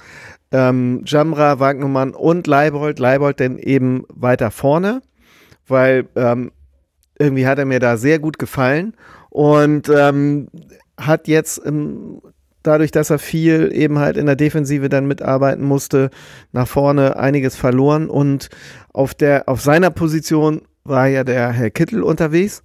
ähm, 0.51 1.03
Jamra, 1.05 1.59
Wagnumann 1.59 2.13
und 2.13 2.47
Leibold. 2.47 2.99
Leibold 2.99 3.39
denn 3.39 3.57
eben 3.57 4.05
weiter 4.09 4.51
vorne, 4.51 5.01
weil 5.67 6.07
ähm, 6.15 6.51
irgendwie 7.21 7.47
hat 7.47 7.59
er 7.59 7.65
mir 7.65 7.79
da 7.79 7.97
sehr 7.97 8.19
gut 8.19 8.39
gefallen 8.39 8.95
und 9.29 9.89
ähm, 9.89 10.47
hat 10.97 11.27
jetzt 11.27 11.59
im 11.59 12.21
dadurch, 12.63 12.91
dass 12.91 13.09
er 13.09 13.19
viel 13.19 13.71
eben 13.73 13.99
halt 13.99 14.17
in 14.17 14.25
der 14.25 14.35
Defensive 14.35 14.89
dann 14.89 15.07
mitarbeiten 15.07 15.63
musste, 15.63 16.09
nach 16.51 16.67
vorne 16.67 17.17
einiges 17.17 17.55
verloren 17.55 18.09
und 18.09 18.49
auf 18.93 19.13
der, 19.13 19.49
auf 19.49 19.61
seiner 19.61 19.89
Position 19.89 20.61
war 20.83 21.07
ja 21.07 21.23
der 21.23 21.51
Herr 21.51 21.69
Kittel 21.71 22.03
unterwegs 22.03 22.63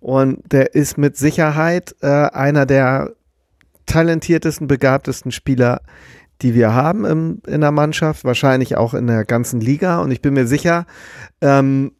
und 0.00 0.40
der 0.52 0.74
ist 0.74 0.98
mit 0.98 1.16
Sicherheit 1.16 1.94
äh, 2.02 2.06
einer 2.06 2.66
der 2.66 3.12
talentiertesten, 3.86 4.66
begabtesten 4.66 5.32
Spieler, 5.32 5.80
die 6.42 6.54
wir 6.54 6.74
haben 6.74 7.04
im, 7.04 7.42
in 7.46 7.62
der 7.62 7.72
Mannschaft, 7.72 8.24
wahrscheinlich 8.24 8.76
auch 8.76 8.94
in 8.94 9.06
der 9.06 9.24
ganzen 9.24 9.60
Liga 9.60 10.00
und 10.00 10.10
ich 10.10 10.20
bin 10.20 10.34
mir 10.34 10.46
sicher, 10.46 10.86
ähm, 11.40 11.92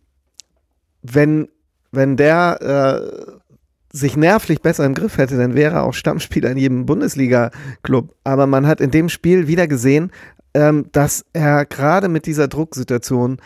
wenn, 1.02 1.48
wenn 1.90 2.16
der 2.16 2.60
äh, 2.60 3.32
sich 3.92 4.16
nervlich 4.16 4.60
besser 4.60 4.84
im 4.84 4.94
Griff 4.94 5.18
hätte, 5.18 5.36
dann 5.36 5.54
wäre 5.54 5.76
er 5.76 5.84
auch 5.84 5.94
Stammspieler 5.94 6.50
in 6.50 6.58
jedem 6.58 6.86
Bundesliga-Club. 6.86 8.14
Aber 8.24 8.46
man 8.46 8.66
hat 8.66 8.80
in 8.80 8.90
dem 8.90 9.08
Spiel 9.08 9.48
wieder 9.48 9.66
gesehen, 9.66 10.12
ähm, 10.54 10.86
dass 10.92 11.24
er 11.32 11.64
gerade 11.66 12.08
mit 12.08 12.26
dieser 12.26 12.48
Drucksituation 12.48 13.38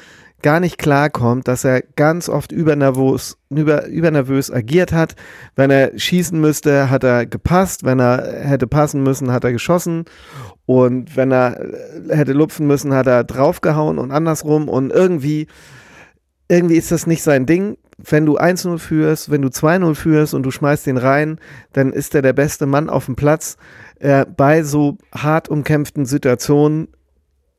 gar 0.42 0.58
nicht 0.58 0.76
klarkommt, 0.76 1.46
dass 1.46 1.64
er 1.64 1.82
ganz 1.82 2.28
oft 2.28 2.50
übernervös, 2.50 3.38
über, 3.48 3.86
übernervös 3.86 4.50
agiert 4.50 4.92
hat. 4.92 5.14
Wenn 5.54 5.70
er 5.70 5.96
schießen 5.96 6.38
müsste, 6.40 6.90
hat 6.90 7.04
er 7.04 7.26
gepasst. 7.26 7.84
Wenn 7.84 8.00
er 8.00 8.40
hätte 8.42 8.66
passen 8.66 9.04
müssen, 9.04 9.30
hat 9.30 9.44
er 9.44 9.52
geschossen. 9.52 10.04
Und 10.66 11.16
wenn 11.16 11.32
er 11.32 11.60
äh, 11.60 12.16
hätte 12.16 12.32
lupfen 12.32 12.66
müssen, 12.66 12.92
hat 12.92 13.06
er 13.06 13.22
draufgehauen 13.22 13.98
und 13.98 14.10
andersrum. 14.10 14.68
Und 14.68 14.92
irgendwie, 14.92 15.46
irgendwie 16.48 16.76
ist 16.76 16.90
das 16.90 17.06
nicht 17.06 17.22
sein 17.22 17.46
Ding 17.46 17.76
wenn 18.08 18.26
du 18.26 18.38
1-0 18.38 18.78
führst, 18.78 19.30
wenn 19.30 19.42
du 19.42 19.48
2-0 19.48 19.94
führst 19.94 20.34
und 20.34 20.42
du 20.42 20.50
schmeißt 20.50 20.86
den 20.86 20.96
rein, 20.96 21.38
dann 21.72 21.92
ist 21.92 22.14
er 22.14 22.22
der 22.22 22.32
beste 22.32 22.66
Mann 22.66 22.88
auf 22.88 23.06
dem 23.06 23.16
Platz. 23.16 23.56
Äh, 23.98 24.26
bei 24.36 24.62
so 24.62 24.98
hart 25.14 25.48
umkämpften 25.48 26.06
Situationen 26.06 26.88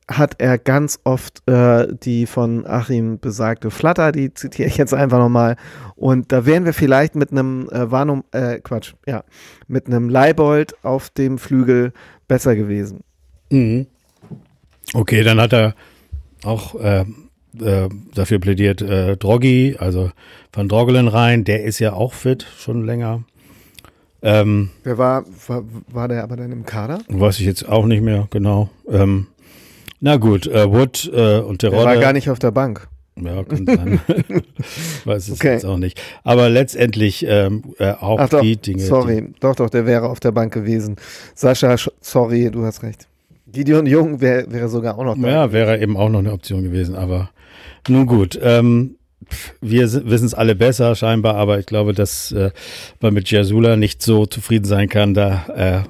hat 0.10 0.36
er 0.40 0.58
ganz 0.58 1.00
oft 1.04 1.48
äh, 1.48 1.88
die 1.96 2.26
von 2.26 2.66
Achim 2.66 3.20
besagte 3.20 3.72
Flatter, 3.72 4.12
die 4.12 4.34
zitiere 4.34 4.68
ich 4.68 4.78
jetzt 4.78 4.94
einfach 4.94 5.18
nochmal. 5.18 5.56
Und 5.96 6.32
da 6.32 6.46
wären 6.46 6.66
wir 6.66 6.74
vielleicht 6.74 7.16
mit 7.16 7.32
einem 7.32 7.70
äh, 7.70 7.90
Warnung, 7.90 8.24
äh, 8.32 8.60
Quatsch, 8.60 8.94
ja, 9.08 9.24
mit 9.68 9.88
einem 9.88 10.10
Leibold 10.10 10.76
auf 10.84 11.10
dem 11.10 11.38
Flügel 11.38 11.94
besser 12.28 12.56
gewesen. 12.56 13.02
Mhm. 13.50 13.88
Okay, 14.94 15.24
dann 15.24 15.40
hat 15.40 15.54
er 15.54 15.74
auch 16.44 16.76
äh, 16.76 17.06
äh, 17.62 17.90
dafür 18.14 18.40
plädiert 18.40 18.82
äh, 18.82 19.18
Droggi, 19.18 19.76
also 19.80 20.12
Van 20.52 20.70
Drogelen 20.70 21.08
rein, 21.08 21.44
der 21.44 21.64
ist 21.64 21.80
ja 21.80 21.94
auch 21.94 22.14
fit, 22.14 22.46
schon 22.58 22.86
länger. 22.86 23.24
Ähm, 24.22 24.70
Wer 24.84 24.98
war, 24.98 25.26
war, 25.48 25.64
war 25.92 26.08
der 26.08 26.24
aber 26.24 26.38
dann 26.38 26.52
im 26.52 26.66
Kader? 26.66 27.00
Weiß 27.10 27.40
ich 27.40 27.46
jetzt 27.46 27.68
auch 27.68 27.86
nicht 27.86 28.02
mehr, 28.02 28.28
genau. 28.32 28.70
Ähm, 28.90 29.28
na 30.00 30.18
gut, 30.18 30.48
äh, 30.48 30.70
Wood 30.72 31.12
äh, 31.14 31.40
und 31.40 31.62
der, 31.62 31.72
der 31.72 31.84
war 31.84 31.98
gar 31.98 32.14
nicht 32.14 32.30
auf 32.30 32.40
der 32.40 32.52
Bank. 32.52 32.88
Ja, 33.22 33.44
kann 33.44 33.66
sein. 33.66 34.00
Weiß 35.06 35.28
es 35.28 35.40
okay. 35.40 35.54
jetzt 35.54 35.66
auch 35.66 35.78
nicht. 35.78 36.02
Aber 36.24 36.50
letztendlich 36.50 37.26
ähm, 37.28 37.76
äh, 37.78 37.92
auch 37.92 38.20
Ach 38.20 38.42
die 38.42 38.56
doch, 38.56 38.62
Dinge. 38.64 38.80
Sorry, 38.80 39.22
die 39.22 39.40
doch, 39.40 39.56
doch, 39.56 39.70
der 39.70 39.86
wäre 39.86 40.10
auf 40.10 40.20
der 40.20 40.32
Bank 40.32 40.54
gewesen. 40.54 40.96
Sascha, 41.36 41.76
sorry, 42.02 42.50
du 42.50 42.64
hast 42.64 42.82
recht. 42.82 43.08
Gideon 43.48 43.86
Jung 43.86 44.20
wär, 44.20 44.52
wäre 44.52 44.68
sogar 44.68 44.98
auch 44.98 45.04
noch 45.04 45.16
da. 45.18 45.28
Ja, 45.30 45.52
wäre 45.52 45.80
eben 45.80 45.96
auch 45.96 46.10
noch 46.10 46.20
eine 46.20 46.32
Option 46.32 46.64
gewesen, 46.64 46.96
aber 46.96 47.30
nun 47.88 48.06
gut, 48.06 48.40
ähm, 48.42 48.98
wir 49.62 49.84
wissen 50.06 50.26
es 50.26 50.34
alle 50.34 50.56
besser 50.56 50.96
scheinbar, 50.96 51.36
aber 51.36 51.60
ich 51.60 51.66
glaube, 51.66 51.94
dass 51.94 52.32
äh, 52.32 52.52
man 53.00 53.14
mit 53.14 53.32
Jasula 53.32 53.76
nicht 53.76 54.02
so 54.02 54.26
zufrieden 54.26 54.66
sein 54.66 54.90
kann. 54.90 55.14
Da 55.14 55.46
äh, 55.86 55.90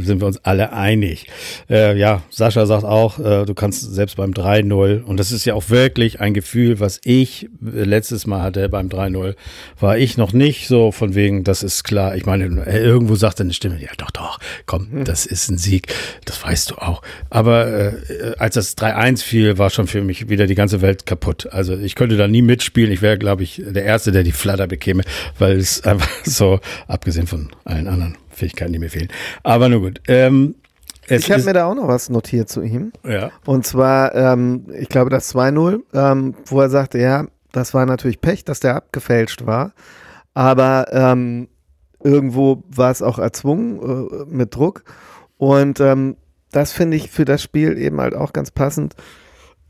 sind 0.00 0.20
wir 0.20 0.26
uns 0.26 0.44
alle 0.44 0.72
einig. 0.72 1.26
Äh, 1.68 1.98
ja, 1.98 2.22
Sascha 2.30 2.66
sagt 2.66 2.84
auch, 2.84 3.18
äh, 3.18 3.44
du 3.44 3.54
kannst 3.54 3.94
selbst 3.94 4.16
beim 4.16 4.32
3-0, 4.32 5.02
und 5.02 5.18
das 5.18 5.32
ist 5.32 5.44
ja 5.44 5.54
auch 5.54 5.70
wirklich 5.70 6.20
ein 6.20 6.34
Gefühl, 6.34 6.80
was 6.80 7.00
ich 7.04 7.48
letztes 7.60 8.26
Mal 8.26 8.42
hatte 8.42 8.68
beim 8.68 8.88
3-0, 8.88 9.34
war 9.78 9.98
ich 9.98 10.16
noch 10.16 10.32
nicht 10.32 10.68
so 10.68 10.92
von 10.92 11.14
wegen, 11.14 11.44
das 11.44 11.62
ist 11.62 11.84
klar. 11.84 12.16
Ich 12.16 12.26
meine, 12.26 12.44
äh, 12.66 12.78
irgendwo 12.78 13.14
sagt 13.14 13.40
eine 13.40 13.52
Stimme, 13.52 13.80
ja 13.80 13.90
doch, 13.96 14.10
doch, 14.10 14.38
komm, 14.66 14.90
hm. 14.90 15.04
das 15.04 15.26
ist 15.26 15.50
ein 15.50 15.58
Sieg, 15.58 15.94
das 16.24 16.42
weißt 16.42 16.70
du 16.70 16.74
auch. 16.76 17.02
Aber 17.30 17.66
äh, 17.66 18.34
als 18.38 18.54
das 18.54 18.76
3-1 18.76 19.22
fiel, 19.22 19.58
war 19.58 19.70
schon 19.70 19.86
für 19.86 20.02
mich 20.02 20.28
wieder 20.28 20.46
die 20.46 20.54
ganze 20.54 20.80
Welt 20.80 21.06
kaputt. 21.06 21.48
Also 21.50 21.76
ich 21.76 21.94
könnte 21.94 22.16
da 22.16 22.28
nie 22.28 22.42
mitspielen. 22.42 22.92
Ich 22.92 23.02
wäre, 23.02 23.18
glaube 23.18 23.42
ich, 23.42 23.62
der 23.64 23.84
Erste, 23.84 24.12
der 24.12 24.22
die 24.22 24.32
Flatter 24.32 24.66
bekäme, 24.66 25.02
weil 25.38 25.56
es 25.56 25.80
einfach 25.84 26.08
so, 26.24 26.60
abgesehen 26.86 27.26
von 27.26 27.48
allen 27.64 27.88
anderen 27.88 28.16
Fähigkeiten, 28.34 28.72
die 28.72 28.78
mir 28.78 28.90
fehlen. 28.90 29.08
Aber 29.42 29.68
nur 29.68 29.80
gut. 29.80 30.00
Ähm, 30.08 30.56
ich 31.08 31.30
habe 31.30 31.42
mir 31.42 31.52
da 31.52 31.66
auch 31.66 31.74
noch 31.74 31.88
was 31.88 32.08
notiert 32.08 32.48
zu 32.48 32.62
ihm. 32.62 32.92
Ja. 33.06 33.30
Und 33.44 33.66
zwar, 33.66 34.14
ähm, 34.14 34.66
ich 34.78 34.88
glaube, 34.88 35.10
das 35.10 35.34
2-0, 35.34 35.80
ähm, 35.92 36.34
wo 36.46 36.60
er 36.60 36.70
sagte, 36.70 36.98
ja, 36.98 37.26
das 37.52 37.74
war 37.74 37.86
natürlich 37.86 38.20
Pech, 38.20 38.44
dass 38.44 38.60
der 38.60 38.76
abgefälscht 38.76 39.46
war. 39.46 39.72
Aber 40.32 40.86
ähm, 40.90 41.48
irgendwo 42.02 42.64
war 42.68 42.90
es 42.90 43.02
auch 43.02 43.18
erzwungen 43.18 43.78
äh, 44.10 44.24
mit 44.26 44.54
Druck. 44.54 44.84
Und 45.36 45.80
ähm, 45.80 46.16
das 46.52 46.72
finde 46.72 46.96
ich 46.96 47.10
für 47.10 47.24
das 47.24 47.42
Spiel 47.42 47.78
eben 47.78 48.00
halt 48.00 48.14
auch 48.14 48.32
ganz 48.32 48.50
passend. 48.50 48.94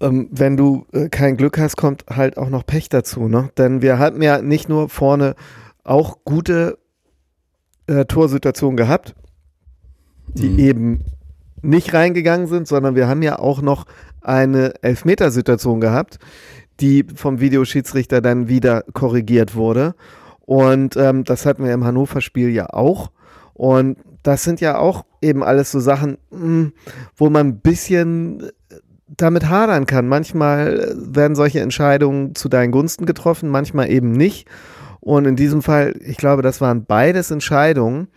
Ähm, 0.00 0.28
wenn 0.30 0.56
du 0.56 0.86
äh, 0.92 1.08
kein 1.08 1.36
Glück 1.36 1.58
hast, 1.58 1.76
kommt 1.76 2.04
halt 2.08 2.36
auch 2.36 2.48
noch 2.48 2.66
Pech 2.66 2.88
dazu. 2.88 3.28
Ne? 3.28 3.50
Denn 3.58 3.82
wir 3.82 3.98
hatten 3.98 4.22
ja 4.22 4.40
nicht 4.40 4.68
nur 4.68 4.88
vorne 4.88 5.34
auch 5.82 6.18
gute 6.24 6.78
äh, 7.86 8.04
Torsituationen 8.04 8.76
gehabt, 8.76 9.14
die 10.28 10.48
mhm. 10.48 10.58
eben 10.58 11.04
nicht 11.62 11.94
reingegangen 11.94 12.46
sind, 12.46 12.68
sondern 12.68 12.94
wir 12.94 13.08
haben 13.08 13.22
ja 13.22 13.38
auch 13.38 13.62
noch 13.62 13.86
eine 14.20 14.74
Elfmetersituation 14.82 15.80
gehabt, 15.80 16.18
die 16.80 17.04
vom 17.14 17.40
Videoschiedsrichter 17.40 18.20
dann 18.20 18.48
wieder 18.48 18.82
korrigiert 18.92 19.54
wurde. 19.54 19.94
Und 20.40 20.96
ähm, 20.96 21.24
das 21.24 21.46
hatten 21.46 21.64
wir 21.64 21.72
im 21.72 21.84
Hannover-Spiel 21.84 22.50
ja 22.50 22.70
auch. 22.70 23.10
Und 23.54 23.98
das 24.22 24.42
sind 24.42 24.60
ja 24.60 24.78
auch 24.78 25.04
eben 25.22 25.42
alles 25.42 25.70
so 25.70 25.80
Sachen, 25.80 26.18
mh, 26.30 26.40
hm, 26.40 26.72
wo 27.16 27.30
man 27.30 27.48
ein 27.48 27.60
bisschen 27.60 28.50
damit 29.16 29.48
hadern 29.48 29.86
kann. 29.86 30.08
Manchmal 30.08 30.94
werden 30.96 31.36
solche 31.36 31.60
Entscheidungen 31.60 32.34
zu 32.34 32.48
deinen 32.48 32.72
Gunsten 32.72 33.06
getroffen, 33.06 33.48
manchmal 33.48 33.90
eben 33.90 34.12
nicht. 34.12 34.48
Und 35.04 35.26
in 35.26 35.36
diesem 35.36 35.60
Fall, 35.60 35.94
ich 36.02 36.16
glaube, 36.16 36.40
das 36.40 36.62
waren 36.62 36.86
beides 36.86 37.30
Entscheidungen, 37.30 38.08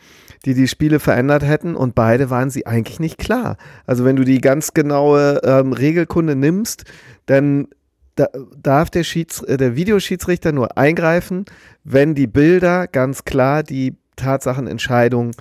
die 0.46 0.54
die 0.54 0.70
Spiele 0.70 1.02
verändert 1.02 1.44
hätten 1.44 1.76
und 1.76 1.96
beide 1.96 2.30
waren 2.30 2.50
sie 2.50 2.66
eigentlich 2.66 3.02
nicht 3.02 3.18
klar. 3.18 3.58
Also 3.86 4.06
wenn 4.06 4.16
du 4.16 4.24
die 4.24 4.40
ganz 4.40 4.74
genaue 4.74 5.42
ähm, 5.44 5.74
Regelkunde 5.74 6.38
nimmst, 6.38 6.86
dann 7.26 7.68
da, 8.16 8.28
darf 8.56 8.90
der, 8.90 9.04
Schieds, 9.04 9.44
äh, 9.44 9.58
der 9.58 9.76
Videoschiedsrichter 9.76 10.54
nur 10.54 10.78
eingreifen, 10.78 11.44
wenn 11.84 12.16
die 12.16 12.28
Bilder 12.28 12.88
ganz 12.88 13.26
klar 13.26 13.64
die 13.64 13.96
Tatsachenentscheidung 14.16 15.32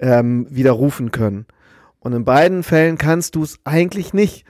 ähm, 0.00 0.48
widerrufen 0.50 1.12
können. 1.12 1.46
Und 2.00 2.14
in 2.14 2.24
beiden 2.24 2.64
Fällen 2.64 2.98
kannst 2.98 3.36
du 3.36 3.44
es 3.44 3.60
eigentlich 3.62 4.12
nicht. 4.12 4.44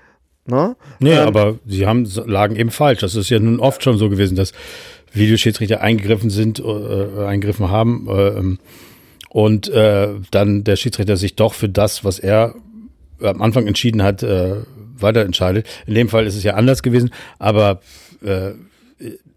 Ne? 0.46 0.74
Nee, 1.00 1.12
ähm, 1.12 1.26
aber 1.26 1.58
sie 1.66 1.86
haben, 1.86 2.06
lagen 2.24 2.56
eben 2.56 2.70
falsch. 2.70 3.00
Das 3.00 3.14
ist 3.14 3.28
ja 3.28 3.38
nun 3.38 3.60
oft 3.60 3.82
schon 3.82 3.98
so 3.98 4.08
gewesen, 4.08 4.36
dass 4.36 4.52
Videoschiedsrichter 5.16 5.80
eingegriffen 5.80 6.30
sind, 6.30 6.60
äh, 6.60 7.24
eingegriffen 7.24 7.70
haben 7.70 8.06
äh, 8.08 8.28
ähm, 8.28 8.58
und 9.30 9.68
äh, 9.68 10.08
dann 10.30 10.64
der 10.64 10.76
Schiedsrichter 10.76 11.16
sich 11.16 11.36
doch 11.36 11.54
für 11.54 11.68
das, 11.68 12.04
was 12.04 12.18
er 12.18 12.54
am 13.20 13.42
Anfang 13.42 13.66
entschieden 13.66 14.02
hat, 14.02 14.22
äh, 14.22 14.56
weiterentscheidet. 14.98 15.66
In 15.86 15.94
dem 15.94 16.08
Fall 16.08 16.26
ist 16.26 16.36
es 16.36 16.42
ja 16.42 16.54
anders 16.54 16.82
gewesen, 16.82 17.10
aber 17.38 17.80
äh, 18.22 18.52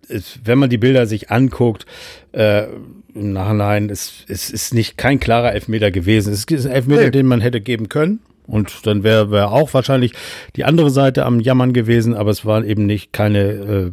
es, 0.08 0.40
wenn 0.44 0.58
man 0.58 0.70
die 0.70 0.78
Bilder 0.78 1.06
sich 1.06 1.32
anguckt, 1.32 1.86
äh, 2.32 2.66
im 3.14 3.34
Nachhinein, 3.34 3.90
es, 3.90 4.26
es 4.28 4.50
ist 4.50 4.74
nicht 4.74 4.98
kein 4.98 5.20
klarer 5.20 5.54
Elfmeter 5.54 5.92
gewesen. 5.92 6.32
Es 6.32 6.46
ist 6.46 6.66
ein 6.66 6.72
Elfmeter, 6.72 7.06
nee. 7.06 7.12
den 7.12 7.26
man 7.26 7.42
hätte 7.42 7.62
geben 7.62 7.90
können. 7.90 8.20
Und 8.48 8.88
dann 8.88 9.04
wäre 9.04 9.30
wär 9.30 9.52
auch 9.52 9.74
wahrscheinlich 9.74 10.14
die 10.56 10.64
andere 10.64 10.90
Seite 10.90 11.26
am 11.26 11.40
Jammern 11.40 11.74
gewesen, 11.74 12.16
aber 12.16 12.32
es 12.32 12.46
war 12.46 12.64
eben 12.64 12.86
nicht 12.88 13.14
keine 13.14 13.40
äh, 13.40 13.92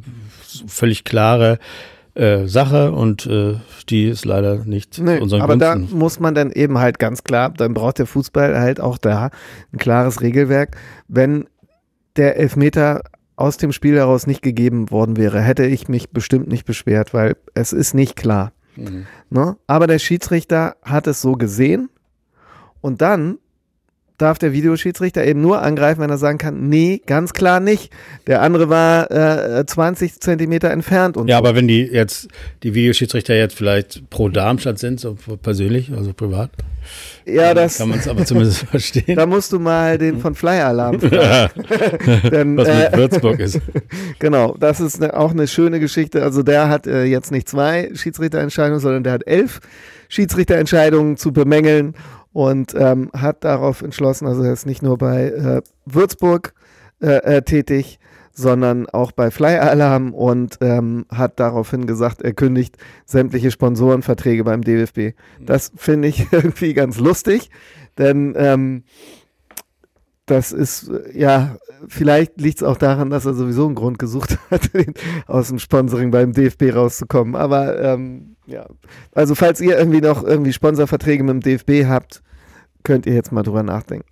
völlig 0.67 1.05
klare 1.05 1.59
äh, 2.15 2.47
Sache 2.47 2.93
und 2.93 3.27
äh, 3.27 3.57
die 3.89 4.09
ist 4.09 4.25
leider 4.25 4.65
nicht 4.65 4.99
nee, 4.99 5.19
unseren 5.19 5.43
Aber 5.43 5.59
Gunsten. 5.59 5.91
da 5.91 5.97
muss 5.97 6.19
man 6.19 6.35
dann 6.35 6.51
eben 6.51 6.79
halt 6.79 6.99
ganz 6.99 7.25
klar, 7.25 7.51
dann 7.51 7.75
braucht 7.75 7.99
der 7.99 8.07
Fußball 8.07 8.59
halt 8.59 8.81
auch 8.81 8.99
da 8.99 9.31
ein 9.73 9.79
klares 9.79 10.23
Regelwerk. 10.23 10.77
Wenn 11.09 11.47
der 12.17 12.37
Elfmeter 12.37 13.03
aus 13.37 13.59
dem 13.59 13.71
Spiel 13.73 13.97
heraus 13.97 14.27
nicht 14.27 14.41
gegeben 14.41 14.91
worden 14.91 15.19
wäre, 15.19 15.41
hätte 15.41 15.67
ich 15.67 15.89
mich 15.89 16.11
bestimmt 16.11 16.49
nicht 16.49 16.65
beschwert, 16.65 17.13
weil 17.13 17.37
es 17.55 17.75
ist 17.75 17.93
nicht 17.93 18.17
klar. 18.17 18.53
Mhm. 18.77 19.07
Ne? 19.29 19.57
Aber 19.67 19.87
der 19.87 19.99
Schiedsrichter 19.99 20.77
hat 20.83 21.07
es 21.07 21.21
so 21.21 21.33
gesehen 21.33 21.91
und 22.81 23.03
dann 23.03 23.39
darf 24.19 24.39
der 24.39 24.53
Videoschiedsrichter 24.53 25.25
eben 25.25 25.41
nur 25.41 25.63
angreifen, 25.63 26.01
wenn 26.01 26.11
er 26.11 26.19
sagen 26.19 26.39
kann, 26.39 26.69
nee, 26.69 27.03
ganz 27.07 27.33
klar 27.33 27.61
nicht. 27.61 27.93
Der 28.27 28.43
andere 28.43 28.69
war 28.69 29.11
äh, 29.11 29.67
20 29.67 30.21
Zentimeter 30.21 30.71
entfernt. 30.71 31.17
Und 31.17 31.29
ja, 31.29 31.37
so. 31.37 31.39
aber 31.39 31.55
wenn 31.55 31.69
die 31.69 31.83
jetzt, 31.83 32.29
die 32.63 32.75
Videoschiedsrichter 32.75 33.35
jetzt 33.35 33.55
vielleicht 33.55 34.09
pro 34.11 34.29
Darmstadt 34.29 34.79
sind, 34.79 35.01
so 35.01 35.17
persönlich, 35.43 35.93
also 35.93 36.13
privat. 36.13 36.51
Ja, 37.25 37.53
das 37.53 37.79
kann 37.79 37.89
man 37.89 37.99
es 37.99 38.09
aber 38.09 38.25
zumindest 38.25 38.59
verstehen. 38.71 39.17
Da 39.17 39.27
musst 39.27 39.53
du 39.53 39.59
mal 39.59 39.99
den 39.99 40.21
von 40.21 40.35
Flyer 40.35 40.69
Alarm 40.69 41.01
fragen. 41.01 41.65
Denn, 42.31 42.57
Was 42.57 42.69
mit 42.69 42.77
äh, 42.77 42.97
Würzburg 42.97 43.41
ist. 43.41 43.61
genau, 44.19 44.57
das 44.59 44.81
ist 44.81 45.01
ne, 45.01 45.15
auch 45.15 45.33
eine 45.33 45.49
schöne 45.49 45.81
Geschichte. 45.81 46.23
Also 46.23 46.43
der 46.43 46.69
hat 46.69 46.87
äh, 46.87 47.05
jetzt 47.05 47.33
nicht 47.33 47.49
zwei 47.49 47.91
Schiedsrichterentscheidungen, 47.95 48.81
sondern 48.81 49.03
der 49.03 49.15
hat 49.15 49.27
elf 49.27 49.61
Schiedsrichterentscheidungen 50.09 51.17
zu 51.17 51.33
bemängeln 51.33 51.95
und 52.37 52.75
ähm, 52.79 53.11
hat 53.17 53.45
darauf 53.45 53.81
entschlossen, 53.81 54.27
also 54.27 54.43
er 54.43 54.53
ist 54.53 54.67
nicht 54.67 54.83
nur 54.83 54.99
bei 54.99 55.31
äh, 55.31 55.63
Würzburg 55.87 56.53
äh, 57.01 57.37
äh, 57.37 57.41
tätig, 57.41 57.99
sondern 58.31 58.87
auch 58.91 59.11
bei 59.11 59.31
Fly 59.31 59.57
Alarm 59.57 60.13
und 60.13 60.59
ähm, 60.61 61.07
hat 61.11 61.41
daraufhin 61.41 61.87
gesagt, 61.87 62.21
er 62.21 62.35
kündigt 62.35 62.77
sämtliche 63.07 63.51
Sponsorenverträge 63.51 64.45
beim 64.45 64.61
DFB. 64.61 65.17
Das 65.41 65.73
finde 65.77 66.09
ich 66.09 66.27
irgendwie 66.31 66.75
ganz 66.75 66.99
lustig, 66.99 67.49
denn 67.97 68.35
ähm, 68.37 68.83
das 70.27 70.53
ist, 70.53 70.91
ja, 71.15 71.57
vielleicht 71.89 72.39
liegt 72.39 72.59
es 72.59 72.65
auch 72.65 72.77
daran, 72.77 73.09
dass 73.09 73.25
er 73.25 73.33
sowieso 73.33 73.65
einen 73.65 73.77
Grund 73.77 73.99
gesucht 73.99 74.37
hat, 74.51 74.69
aus 75.27 75.49
dem 75.49 75.59
Sponsoring 75.59 76.11
beim 76.11 76.35
DFB 76.35 76.75
rauszukommen. 76.75 77.35
Aber 77.35 77.81
ähm, 77.81 78.37
ja, 78.45 78.67
also 79.15 79.35
falls 79.35 79.63
ihr 79.63 79.79
irgendwie 79.79 80.03
noch 80.03 80.23
irgendwie 80.23 80.53
Sponsorverträge 80.53 81.25
mit 81.25 81.33
dem 81.33 81.41
DFB 81.41 81.89
habt, 81.89 82.23
könnt 82.87 83.05
ihr 83.05 83.15
jetzt 83.15 83.33
mal 83.33 83.43
drüber 83.43 83.65
nachdenken. 83.65 84.07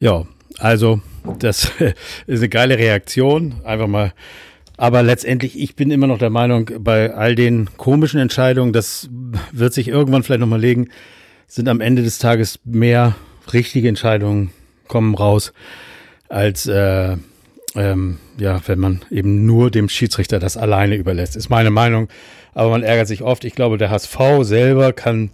Ja, 0.00 0.26
also 0.58 1.00
das 1.38 1.70
ist 2.26 2.40
eine 2.40 2.48
geile 2.48 2.76
Reaktion. 2.76 3.54
Einfach 3.62 3.86
mal. 3.86 4.12
Aber 4.76 5.04
letztendlich, 5.04 5.56
ich 5.56 5.76
bin 5.76 5.92
immer 5.92 6.08
noch 6.08 6.18
der 6.18 6.30
Meinung, 6.30 6.68
bei 6.80 7.14
all 7.14 7.36
den 7.36 7.68
komischen 7.76 8.18
Entscheidungen, 8.18 8.72
das 8.72 9.08
wird 9.52 9.74
sich 9.74 9.86
irgendwann 9.86 10.24
vielleicht 10.24 10.40
nochmal 10.40 10.60
legen, 10.60 10.88
sind 11.46 11.68
am 11.68 11.80
Ende 11.80 12.02
des 12.02 12.18
Tages 12.18 12.58
mehr 12.64 13.14
richtige 13.52 13.88
Entscheidungen 13.88 14.50
kommen 14.88 15.14
raus, 15.14 15.52
als 16.28 16.66
äh, 16.66 17.16
ähm, 17.76 18.18
ja, 18.38 18.60
wenn 18.66 18.80
man 18.80 19.02
eben 19.08 19.46
nur 19.46 19.70
dem 19.70 19.88
Schiedsrichter 19.88 20.40
das 20.40 20.56
alleine 20.56 20.96
überlässt. 20.96 21.36
Ist 21.36 21.48
meine 21.48 21.70
Meinung. 21.70 22.08
Aber 22.54 22.70
man 22.70 22.82
ärgert 22.82 23.06
sich 23.06 23.22
oft. 23.22 23.44
Ich 23.44 23.54
glaube, 23.54 23.78
der 23.78 23.90
HSV 23.90 24.18
selber 24.42 24.92
kann 24.92 25.30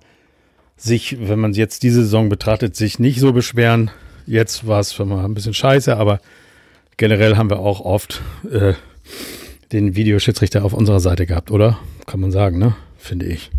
sich, 0.78 1.18
wenn 1.20 1.38
man 1.38 1.52
jetzt 1.52 1.82
diese 1.82 2.02
Saison 2.02 2.28
betrachtet, 2.28 2.76
sich 2.76 2.98
nicht 2.98 3.20
so 3.20 3.32
beschweren. 3.32 3.90
Jetzt 4.26 4.66
war 4.66 4.80
es 4.80 4.94
schon 4.94 5.08
mal 5.08 5.24
ein 5.24 5.34
bisschen 5.34 5.54
scheiße, 5.54 5.96
aber 5.96 6.20
generell 6.96 7.36
haben 7.36 7.50
wir 7.50 7.58
auch 7.58 7.80
oft 7.80 8.22
äh, 8.50 8.74
den 9.72 9.96
Videoschiedsrichter 9.96 10.64
auf 10.64 10.72
unserer 10.72 11.00
Seite 11.00 11.26
gehabt, 11.26 11.50
oder? 11.50 11.78
Kann 12.06 12.20
man 12.20 12.30
sagen, 12.30 12.58
ne? 12.58 12.74
Finde 12.96 13.26
ich. 13.26 13.50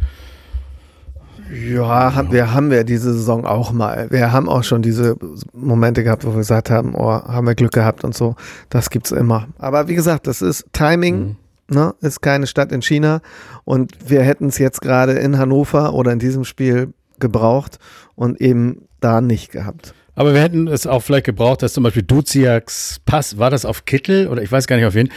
Ja, 1.52 2.14
haben, 2.14 2.32
wir 2.32 2.54
haben 2.54 2.70
wir 2.70 2.84
diese 2.84 3.14
Saison 3.14 3.46
auch 3.46 3.72
mal. 3.72 4.08
Wir 4.12 4.32
haben 4.32 4.48
auch 4.48 4.64
schon 4.64 4.84
diese 4.84 5.18
Momente 5.54 6.04
gehabt, 6.04 6.24
wo 6.24 6.32
wir 6.32 6.38
gesagt 6.38 6.70
haben, 6.70 6.94
oh, 6.94 7.10
haben 7.10 7.48
wir 7.48 7.56
Glück 7.56 7.72
gehabt 7.72 8.04
und 8.04 8.16
so. 8.16 8.36
Das 8.70 8.92
gibt's 8.92 9.12
immer. 9.12 9.48
Aber 9.58 9.88
wie 9.88 9.96
gesagt, 9.96 10.28
das 10.28 10.42
ist 10.42 10.66
Timing. 10.74 11.20
Mhm. 11.20 11.36
Ne, 11.72 11.94
ist 12.02 12.22
keine 12.22 12.48
Stadt 12.48 12.72
in 12.72 12.82
China 12.82 13.22
und 13.64 13.92
wir 14.10 14.24
hätten 14.24 14.48
es 14.48 14.58
jetzt 14.58 14.82
gerade 14.82 15.12
in 15.12 15.38
Hannover 15.38 15.94
oder 15.94 16.12
in 16.12 16.18
diesem 16.18 16.44
Spiel 16.44 16.96
gebraucht 17.20 17.80
und 18.16 18.40
eben 18.42 18.88
da 19.00 19.22
nicht 19.22 19.52
gehabt. 19.52 19.94
Aber 20.16 20.34
wir 20.34 20.42
hätten 20.42 20.68
es 20.68 20.86
auch 20.86 21.02
vielleicht 21.02 21.26
gebraucht, 21.26 21.62
dass 21.62 21.72
zum 21.72 21.84
Beispiel 21.84 22.04
Duziaks 22.04 23.00
Pass, 23.06 23.38
war 23.38 23.50
das 23.50 23.64
auf 23.64 23.86
Kittel 23.86 24.28
oder 24.28 24.42
ich 24.42 24.52
weiß 24.52 24.68
gar 24.68 24.76
nicht 24.76 24.86
auf 24.86 24.94
wen, 24.94 25.10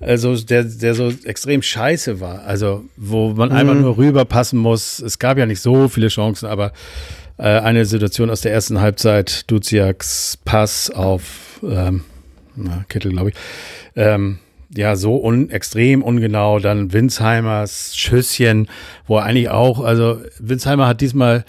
also 0.00 0.36
der, 0.36 0.64
der 0.64 0.94
so 0.94 1.10
extrem 1.24 1.62
scheiße 1.62 2.20
war. 2.20 2.44
Also 2.44 2.84
wo 2.96 3.30
man 3.30 3.48
mhm. 3.48 3.54
einmal 3.54 3.76
nur 3.76 3.96
rüberpassen 3.96 4.58
muss. 4.58 5.00
Es 5.00 5.18
gab 5.18 5.38
ja 5.38 5.46
nicht 5.46 5.62
so 5.62 5.88
viele 5.88 6.08
Chancen, 6.08 6.46
aber 6.46 6.72
äh, 7.38 7.44
eine 7.44 7.86
Situation 7.86 8.28
aus 8.28 8.42
der 8.42 8.52
ersten 8.52 8.82
Halbzeit, 8.82 9.50
Duziaks 9.50 10.38
Pass 10.44 10.90
auf 10.90 11.60
ähm, 11.62 12.04
na, 12.54 12.84
Kittel, 12.88 13.12
glaube 13.12 13.30
ich. 13.30 13.36
Ähm, 13.96 14.40
ja, 14.74 14.96
so 14.96 15.16
un, 15.16 15.50
extrem 15.50 16.02
ungenau. 16.02 16.58
Dann 16.58 16.92
Winsheimers 16.92 17.96
Schüsschen, 17.96 18.68
wo 19.06 19.18
er 19.18 19.24
eigentlich 19.24 19.50
auch, 19.50 19.80
also 19.80 20.20
Winsheimer 20.38 20.86
hat 20.86 21.00
diesmal 21.00 21.44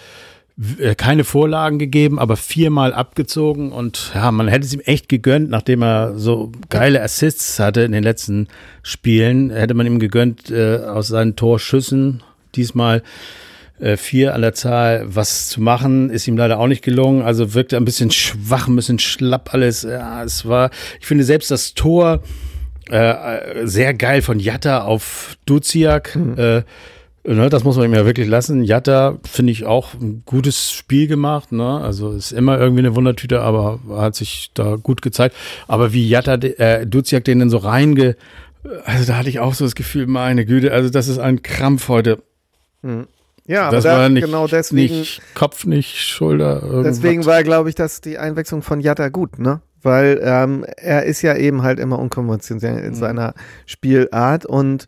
äh, 0.80 0.96
keine 0.96 1.24
Vorlagen 1.24 1.80
gegeben, 1.80 2.20
aber 2.20 2.36
viermal 2.36 2.94
abgezogen 2.94 3.72
und 3.72 4.12
ja, 4.14 4.32
man 4.32 4.48
hätte 4.48 4.66
es 4.66 4.74
ihm 4.74 4.82
echt 4.82 5.10
gegönnt, 5.10 5.50
nachdem 5.50 5.82
er 5.82 6.18
so 6.18 6.52
geile 6.70 7.02
Assists 7.02 7.60
hatte 7.60 7.82
in 7.82 7.92
den 7.92 8.04
letzten 8.04 8.48
Spielen, 8.84 9.50
hätte 9.50 9.74
man 9.74 9.86
ihm 9.86 10.00
gegönnt 10.00 10.52
äh, 10.52 10.78
aus 10.78 11.08
seinen 11.08 11.36
Torschüssen 11.36 12.22
diesmal 12.56 13.02
äh, 13.80 13.98
vier 13.98 14.36
an 14.36 14.42
der 14.42 14.54
Zahl 14.54 15.04
was 15.06 15.50
zu 15.50 15.62
machen, 15.62 16.10
ist 16.10 16.28
ihm 16.28 16.38
leider 16.38 16.60
auch 16.60 16.68
nicht 16.68 16.84
gelungen. 16.84 17.24
Also 17.24 17.54
wirkte 17.54 17.78
ein 17.78 17.86
bisschen 17.86 18.12
schwach, 18.12 18.68
ein 18.68 18.76
bisschen 18.76 19.00
schlapp 19.00 19.54
alles. 19.54 19.84
Ja, 19.84 20.24
es 20.24 20.46
war, 20.46 20.70
ich 21.00 21.08
finde 21.08 21.24
selbst 21.24 21.50
das 21.50 21.74
Tor 21.74 22.22
äh, 22.92 23.68
sehr 23.68 23.94
geil 23.94 24.22
von 24.22 24.40
Jatta 24.40 24.84
auf 24.84 25.38
Duziak. 25.46 26.16
Mhm. 26.16 26.38
Äh, 26.38 26.62
Ne, 27.24 27.50
das 27.50 27.64
muss 27.64 27.78
man 27.78 27.86
ihm 27.86 27.94
ja 27.94 28.04
wirklich 28.04 28.28
lassen. 28.28 28.64
Jatta 28.64 29.20
finde 29.24 29.52
ich 29.52 29.66
auch 29.66 29.94
ein 29.94 30.24
gutes 30.26 30.72
Spiel 30.72 31.06
gemacht. 31.06 31.52
Ne? 31.52 31.80
Also 31.80 32.14
ist 32.14 32.32
immer 32.32 32.58
irgendwie 32.58 32.80
eine 32.80 32.96
Wundertüte, 32.96 33.42
aber 33.42 33.80
hat 33.92 34.16
sich 34.16 34.50
da 34.56 34.76
gut 34.78 35.04
gezeigt. 35.04 35.36
Aber 35.68 35.94
wie 35.94 36.10
Jatta, 36.10 36.34
äh, 36.34 36.88
Duziak 36.88 37.24
den 37.24 37.38
dann 37.38 37.50
so 37.52 37.58
reinge... 37.58 38.16
Also 38.86 39.06
da 39.06 39.18
hatte 39.18 39.30
ich 39.30 39.40
auch 39.40 39.54
so 39.54 39.66
das 39.66 39.76
Gefühl, 39.76 40.08
meine 40.08 40.46
Güte, 40.46 40.72
also 40.72 40.90
das 40.90 41.08
ist 41.08 41.18
ein 41.18 41.42
Krampf 41.42 41.90
heute. 41.90 42.22
Hm. 42.82 43.08
Ja, 43.48 43.72
das 43.72 43.86
aber 43.86 44.02
war 44.02 44.10
nicht, 44.10 44.24
genau 44.24 44.48
deswegen, 44.48 45.00
nicht 45.00 45.22
Kopf, 45.34 45.66
nicht 45.66 45.98
Schulter. 45.98 46.62
Irgendwas. 46.62 47.00
Deswegen 47.00 47.26
war, 47.26 47.44
glaube 47.44 47.70
ich, 47.70 47.76
dass 47.76 48.02
die 48.02 48.18
Einwechslung 48.18 48.62
von 48.62 48.80
Jatta 48.80 49.10
gut, 49.10 49.40
ne? 49.40 49.62
Weil 49.82 50.20
ähm, 50.24 50.66
er 50.78 51.04
ist 51.06 51.22
ja 51.22 51.36
eben 51.36 51.64
halt 51.64 51.80
immer 51.80 52.00
unkonventionell 52.00 52.80
in 52.80 52.92
mhm. 52.92 52.96
seiner 52.96 53.34
Spielart 53.66 54.46
und 54.46 54.88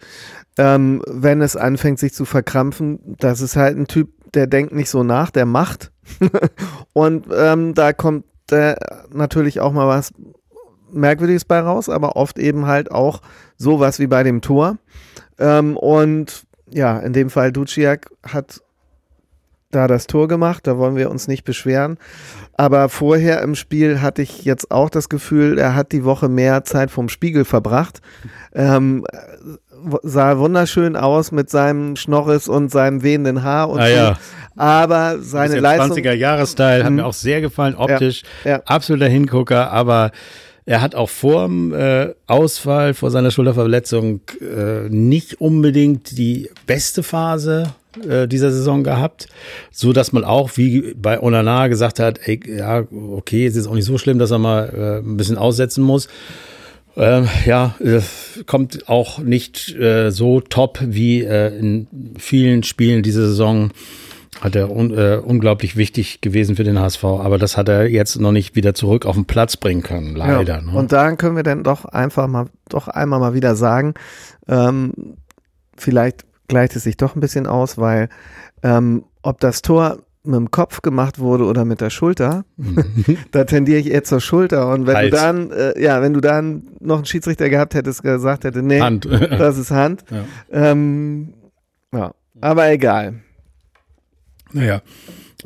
ähm, 0.58 1.02
wenn 1.08 1.42
es 1.42 1.56
anfängt, 1.56 2.00
sich 2.00 2.14
zu 2.14 2.26
verkrampfen, 2.26 3.00
das 3.20 3.42
ist 3.42 3.56
halt 3.56 3.78
ein 3.78 3.88
Typ, 3.88 4.10
der 4.34 4.48
denkt 4.48 4.74
nicht 4.74 4.90
so 4.90 5.04
nach, 5.04 5.32
der 5.32 5.46
macht. 5.46 5.92
und 6.94 7.28
ähm, 7.36 7.74
da 7.74 7.94
kommt 7.94 8.26
äh, 8.52 8.76
natürlich 9.12 9.60
auch 9.60 9.72
mal 9.72 9.88
was 9.88 10.14
Merkwürdiges 10.92 11.46
bei 11.46 11.60
raus, 11.60 11.90
aber 11.90 12.16
oft 12.16 12.38
eben 12.38 12.68
halt 12.68 12.92
auch 12.92 13.22
sowas 13.58 14.00
wie 14.00 14.08
bei 14.08 14.24
dem 14.24 14.42
Tor. 14.42 14.78
Ähm, 15.40 15.76
und 15.78 16.46
ja, 16.70 17.00
in 17.00 17.14
dem 17.14 17.30
Fall 17.30 17.52
Duciak 17.52 18.10
hat 18.24 18.63
da 19.76 19.88
das 19.88 20.08
Tor 20.08 20.28
gemacht, 20.28 20.68
da 20.68 20.78
wollen 20.78 20.96
wir 20.96 21.12
uns 21.12 21.28
nicht 21.28 21.44
beschweren. 21.44 21.98
Aber 22.56 22.90
vorher 22.90 23.42
im 23.42 23.56
Spiel 23.56 24.02
hatte 24.02 24.22
ich 24.22 24.46
jetzt 24.46 24.72
auch 24.72 24.90
das 24.90 25.10
Gefühl, 25.10 25.58
er 25.58 25.76
hat 25.76 25.92
die 25.92 26.04
Woche 26.04 26.30
mehr 26.30 26.64
Zeit 26.64 26.92
vom 26.92 27.10
Spiegel 27.10 27.46
verbracht. 27.46 28.02
Ähm, 28.54 29.06
sah 30.04 30.38
wunderschön 30.38 30.96
aus 30.96 31.32
mit 31.32 31.50
seinem 31.50 31.96
Schnorris 31.96 32.48
und 32.48 32.72
seinem 32.72 33.04
wehenden 33.04 33.44
Haar 33.44 33.70
und 33.70 33.80
ah, 33.80 33.88
so. 33.88 33.94
Ja. 33.94 34.18
aber 34.56 35.18
seine 35.20 35.60
Leistung. 35.60 35.98
20er 35.98 36.14
Jahres-Style 36.14 36.84
hat 36.84 36.92
mir 36.92 37.02
mhm. 37.02 37.08
auch 37.08 37.14
sehr 37.14 37.42
gefallen, 37.42 37.76
optisch. 37.76 38.24
Ja, 38.44 38.52
ja. 38.52 38.62
Absoluter 38.66 39.08
Hingucker, 39.08 39.72
aber 39.72 40.12
er 40.66 40.82
hat 40.82 40.96
auch 40.96 41.10
vor 41.10 41.48
dem 41.48 41.74
äh, 41.74 42.14
Ausfall, 42.28 42.94
vor 42.94 43.12
seiner 43.12 43.32
Schulterverletzung 43.32 44.22
äh, 44.40 44.88
nicht 44.90 45.42
unbedingt 45.42 46.18
die 46.18 46.50
beste 46.66 47.04
Phase 47.04 47.74
äh, 48.08 48.28
dieser 48.28 48.52
Saison 48.52 48.84
gehabt, 48.84 49.28
so 49.72 49.94
dass 49.94 50.12
man 50.14 50.24
auch 50.24 50.52
wie 50.56 50.94
bei 50.96 51.22
Onana 51.22 51.68
gesagt 51.68 52.00
hat, 52.00 52.20
ey, 52.24 52.40
ja, 52.46 52.84
okay, 52.92 53.46
es 53.46 53.56
ist 53.56 53.68
auch 53.68 53.76
nicht 53.76 53.86
so 53.86 53.98
schlimm, 53.98 54.20
dass 54.20 54.32
er 54.32 54.40
mal 54.40 54.70
äh, 54.70 55.08
ein 55.08 55.18
bisschen 55.18 55.38
aussetzen 55.38 55.84
muss. 55.84 56.08
Ähm, 56.96 57.28
ja, 57.46 57.76
äh, 57.80 58.02
kommt 58.46 58.88
auch 58.88 59.18
nicht 59.20 59.76
äh, 59.76 60.12
so 60.12 60.42
top 60.42 60.80
wie 60.82 61.24
äh, 61.24 61.58
in 61.58 61.88
vielen 62.20 62.64
Spielen 62.64 63.02
diese 63.02 63.28
Saison 63.28 63.72
hat 64.42 64.56
er 64.56 64.72
un, 64.72 64.92
äh, 64.92 65.20
unglaublich 65.24 65.76
wichtig 65.76 66.22
gewesen 66.22 66.56
für 66.56 66.64
den 66.64 66.80
HSV, 66.80 67.04
aber 67.04 67.38
das 67.38 67.56
hat 67.56 67.70
er 67.70 67.90
jetzt 67.90 68.20
noch 68.20 68.32
nicht 68.32 68.56
wieder 68.56 68.74
zurück 68.74 69.06
auf 69.06 69.16
den 69.16 69.26
Platz 69.26 69.58
bringen 69.58 69.84
können, 69.84 70.16
leider. 70.16 70.56
Ja, 70.56 70.62
ne? 70.62 70.72
Und 70.74 70.92
dann 70.92 71.18
können 71.18 71.36
wir 71.36 71.44
dann 71.44 71.64
doch 71.64 71.86
einfach 71.86 72.28
mal, 72.28 72.48
doch 72.68 72.88
einmal 72.88 73.20
mal 73.20 73.34
wieder 73.34 73.56
sagen, 73.56 73.94
ähm, 74.48 75.16
vielleicht 75.78 76.26
gleicht 76.48 76.76
es 76.76 76.84
sich 76.84 76.98
doch 76.98 77.16
ein 77.16 77.22
bisschen 77.22 77.48
aus, 77.48 77.78
weil 77.78 78.10
ähm, 78.64 79.06
ob 79.22 79.40
das 79.40 79.62
Tor 79.62 80.00
mit 80.26 80.36
dem 80.36 80.52
Kopf 80.52 80.82
gemacht 80.82 81.20
wurde 81.20 81.46
oder 81.46 81.66
mit 81.66 81.82
der 81.82 81.90
Schulter, 81.90 82.46
da 83.32 83.44
tendiere 83.44 83.80
ich 83.80 83.92
eher 83.92 84.04
zur 84.04 84.22
Schulter. 84.22 84.70
Und 84.70 84.88
wenn 84.88 84.96
Hals. 84.96 85.10
du 85.10 85.18
dann, 85.18 85.52
äh, 85.52 85.82
ja, 85.82 86.02
wenn 86.02 86.14
du 86.14 86.22
dann 86.22 86.64
noch 86.80 86.98
einen 86.98 87.06
Schiedsrichter 87.06 87.50
gehabt 87.50 87.74
hättest, 87.74 88.04
gesagt 88.04 88.46
hätte, 88.46 88.64
nee, 88.64 88.80
Hand. 88.80 89.06
das 89.10 89.58
ist 89.58 89.72
Hand. 89.72 90.06
Ja. 90.10 90.26
Ähm, 90.52 91.34
ja. 91.94 92.14
Aber 92.40 92.72
egal. 92.72 93.16
Naja, 94.54 94.82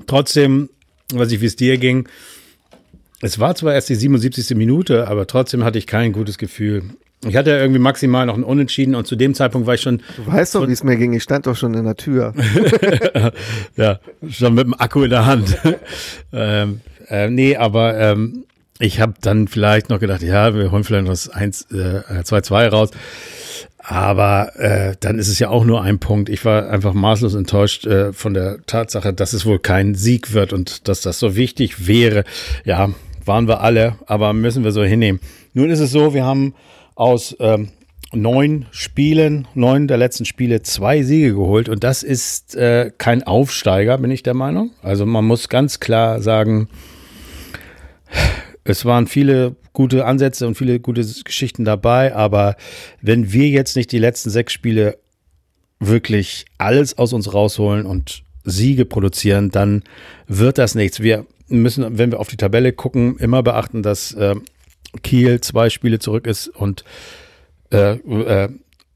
trotzdem, 0.05 0.69
weiß 1.13 1.31
ich, 1.31 1.41
wie 1.41 1.45
es 1.45 1.55
dir 1.55 1.77
ging. 1.77 2.07
Es 3.21 3.39
war 3.39 3.55
zwar 3.55 3.73
erst 3.73 3.89
die 3.89 3.95
77. 3.95 4.55
Minute, 4.55 5.07
aber 5.07 5.25
trotzdem 5.25 5.63
hatte 5.63 5.79
ich 5.79 5.87
kein 5.87 6.11
gutes 6.11 6.37
Gefühl. 6.37 6.83
Ich 7.25 7.35
hatte 7.35 7.51
irgendwie 7.51 7.79
maximal 7.79 8.27
noch 8.27 8.35
einen 8.35 8.43
Unentschieden 8.43 8.93
und 8.93 9.07
zu 9.07 9.15
dem 9.15 9.33
Zeitpunkt 9.33 9.65
war 9.65 9.73
ich 9.73 9.81
schon. 9.81 10.01
Du 10.17 10.31
weißt 10.31 10.53
doch, 10.53 10.67
wie 10.67 10.71
es 10.71 10.83
mir 10.83 10.97
ging. 10.97 11.13
Ich 11.13 11.23
stand 11.23 11.47
doch 11.47 11.55
schon 11.55 11.73
in 11.73 11.83
der 11.83 11.95
Tür. 11.95 12.33
ja, 13.75 13.99
schon 14.29 14.53
mit 14.53 14.65
dem 14.65 14.79
Akku 14.79 15.03
in 15.03 15.09
der 15.09 15.25
Hand. 15.25 15.57
ähm, 16.33 16.81
äh, 17.09 17.29
nee, 17.29 17.55
aber 17.55 17.97
ähm, 17.97 18.45
ich 18.79 18.99
habe 18.99 19.13
dann 19.21 19.47
vielleicht 19.47 19.89
noch 19.89 19.99
gedacht, 19.99 20.21
ja, 20.21 20.53
wir 20.53 20.71
holen 20.71 20.83
vielleicht 20.83 21.05
noch 21.05 21.11
das 21.11 21.31
2-2 21.31 22.61
äh, 22.61 22.67
raus. 22.67 22.91
Aber 23.79 24.51
äh, 24.57 24.95
dann 24.99 25.17
ist 25.17 25.29
es 25.29 25.39
ja 25.39 25.49
auch 25.49 25.63
nur 25.63 25.81
ein 25.81 25.97
Punkt. 25.97 26.29
Ich 26.29 26.43
war 26.43 26.69
einfach 26.69 26.93
maßlos 26.93 27.33
enttäuscht 27.35 27.87
äh, 27.87 28.11
von 28.11 28.33
der 28.33 28.59
Tatsache, 28.67 29.13
dass 29.13 29.33
es 29.33 29.45
wohl 29.45 29.59
kein 29.59 29.95
Sieg 29.95 30.33
wird 30.33 30.51
und 30.51 30.87
dass 30.89 31.01
das 31.01 31.19
so 31.19 31.35
wichtig 31.35 31.87
wäre. 31.87 32.25
Ja, 32.65 32.89
waren 33.25 33.47
wir 33.47 33.61
alle, 33.61 33.95
aber 34.05 34.33
müssen 34.33 34.63
wir 34.63 34.71
so 34.73 34.83
hinnehmen. 34.83 35.21
Nun 35.53 35.69
ist 35.69 35.79
es 35.79 35.91
so, 35.91 36.13
wir 36.13 36.25
haben 36.25 36.53
aus 36.97 37.35
ähm, 37.39 37.69
neun 38.13 38.65
Spielen, 38.71 39.47
neun 39.53 39.87
der 39.87 39.97
letzten 39.97 40.25
Spiele, 40.25 40.61
zwei 40.63 41.03
Siege 41.03 41.33
geholt 41.33 41.69
und 41.69 41.83
das 41.83 42.03
ist 42.03 42.55
äh, 42.55 42.91
kein 42.97 43.23
Aufsteiger, 43.23 43.97
bin 43.97 44.11
ich 44.11 44.23
der 44.23 44.33
Meinung. 44.33 44.71
Also 44.81 45.05
man 45.05 45.25
muss 45.25 45.49
ganz 45.49 45.79
klar 45.79 46.21
sagen, 46.21 46.69
es 48.63 48.83
waren 48.85 49.07
viele 49.07 49.55
gute 49.73 50.05
Ansätze 50.05 50.47
und 50.47 50.55
viele 50.55 50.79
gute 50.79 51.05
Geschichten 51.23 51.65
dabei, 51.65 52.15
aber 52.15 52.55
wenn 53.01 53.31
wir 53.31 53.47
jetzt 53.47 53.75
nicht 53.75 53.91
die 53.91 53.99
letzten 53.99 54.29
sechs 54.29 54.53
Spiele 54.53 54.97
wirklich 55.79 56.45
alles 56.57 56.97
aus 56.97 57.13
uns 57.13 57.33
rausholen 57.33 57.85
und 57.85 58.23
Siege 58.43 58.85
produzieren, 58.85 59.51
dann 59.51 59.83
wird 60.27 60.57
das 60.57 60.73
nichts. 60.73 61.01
Wir 61.01 61.25
müssen, 61.49 61.97
wenn 61.97 62.11
wir 62.11 62.19
auf 62.19 62.29
die 62.29 62.37
Tabelle 62.37 62.73
gucken, 62.73 63.17
immer 63.17 63.43
beachten, 63.43 63.83
dass 63.83 64.13
äh, 64.13 64.35
Kiel 65.03 65.41
zwei 65.41 65.69
Spiele 65.69 65.99
zurück 65.99 66.27
ist 66.27 66.47
und 66.47 66.83
äh, 67.71 67.93
äh, 67.93 68.49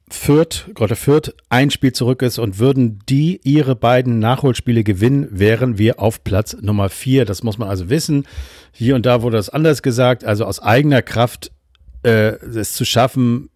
Fürth, 0.09 0.69
Grotter 0.73 0.95
Fürth 0.95 1.33
ein 1.49 1.71
Spiel 1.71 1.93
zurück 1.93 2.21
ist 2.21 2.37
und 2.37 2.59
würden 2.59 2.99
die 3.07 3.39
ihre 3.43 3.75
beiden 3.75 4.19
Nachholspiele 4.19 4.83
gewinnen, 4.83 5.27
wären 5.31 5.77
wir 5.77 5.99
auf 5.99 6.23
Platz 6.23 6.57
Nummer 6.59 6.89
vier. 6.89 7.23
Das 7.23 7.43
muss 7.43 7.57
man 7.57 7.69
also 7.69 7.89
wissen. 7.89 8.25
Hier 8.73 8.95
und 8.95 9.05
da 9.05 9.21
wurde 9.21 9.37
das 9.37 9.49
anders 9.49 9.81
gesagt. 9.81 10.25
Also 10.25 10.45
aus 10.45 10.61
eigener 10.61 11.01
Kraft 11.01 11.51
äh, 12.03 12.35
es 12.45 12.73
zu 12.73 12.83
schaffen, 12.83 13.49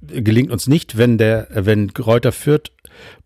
gelingt 0.00 0.50
uns 0.50 0.66
nicht, 0.66 0.96
wenn 0.96 1.18
der, 1.18 1.48
wenn 1.50 1.92
Kräuter 1.92 2.32
Fürth, 2.32 2.72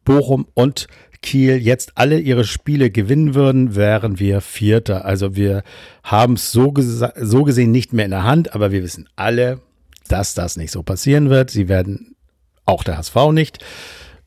Bochum 0.04 0.46
und 0.54 0.88
Kiel 1.24 1.56
jetzt 1.56 1.92
alle 1.96 2.20
ihre 2.20 2.44
Spiele 2.44 2.90
gewinnen 2.90 3.34
würden, 3.34 3.74
wären 3.74 4.18
wir 4.18 4.42
Vierter. 4.42 5.04
Also 5.04 5.34
wir 5.34 5.64
haben 6.02 6.34
es 6.34 6.52
so, 6.52 6.72
so 6.76 7.42
gesehen 7.44 7.70
nicht 7.70 7.92
mehr 7.94 8.04
in 8.04 8.10
der 8.10 8.24
Hand, 8.24 8.54
aber 8.54 8.70
wir 8.70 8.82
wissen 8.82 9.08
alle, 9.16 9.60
dass 10.06 10.34
das 10.34 10.56
nicht 10.56 10.70
so 10.70 10.82
passieren 10.82 11.30
wird. 11.30 11.50
Sie 11.50 11.68
werden 11.68 12.14
auch 12.66 12.84
der 12.84 12.98
HSV 12.98 13.16
nicht. 13.32 13.64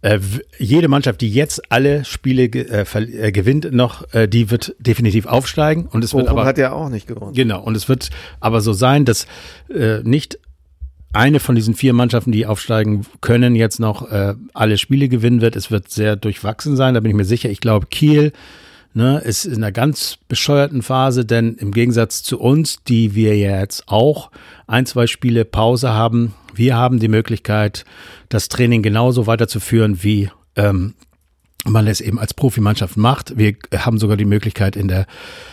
Äh, 0.02 0.20
jede 0.58 0.88
Mannschaft, 0.88 1.22
die 1.22 1.30
jetzt 1.30 1.72
alle 1.72 2.04
Spiele 2.04 2.44
äh, 2.46 2.82
äh, 2.82 3.32
gewinnt, 3.32 3.72
noch, 3.72 4.12
äh, 4.14 4.28
die 4.28 4.50
wird 4.50 4.76
definitiv 4.80 5.28
aufsteigen. 5.28 5.88
Und 5.88 6.04
es 6.04 6.12
Bochum 6.12 6.22
wird 6.22 6.30
aber 6.30 6.46
hat 6.46 6.58
ja 6.58 6.72
auch 6.72 6.90
nicht 6.90 7.08
gewonnen. 7.08 7.34
Genau. 7.34 7.62
Und 7.62 7.78
es 7.78 7.88
wird 7.88 8.10
aber 8.40 8.62
so 8.62 8.74
sein, 8.74 9.06
dass 9.06 9.28
äh, 9.70 10.00
nicht 10.04 10.40
eine 11.14 11.40
von 11.40 11.56
diesen 11.56 11.74
vier 11.74 11.94
Mannschaften, 11.94 12.32
die 12.32 12.46
aufsteigen 12.46 13.06
können, 13.22 13.56
jetzt 13.56 13.80
noch 13.80 14.12
äh, 14.12 14.36
alle 14.54 14.78
Spiele 14.78 15.10
gewinnen 15.10 15.42
wird. 15.42 15.56
Es 15.56 15.72
wird 15.72 15.90
sehr 15.90 16.16
durchwachsen 16.16 16.76
sein. 16.76 16.94
Da 16.94 17.00
bin 17.00 17.12
ich 17.12 17.18
mir 17.18 17.26
sicher. 17.26 17.50
Ich 17.50 17.62
glaube, 17.62 17.88
Kiel 17.88 18.34
ne, 18.94 19.20
ist 19.20 19.46
in 19.46 19.56
einer 19.56 19.72
ganz 19.72 20.18
bescheuerten 20.28 20.82
Phase, 20.82 21.26
denn 21.26 21.56
im 21.56 21.72
Gegensatz 21.72 22.24
zu 22.24 22.40
uns, 22.40 22.84
die 22.84 23.16
wir 23.16 23.38
jetzt 23.38 23.84
auch 23.88 24.32
ein, 24.68 24.86
zwei 24.86 25.08
Spiele 25.08 25.46
Pause 25.46 25.94
haben, 25.94 26.34
wir 26.54 26.76
haben 26.76 27.00
die 27.00 27.08
Möglichkeit, 27.08 27.86
das 28.30 28.50
Training 28.50 28.82
genauso 28.82 29.28
weiterzuführen, 29.28 30.04
wie 30.04 30.30
ähm, 30.56 30.96
man 31.66 31.88
es 31.88 32.02
eben 32.02 32.20
als 32.20 32.34
Profimannschaft 32.34 32.98
macht. 32.98 33.38
Wir 33.38 33.56
haben 33.76 33.98
sogar 33.98 34.16
die 34.16 34.26
Möglichkeit, 34.26 34.76
in 34.76 34.88
der 34.88 35.06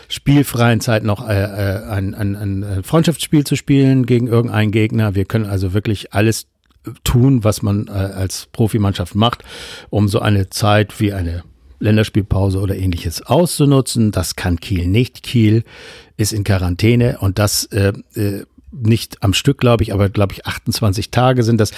spielfreien 0.08 0.80
Zeit 0.80 1.02
noch 1.02 1.28
äh, 1.28 1.42
äh 1.42 1.84
ein, 1.86 2.14
ein, 2.14 2.36
ein 2.36 2.82
Freundschaftsspiel 2.84 3.44
zu 3.44 3.56
spielen 3.56 4.06
gegen 4.06 4.26
irgendeinen 4.26 4.70
Gegner. 4.70 5.14
Wir 5.14 5.24
können 5.24 5.46
also 5.46 5.72
wirklich 5.72 6.12
alles 6.12 6.46
tun, 7.02 7.44
was 7.44 7.62
man 7.62 7.88
äh, 7.88 7.92
als 7.92 8.46
Profimannschaft 8.52 9.14
macht, 9.14 9.42
um 9.90 10.08
so 10.08 10.20
eine 10.20 10.50
Zeit 10.50 11.00
wie 11.00 11.12
eine 11.12 11.42
Länderspielpause 11.80 12.60
oder 12.60 12.76
ähnliches 12.76 13.22
auszunutzen. 13.22 14.10
Das 14.10 14.36
kann 14.36 14.60
Kiel 14.60 14.86
nicht. 14.86 15.22
Kiel 15.22 15.64
ist 16.16 16.32
in 16.32 16.44
Quarantäne 16.44 17.18
und 17.20 17.38
das 17.38 17.64
äh, 17.66 17.92
äh, 18.14 18.44
nicht 18.70 19.22
am 19.22 19.34
Stück, 19.34 19.58
glaube 19.58 19.84
ich, 19.84 19.92
aber 19.92 20.08
glaube 20.08 20.34
ich 20.34 20.46
28 20.46 21.10
Tage 21.10 21.42
sind 21.42 21.60
das 21.60 21.70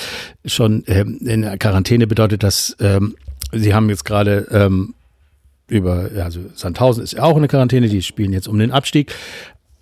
schon 0.45 0.83
ähm, 0.87 1.19
in 1.19 1.59
Quarantäne 1.59 2.07
bedeutet 2.07 2.43
das, 2.43 2.77
ähm, 2.81 3.17
sie 3.53 3.75
haben 3.75 3.89
jetzt 3.89 4.05
gerade 4.05 4.47
ähm, 4.51 4.95
über, 5.69 6.13
ja, 6.13 6.25
also 6.25 6.41
Sandhausen 6.55 7.03
ist 7.03 7.13
ja 7.13 7.23
auch 7.23 7.37
in 7.37 7.43
der 7.43 7.49
Quarantäne, 7.49 7.89
die 7.89 8.03
spielen 8.03 8.33
jetzt 8.33 8.49
um 8.49 8.59
den 8.59 8.71
Abstieg. 8.71 9.15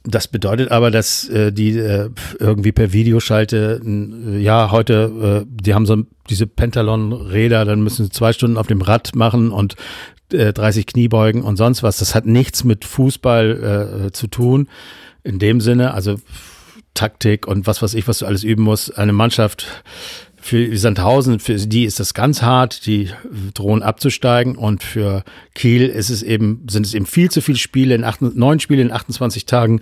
Das 0.06 0.28
bedeutet 0.28 0.70
aber, 0.70 0.90
dass 0.90 1.28
äh, 1.30 1.50
die 1.50 1.78
äh, 1.78 2.10
irgendwie 2.38 2.72
per 2.72 2.92
Videoschalte, 2.92 3.80
äh, 3.84 4.38
ja, 4.38 4.70
heute, 4.70 5.44
äh, 5.44 5.46
die 5.48 5.74
haben 5.74 5.86
so 5.86 5.96
diese 6.28 6.46
Pentalon-Räder, 6.46 7.64
dann 7.64 7.82
müssen 7.82 8.04
sie 8.04 8.10
zwei 8.10 8.34
Stunden 8.34 8.58
auf 8.58 8.66
dem 8.66 8.82
Rad 8.82 9.14
machen 9.14 9.50
und 9.50 9.76
äh, 10.32 10.52
30 10.52 10.86
Kniebeugen 10.86 11.42
und 11.42 11.56
sonst 11.56 11.82
was. 11.82 11.98
Das 11.98 12.14
hat 12.14 12.26
nichts 12.26 12.64
mit 12.64 12.84
Fußball 12.84 14.06
äh, 14.06 14.12
zu 14.12 14.26
tun. 14.26 14.68
In 15.22 15.38
dem 15.38 15.62
Sinne, 15.62 15.94
also 15.94 16.16
Taktik 16.92 17.46
und 17.46 17.66
was 17.66 17.82
weiß 17.82 17.94
ich, 17.94 18.06
was 18.06 18.18
du 18.18 18.26
alles 18.26 18.44
üben 18.44 18.62
musst. 18.62 18.98
Eine 18.98 19.12
Mannschaft 19.12 19.66
für 20.44 20.76
Sandhausen, 20.76 21.40
für 21.40 21.54
die 21.54 21.86
ist 21.86 22.00
das 22.00 22.12
ganz 22.12 22.42
hart, 22.42 22.84
die 22.84 23.08
drohen 23.54 23.82
abzusteigen. 23.82 24.56
Und 24.56 24.82
für 24.82 25.24
Kiel 25.54 25.86
ist 25.86 26.10
es 26.10 26.22
eben, 26.22 26.66
sind 26.68 26.84
es 26.84 26.92
eben 26.92 27.06
viel 27.06 27.30
zu 27.30 27.40
viele 27.40 27.56
Spiele 27.56 27.94
in 27.94 28.04
acht, 28.04 28.20
neun 28.20 28.60
Spiele 28.60 28.82
in 28.82 28.92
28 28.92 29.46
Tagen, 29.46 29.80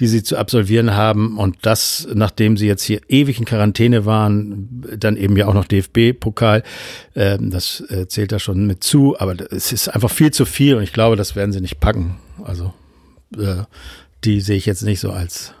die 0.00 0.06
sie 0.06 0.22
zu 0.22 0.36
absolvieren 0.36 0.94
haben. 0.94 1.38
Und 1.38 1.56
das, 1.62 2.06
nachdem 2.12 2.58
sie 2.58 2.66
jetzt 2.66 2.82
hier 2.82 3.00
ewig 3.08 3.38
in 3.38 3.46
Quarantäne 3.46 4.04
waren, 4.04 4.84
dann 4.98 5.16
eben 5.16 5.34
ja 5.34 5.46
auch 5.46 5.54
noch 5.54 5.64
DFB-Pokal, 5.64 6.62
äh, 7.14 7.38
das 7.40 7.82
äh, 7.88 8.06
zählt 8.06 8.32
da 8.32 8.38
schon 8.38 8.66
mit 8.66 8.84
zu, 8.84 9.18
aber 9.18 9.34
es 9.50 9.72
ist 9.72 9.88
einfach 9.88 10.10
viel 10.10 10.30
zu 10.30 10.44
viel 10.44 10.74
und 10.74 10.82
ich 10.82 10.92
glaube, 10.92 11.16
das 11.16 11.36
werden 11.36 11.52
sie 11.52 11.62
nicht 11.62 11.80
packen. 11.80 12.18
Also 12.44 12.74
äh, 13.38 13.62
die 14.24 14.42
sehe 14.42 14.58
ich 14.58 14.66
jetzt 14.66 14.82
nicht 14.82 15.00
so 15.00 15.10
als 15.10 15.54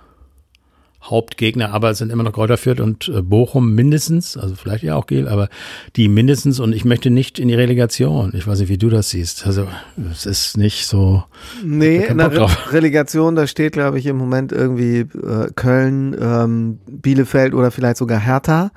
Hauptgegner, 1.02 1.72
aber 1.72 1.90
es 1.90 1.98
sind 1.98 2.12
immer 2.12 2.22
noch 2.22 2.32
Kräuter 2.32 2.56
Fürth 2.56 2.80
und 2.80 3.08
äh, 3.08 3.22
Bochum 3.22 3.74
mindestens, 3.74 4.36
also 4.36 4.54
vielleicht 4.54 4.84
ja 4.84 4.94
auch 4.94 5.06
Gel, 5.06 5.28
aber 5.28 5.48
die 5.96 6.08
mindestens 6.08 6.60
und 6.60 6.72
ich 6.72 6.84
möchte 6.84 7.10
nicht 7.10 7.38
in 7.38 7.48
die 7.48 7.54
Relegation. 7.54 8.32
Ich 8.34 8.46
weiß 8.46 8.60
nicht, 8.60 8.68
wie 8.68 8.78
du 8.78 8.88
das 8.88 9.10
siehst. 9.10 9.46
Also 9.46 9.66
es 10.10 10.26
ist 10.26 10.56
nicht 10.56 10.86
so. 10.86 11.24
Nee, 11.64 12.04
in 12.06 12.18
der 12.18 12.32
Re 12.32 12.48
Relegation, 12.70 13.34
da 13.34 13.46
steht, 13.46 13.72
glaube 13.72 13.98
ich, 13.98 14.06
im 14.06 14.16
Moment 14.16 14.52
irgendwie 14.52 15.00
äh, 15.00 15.50
Köln, 15.56 16.16
ähm, 16.20 16.78
Bielefeld 16.86 17.54
oder 17.54 17.70
vielleicht 17.70 17.96
sogar 17.96 18.20
Hertha. 18.20 18.70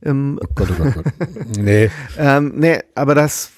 Im 0.00 0.38
oh 0.42 0.48
Gott, 0.54 0.68
oh 0.70 0.82
Gott, 0.82 0.94
oh 0.96 1.02
Gott. 1.02 1.58
nee. 1.58 1.90
ähm, 2.18 2.52
nee, 2.56 2.78
aber 2.94 3.14
das 3.14 3.50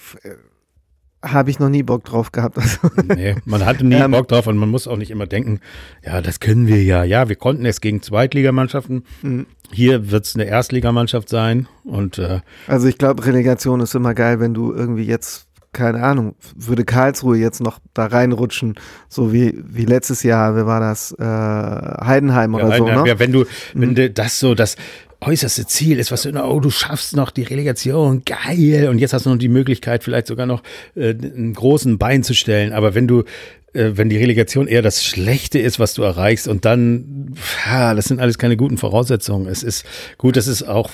habe 1.22 1.50
ich 1.50 1.58
noch 1.58 1.68
nie 1.68 1.82
Bock 1.82 2.04
drauf 2.04 2.32
gehabt. 2.32 2.58
Also, 2.58 2.78
nee, 3.14 3.34
man 3.44 3.64
hatte 3.64 3.84
nie 3.84 3.94
ähm, 4.00 4.12
Bock 4.12 4.28
drauf 4.28 4.46
und 4.46 4.56
man 4.56 4.68
muss 4.68 4.86
auch 4.86 4.96
nicht 4.96 5.10
immer 5.10 5.26
denken, 5.26 5.60
ja, 6.04 6.20
das 6.20 6.40
können 6.40 6.66
wir 6.66 6.82
ja. 6.82 7.04
Ja, 7.04 7.28
wir 7.28 7.36
konnten 7.36 7.66
es 7.66 7.80
gegen 7.80 8.02
Zweitligamannschaften. 8.02 9.04
Mhm. 9.22 9.46
Hier 9.72 10.10
wird 10.10 10.24
es 10.24 10.34
eine 10.34 10.44
Erstligamannschaft 10.44 11.28
sein. 11.28 11.66
Und, 11.84 12.18
äh, 12.18 12.40
also 12.66 12.86
ich 12.86 12.98
glaube, 12.98 13.26
Relegation 13.26 13.80
ist 13.80 13.94
immer 13.94 14.14
geil, 14.14 14.40
wenn 14.40 14.54
du 14.54 14.72
irgendwie 14.72 15.04
jetzt 15.04 15.48
keine 15.72 16.02
Ahnung, 16.02 16.34
würde 16.56 16.84
Karlsruhe 16.84 17.36
jetzt 17.36 17.60
noch 17.60 17.78
da 17.92 18.06
reinrutschen, 18.06 18.74
so 19.08 19.32
wie, 19.32 19.62
wie 19.64 19.84
letztes 19.84 20.22
Jahr, 20.22 20.56
wer 20.56 20.66
war 20.66 20.80
das, 20.80 21.12
äh, 21.12 21.24
Heidenheim 21.24 22.54
oder 22.54 22.70
ja, 22.70 22.76
so, 22.78 22.84
ne? 22.86 23.04
Ja, 23.06 23.18
wenn 23.18 23.32
du, 23.32 23.44
wenn 23.74 23.90
mhm. 23.90 23.94
du 23.94 24.10
das 24.10 24.40
so, 24.40 24.54
das 24.54 24.76
äußerste 25.20 25.66
Ziel 25.66 25.98
ist, 25.98 26.12
was 26.12 26.22
du, 26.22 26.30
oh, 26.44 26.60
du 26.60 26.70
schaffst 26.70 27.16
noch 27.16 27.30
die 27.30 27.42
Relegation, 27.42 28.22
geil, 28.24 28.88
und 28.88 28.98
jetzt 28.98 29.12
hast 29.12 29.26
du 29.26 29.30
noch 29.30 29.38
die 29.38 29.48
Möglichkeit, 29.48 30.04
vielleicht 30.04 30.26
sogar 30.28 30.46
noch 30.46 30.62
äh, 30.94 31.10
einen 31.10 31.54
großen 31.54 31.98
Bein 31.98 32.22
zu 32.22 32.34
stellen, 32.34 32.72
aber 32.72 32.94
wenn 32.94 33.08
du 33.08 33.24
äh, 33.72 33.92
wenn 33.96 34.08
die 34.08 34.16
Relegation 34.16 34.66
eher 34.66 34.82
das 34.82 35.04
Schlechte 35.04 35.58
ist, 35.58 35.78
was 35.78 35.94
du 35.94 36.02
erreichst 36.02 36.48
und 36.48 36.64
dann, 36.64 37.34
ja, 37.66 37.94
das 37.94 38.06
sind 38.06 38.20
alles 38.20 38.38
keine 38.38 38.56
guten 38.56 38.78
Voraussetzungen. 38.78 39.46
Es 39.46 39.62
ist 39.62 39.84
gut, 40.16 40.36
das 40.36 40.46
ist 40.46 40.62
auch 40.62 40.90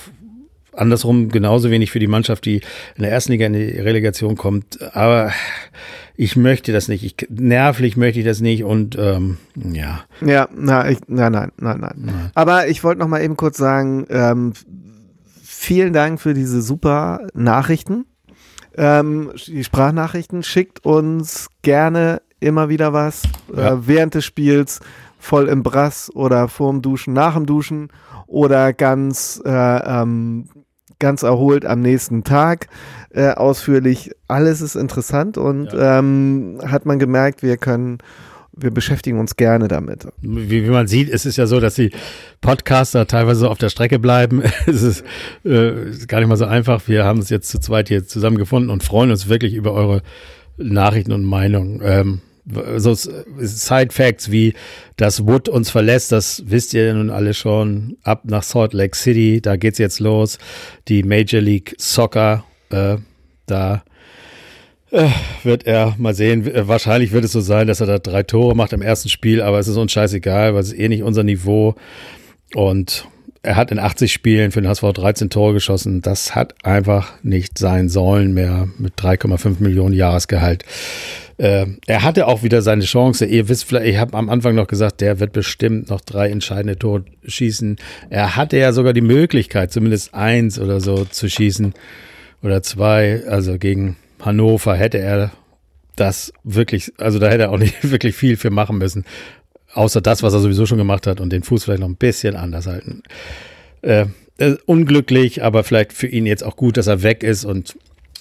andersrum 0.77 1.29
genauso 1.29 1.70
wenig 1.70 1.91
für 1.91 1.99
die 1.99 2.07
Mannschaft, 2.07 2.45
die 2.45 2.57
in 2.97 3.03
der 3.03 3.11
ersten 3.11 3.33
Liga 3.33 3.47
in 3.47 3.53
die 3.53 3.79
Relegation 3.79 4.37
kommt. 4.37 4.81
Aber 4.95 5.33
ich 6.16 6.37
möchte 6.37 6.72
das 6.72 6.89
nicht. 6.89 7.05
Ich, 7.05 7.29
nervlich 7.31 7.97
möchte 7.97 8.20
ich 8.20 8.25
das 8.25 8.41
nicht 8.41 8.64
und 8.64 8.97
ähm, 8.99 9.39
ja. 9.57 10.05
Ja, 10.20 10.49
na, 10.55 10.89
ich, 10.89 10.99
nein, 11.09 11.33
nein, 11.33 11.53
nein, 11.57 11.81
nein. 11.81 11.95
nein. 11.97 12.31
Aber 12.35 12.68
ich 12.68 12.85
wollte 12.85 13.01
noch 13.01 13.09
mal 13.09 13.22
eben 13.22 13.37
kurz 13.37 13.57
sagen, 13.57 14.07
ähm, 14.11 14.53
vielen 15.43 15.93
Dank 15.93 16.20
für 16.20 16.35
diese 16.35 16.62
super 16.62 17.27
Nachrichten. 17.35 18.07
Ähm, 18.77 19.33
die 19.47 19.64
Sprachnachrichten 19.64 20.43
schickt 20.43 20.85
uns 20.85 21.49
gerne 21.62 22.22
immer 22.41 22.68
wieder 22.68 22.93
was 22.93 23.22
ja. 23.55 23.72
äh, 23.72 23.87
während 23.87 24.14
des 24.14 24.25
Spiels 24.25 24.81
voll 25.18 25.49
im 25.49 25.62
Brass 25.62 26.11
oder 26.14 26.49
vorm 26.49 26.83
Duschen, 26.83 27.14
nach 27.14 27.35
dem 27.35 27.47
Duschen 27.47 27.89
oder 28.27 28.72
ganz 28.72 29.41
äh, 29.45 29.51
ähm, 29.51 30.49
ganz 30.99 31.22
erholt 31.22 31.64
am 31.66 31.80
nächsten 31.80 32.24
Tag 32.24 32.68
äh, 33.11 33.30
ausführlich. 33.30 34.12
Alles 34.28 34.61
ist 34.61 34.74
interessant 34.74 35.38
und 35.38 35.72
ja. 35.72 35.99
ähm, 35.99 36.61
hat 36.64 36.86
man 36.86 36.99
gemerkt, 36.99 37.42
wir 37.42 37.57
können 37.57 37.99
wir 38.57 38.70
beschäftigen 38.70 39.18
uns 39.18 39.36
gerne 39.36 39.68
damit. 39.68 40.07
Wie, 40.20 40.64
wie, 40.64 40.70
man 40.70 40.86
sieht, 40.86 41.09
es 41.09 41.26
ist 41.26 41.36
ja 41.36 41.47
so, 41.47 41.61
dass 41.61 41.74
die 41.74 41.90
Podcaster 42.40 43.07
teilweise 43.07 43.51
auf 43.51 43.59
der 43.59 43.68
Strecke 43.68 43.99
bleiben. 43.99 44.42
es 44.66 44.82
ist, 44.82 45.05
äh, 45.45 45.72
gar 46.07 46.20
nicht 46.20 46.28
mal 46.28 46.36
so 46.36 46.45
einfach. 46.45 46.86
Wir 46.86 47.05
haben 47.05 47.18
uns 47.18 47.30
jetzt 47.30 47.49
zu 47.49 47.59
zweit 47.59 47.88
hier 47.88 48.07
zusammengefunden 48.07 48.70
und 48.70 48.84
freuen 48.84 49.11
uns 49.11 49.28
wirklich 49.28 49.55
über 49.55 49.72
eure 49.72 50.03
Nachrichten 50.57 51.12
und 51.12 51.24
Meinungen. 51.24 51.80
Ähm, 51.82 52.20
so 52.76 52.95
Side 52.95 53.88
Facts 53.90 54.30
wie, 54.30 54.55
dass 54.97 55.26
Wood 55.26 55.49
uns 55.49 55.70
verlässt, 55.70 56.12
das 56.12 56.42
wisst 56.47 56.74
ihr 56.74 56.92
nun 56.95 57.11
alle 57.11 57.34
schon. 57.34 57.97
Ab 58.03 58.22
nach 58.24 58.42
Salt 58.42 58.72
Lake 58.72 58.97
City, 58.97 59.40
da 59.40 59.57
geht's 59.57 59.78
jetzt 59.78 60.01
los. 60.01 60.38
Die 60.88 61.03
Major 61.03 61.40
League 61.40 61.74
Soccer, 61.78 62.45
äh, 62.70 62.97
da 63.47 63.82
äh, 64.90 65.09
wird 65.42 65.66
er 65.66 65.95
mal 65.99 66.14
sehen. 66.14 66.51
Wahrscheinlich 66.68 67.12
wird 67.12 67.24
es 67.24 67.32
so 67.32 67.40
sein, 67.40 67.66
dass 67.66 67.80
er 67.80 67.86
da 67.86 67.99
drei 67.99 68.22
Tore 68.22 68.55
macht 68.55 68.72
im 68.72 68.82
ersten 68.82 69.09
Spiel, 69.09 69.40
aber 69.42 69.59
es 69.59 69.68
ist 69.68 69.76
uns 69.76 69.92
scheißegal, 69.92 70.55
weil 70.55 70.61
es 70.61 70.72
ist 70.72 70.78
eh 70.78 70.88
nicht 70.88 71.03
unser 71.03 71.24
Niveau. 71.24 71.74
Und 72.55 73.09
er 73.42 73.57
hat 73.57 73.70
in 73.70 73.78
80 73.78 74.12
Spielen 74.12 74.53
für 74.53 74.62
den 74.62 74.68
HSV 74.68 74.92
13 74.92 75.30
Tore 75.30 75.53
geschossen. 75.53 76.01
Das 76.01 76.34
hat 76.34 76.55
einfach 76.64 77.12
nicht 77.22 77.59
sein 77.59 77.88
sollen 77.88 78.32
mehr 78.32 78.68
mit 78.78 78.95
3,5 78.95 79.57
Millionen 79.61 79.95
Jahresgehalt. 79.95 80.64
Äh, 81.37 81.66
er 81.87 82.03
hatte 82.03 82.26
auch 82.26 82.43
wieder 82.43 82.62
seine 82.62 82.85
Chance. 82.85 83.26
Ihr 83.26 83.49
wisst 83.49 83.64
vielleicht, 83.64 83.87
ich 83.87 83.99
habe 83.99 84.16
am 84.16 84.28
Anfang 84.28 84.55
noch 84.55 84.66
gesagt, 84.66 85.01
der 85.01 85.20
wird 85.20 85.32
bestimmt 85.32 85.91
noch 85.91 86.01
drei 86.01 86.30
entscheidende 86.30 86.78
Tore 86.78 87.05
schießen. 87.26 87.76
Er 88.11 88.37
hatte 88.37 88.57
ja 88.57 88.72
sogar 88.72 88.93
die 88.93 89.01
Möglichkeit, 89.01 89.72
zumindest 89.72 90.14
eins 90.14 90.59
oder 90.59 90.80
so 90.80 91.05
zu 91.05 91.28
schießen 91.28 91.74
oder 92.43 92.62
zwei. 92.62 93.22
Also 93.26 93.59
gegen 93.59 93.97
Hannover 94.20 94.76
hätte 94.76 94.99
er 94.99 95.32
das 95.97 96.32
wirklich, 96.45 96.93
also 96.99 97.18
da 97.18 97.28
hätte 97.28 97.45
er 97.45 97.51
auch 97.51 97.59
nicht 97.59 97.91
wirklich 97.91 98.14
viel 98.14 98.37
für 98.37 98.51
machen 98.51 98.78
müssen. 98.78 99.05
Außer 99.72 100.01
das, 100.01 100.22
was 100.22 100.35
er 100.35 100.41
sowieso 100.41 100.66
schon 100.66 100.78
gemacht 100.78 101.07
hat 101.07 101.20
und 101.20 101.32
den 101.32 101.43
Fuß 101.43 101.64
vielleicht 101.64 101.80
noch 101.80 101.89
ein 101.89 101.97
bisschen 101.97 102.37
anders 102.37 102.66
halten. 102.66 103.03
Äh, 103.82 104.07
äh, 104.39 104.55
unglücklich, 104.66 105.43
aber 105.43 105.64
vielleicht 105.64 105.93
für 105.93 106.07
ihn 106.07 106.26
jetzt 106.26 106.45
auch 106.45 106.57
gut, 106.57 106.76
dass 106.76 106.87
er 106.87 107.03
weg 107.03 107.22
ist 107.22 107.45
und 107.45 107.76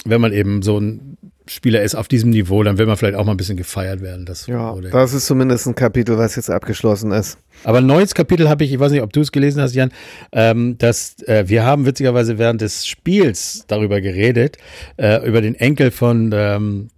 wenn 0.06 0.22
man 0.22 0.34
eben 0.34 0.62
so 0.62 0.80
ein 0.80 1.18
Spieler 1.48 1.82
ist 1.82 1.96
auf 1.96 2.08
diesem 2.08 2.30
Niveau, 2.30 2.64
dann 2.64 2.78
will 2.78 2.86
man 2.86 2.96
vielleicht 2.96 3.18
auch 3.18 3.26
mal 3.26 3.32
ein 3.32 3.38
bisschen 3.38 3.58
gefeiert 3.58 4.02
werden. 4.02 4.26
Das, 4.26 4.48
ja, 4.48 4.74
das 4.92 5.14
ist 5.14 5.26
zumindest 5.26 5.68
ein 5.68 5.76
Kapitel, 5.76 6.18
was 6.18 6.36
jetzt 6.38 6.50
abgeschlossen 6.50 7.12
ist. 7.12 7.38
Aber 7.66 7.80
ein 7.80 7.86
neues 7.86 8.14
Kapitel 8.14 8.50
habe 8.50 8.64
ich, 8.64 8.72
ich 8.72 8.80
weiß 8.80 8.92
nicht, 8.92 9.02
ob 9.02 9.12
du 9.12 9.22
es 9.22 9.32
gelesen 9.32 9.62
hast, 9.62 9.76
Jan, 9.76 9.92
ähm, 10.32 10.78
dass 10.78 11.22
äh, 11.24 11.44
wir 11.48 11.66
haben 11.66 11.86
witzigerweise 11.86 12.38
während 12.38 12.62
des 12.62 12.88
Spiels 12.88 13.66
darüber 13.68 14.00
geredet, 14.00 14.58
äh, 14.98 15.26
über 15.28 15.42
den 15.42 15.56
Enkel 15.56 15.92
von 15.92 16.32
ähm, 16.34 16.90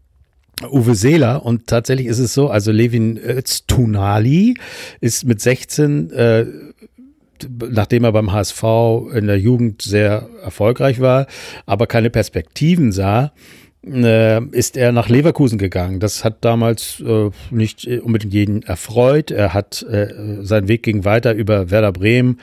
Uwe 0.64 0.96
Seeler 0.96 1.46
und 1.46 1.68
tatsächlich 1.68 2.08
ist 2.08 2.20
es 2.20 2.34
so, 2.34 2.50
also 2.50 2.72
Levin 2.72 3.18
Öztunali 3.18 4.56
ist 5.02 5.26
mit 5.26 5.42
16 5.42 6.12
äh, 6.12 6.46
nachdem 7.70 8.04
er 8.04 8.12
beim 8.12 8.32
HSV 8.32 8.64
in 9.14 9.28
der 9.28 9.40
Jugend 9.40 9.82
sehr 9.82 10.30
erfolgreich 10.44 11.00
war, 11.00 11.28
aber 11.66 11.88
keine 11.88 12.10
Perspektiven 12.10 12.92
sah, 12.92 13.32
äh, 13.86 14.44
ist 14.46 14.78
er 14.78 14.92
nach 14.92 15.10
Leverkusen 15.10 15.58
gegangen. 15.58 16.00
Das 16.00 16.24
hat 16.24 16.44
damals 16.44 17.02
äh, 17.06 17.30
nicht 17.52 17.88
unbedingt 17.88 18.34
jeden 18.34 18.64
erfreut. 18.64 19.32
Er 19.32 19.54
hat 19.54 19.84
äh, 19.84 20.44
seinen 20.44 20.68
Weg 20.68 20.84
ging 20.84 21.06
weiter 21.06 21.34
über 21.34 21.70
Werder 21.70 21.92
Bremen 21.92 22.40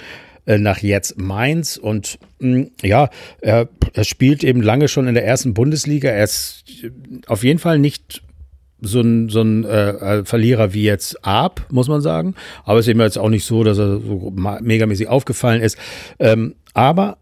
äh, 0.46 0.58
nach 0.58 0.78
jetzt 0.78 1.20
Mainz 1.20 1.76
und 1.76 2.18
mh, 2.40 2.54
hm, 2.54 2.70
ja, 2.82 3.10
er, 3.40 3.68
er 3.92 4.04
spielt 4.04 4.44
eben 4.44 4.62
lange 4.62 4.88
schon 4.88 5.06
in 5.06 5.14
der 5.14 5.24
ersten 5.24 5.54
Bundesliga. 5.54 6.10
Er 6.10 6.24
ist 6.24 6.64
auf 7.26 7.44
jeden 7.44 7.58
Fall 7.58 7.78
nicht 7.78 8.22
so 8.82 9.00
ein, 9.00 9.28
so 9.28 9.40
ein 9.40 9.64
äh, 9.64 10.24
Verlierer 10.24 10.74
wie 10.74 10.82
jetzt 10.82 11.24
Arp, 11.24 11.66
muss 11.70 11.88
man 11.88 12.00
sagen. 12.00 12.34
Aber 12.64 12.78
es 12.78 12.86
ist 12.86 12.90
eben 12.90 13.00
jetzt 13.00 13.18
auch 13.18 13.28
nicht 13.28 13.44
so, 13.44 13.64
dass 13.64 13.78
er 13.78 14.00
so 14.00 14.32
megamäßig 14.60 15.08
aufgefallen 15.08 15.62
ist. 15.62 15.78
Ähm, 16.18 16.56
aber 16.74 17.18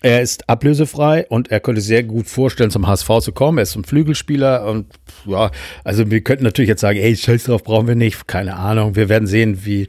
er 0.00 0.22
ist 0.22 0.48
ablösefrei 0.48 1.26
und 1.28 1.50
er 1.50 1.58
könnte 1.58 1.80
sehr 1.80 2.04
gut 2.04 2.28
vorstellen, 2.28 2.70
zum 2.70 2.86
HSV 2.86 3.18
zu 3.20 3.32
kommen. 3.32 3.58
Er 3.58 3.62
ist 3.62 3.74
ein 3.74 3.84
Flügelspieler 3.84 4.64
und 4.64 4.86
ja, 5.26 5.50
also 5.82 6.08
wir 6.10 6.20
könnten 6.20 6.44
natürlich 6.44 6.68
jetzt 6.68 6.80
sagen, 6.80 6.98
ey, 6.98 7.16
Scheiß 7.16 7.44
drauf 7.44 7.64
brauchen 7.64 7.88
wir 7.88 7.96
nicht. 7.96 8.28
Keine 8.28 8.56
Ahnung. 8.56 8.94
Wir 8.94 9.08
werden 9.08 9.26
sehen, 9.26 9.64
wie, 9.64 9.88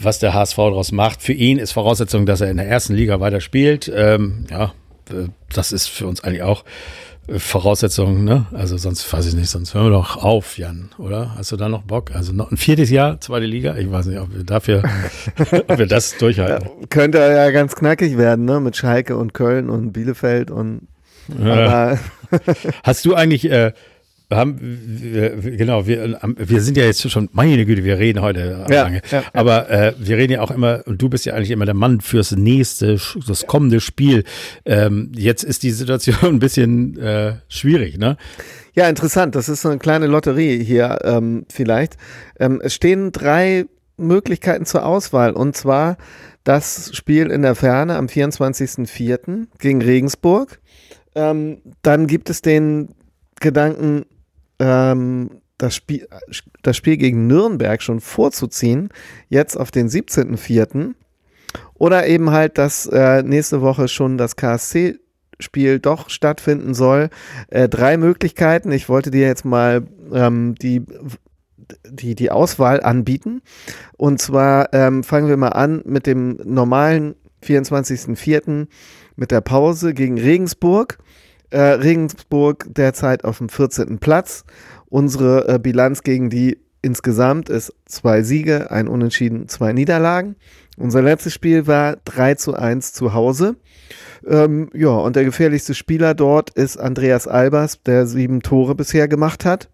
was 0.00 0.18
der 0.18 0.32
HSV 0.32 0.56
daraus 0.56 0.92
macht. 0.92 1.22
Für 1.22 1.34
ihn 1.34 1.58
ist 1.58 1.72
Voraussetzung, 1.72 2.24
dass 2.24 2.40
er 2.40 2.50
in 2.50 2.56
der 2.56 2.68
ersten 2.68 2.94
Liga 2.94 3.20
weiter 3.20 3.40
spielt. 3.40 3.92
Ähm, 3.94 4.46
ja, 4.50 4.72
äh, 5.10 5.28
das 5.52 5.72
ist 5.72 5.88
für 5.88 6.06
uns 6.06 6.24
eigentlich 6.24 6.42
auch 6.42 6.64
Voraussetzungen, 7.28 8.24
ne? 8.24 8.46
Also 8.52 8.76
sonst 8.76 9.10
weiß 9.10 9.26
ich 9.26 9.34
nicht, 9.34 9.48
sonst 9.48 9.74
hören 9.74 9.86
wir 9.86 9.90
doch 9.90 10.16
auf, 10.16 10.58
Jan, 10.58 10.90
oder? 10.98 11.34
Hast 11.36 11.52
du 11.52 11.56
da 11.56 11.68
noch 11.68 11.82
Bock? 11.82 12.14
Also 12.14 12.32
noch 12.32 12.50
ein 12.50 12.56
viertes 12.56 12.90
Jahr, 12.90 13.20
zweite 13.20 13.46
Liga? 13.46 13.76
Ich 13.76 13.90
weiß 13.90 14.06
nicht, 14.06 14.18
ob 14.18 14.34
wir 14.34 14.44
dafür, 14.44 14.82
ob 15.68 15.78
wir 15.78 15.86
das 15.86 16.16
durchhalten. 16.18 16.68
Ja, 16.68 16.86
könnte 16.88 17.18
ja 17.18 17.50
ganz 17.50 17.74
knackig 17.74 18.18
werden, 18.18 18.44
ne? 18.44 18.60
Mit 18.60 18.76
Schalke 18.76 19.16
und 19.16 19.34
Köln 19.34 19.70
und 19.70 19.92
Bielefeld 19.92 20.50
und 20.50 20.88
ja. 21.42 21.98
Hast 22.82 23.04
du 23.04 23.14
eigentlich 23.14 23.50
äh, 23.50 23.72
haben, 24.30 24.58
wir, 24.60 25.30
genau, 25.36 25.86
wir, 25.86 26.18
wir 26.36 26.60
sind 26.60 26.76
ja 26.76 26.84
jetzt 26.84 27.08
schon, 27.10 27.28
meine 27.32 27.64
Güte, 27.66 27.84
wir 27.84 27.98
reden 27.98 28.22
heute 28.22 28.66
ja, 28.68 28.82
lange. 28.82 29.02
Ja, 29.10 29.22
aber 29.32 29.70
äh, 29.70 29.94
wir 29.98 30.16
reden 30.16 30.32
ja 30.34 30.40
auch 30.40 30.50
immer, 30.50 30.82
und 30.86 31.00
du 31.00 31.08
bist 31.08 31.26
ja 31.26 31.34
eigentlich 31.34 31.50
immer 31.50 31.66
der 31.66 31.74
Mann 31.74 32.00
fürs 32.00 32.32
nächste, 32.32 32.98
das 33.26 33.46
kommende 33.46 33.80
Spiel. 33.80 34.24
Ähm, 34.64 35.12
jetzt 35.14 35.44
ist 35.44 35.62
die 35.62 35.70
Situation 35.70 36.16
ein 36.22 36.38
bisschen 36.38 36.98
äh, 36.98 37.34
schwierig, 37.48 37.98
ne? 37.98 38.16
Ja, 38.74 38.88
interessant. 38.88 39.36
Das 39.36 39.48
ist 39.48 39.62
so 39.62 39.68
eine 39.68 39.78
kleine 39.78 40.06
Lotterie 40.06 40.62
hier 40.64 40.98
ähm, 41.04 41.46
vielleicht. 41.48 41.96
Ähm, 42.40 42.60
es 42.62 42.74
stehen 42.74 43.12
drei 43.12 43.66
Möglichkeiten 43.96 44.66
zur 44.66 44.84
Auswahl. 44.84 45.32
Und 45.32 45.56
zwar 45.56 45.96
das 46.42 46.90
Spiel 46.94 47.30
in 47.30 47.42
der 47.42 47.54
Ferne 47.54 47.96
am 47.96 48.06
24.04. 48.06 49.46
gegen 49.58 49.82
Regensburg. 49.82 50.60
Ähm, 51.14 51.58
dann 51.82 52.06
gibt 52.06 52.30
es 52.30 52.42
den 52.42 52.88
Gedanken, 53.40 54.06
ähm, 54.58 55.40
das, 55.58 55.74
Spiel, 55.74 56.08
das 56.62 56.76
Spiel 56.76 56.96
gegen 56.96 57.26
Nürnberg 57.26 57.82
schon 57.82 58.00
vorzuziehen, 58.00 58.90
jetzt 59.28 59.56
auf 59.56 59.70
den 59.70 59.88
17.04. 59.88 60.94
Oder 61.74 62.06
eben 62.06 62.30
halt, 62.30 62.58
dass 62.58 62.86
äh, 62.86 63.22
nächste 63.22 63.60
Woche 63.60 63.88
schon 63.88 64.18
das 64.18 64.36
KSC 64.36 64.98
Spiel 65.40 65.78
doch 65.78 66.10
stattfinden 66.10 66.74
soll. 66.74 67.10
Äh, 67.48 67.68
drei 67.68 67.96
Möglichkeiten. 67.96 68.70
Ich 68.72 68.88
wollte 68.88 69.10
dir 69.10 69.26
jetzt 69.26 69.44
mal 69.44 69.86
ähm, 70.12 70.54
die, 70.56 70.82
die, 71.88 72.14
die 72.14 72.30
Auswahl 72.30 72.80
anbieten. 72.82 73.42
Und 73.96 74.20
zwar 74.20 74.72
ähm, 74.72 75.02
fangen 75.02 75.28
wir 75.28 75.36
mal 75.36 75.48
an 75.48 75.82
mit 75.84 76.06
dem 76.06 76.38
normalen 76.44 77.14
24.04. 77.42 78.68
mit 79.16 79.30
der 79.30 79.40
Pause 79.40 79.94
gegen 79.94 80.18
Regensburg. 80.18 80.98
Äh, 81.54 81.74
Regensburg 81.74 82.66
derzeit 82.68 83.22
auf 83.22 83.38
dem 83.38 83.48
14. 83.48 84.00
Platz. 84.00 84.44
Unsere 84.86 85.46
äh, 85.46 85.58
Bilanz 85.60 86.02
gegen 86.02 86.28
die 86.28 86.58
insgesamt 86.82 87.48
ist 87.48 87.72
zwei 87.86 88.24
Siege, 88.24 88.72
ein 88.72 88.88
Unentschieden, 88.88 89.46
zwei 89.46 89.72
Niederlagen. 89.72 90.34
Unser 90.76 91.00
letztes 91.00 91.32
Spiel 91.32 91.68
war 91.68 91.98
3 92.06 92.34
zu 92.34 92.54
1 92.54 92.92
zu 92.92 93.14
Hause. 93.14 93.54
Ähm, 94.26 94.68
ja, 94.74 94.88
und 94.88 95.14
der 95.14 95.22
gefährlichste 95.22 95.74
Spieler 95.74 96.14
dort 96.14 96.50
ist 96.50 96.76
Andreas 96.76 97.28
Albers, 97.28 97.80
der 97.84 98.08
sieben 98.08 98.42
Tore 98.42 98.74
bisher 98.74 99.06
gemacht 99.06 99.44
hat. 99.44 99.70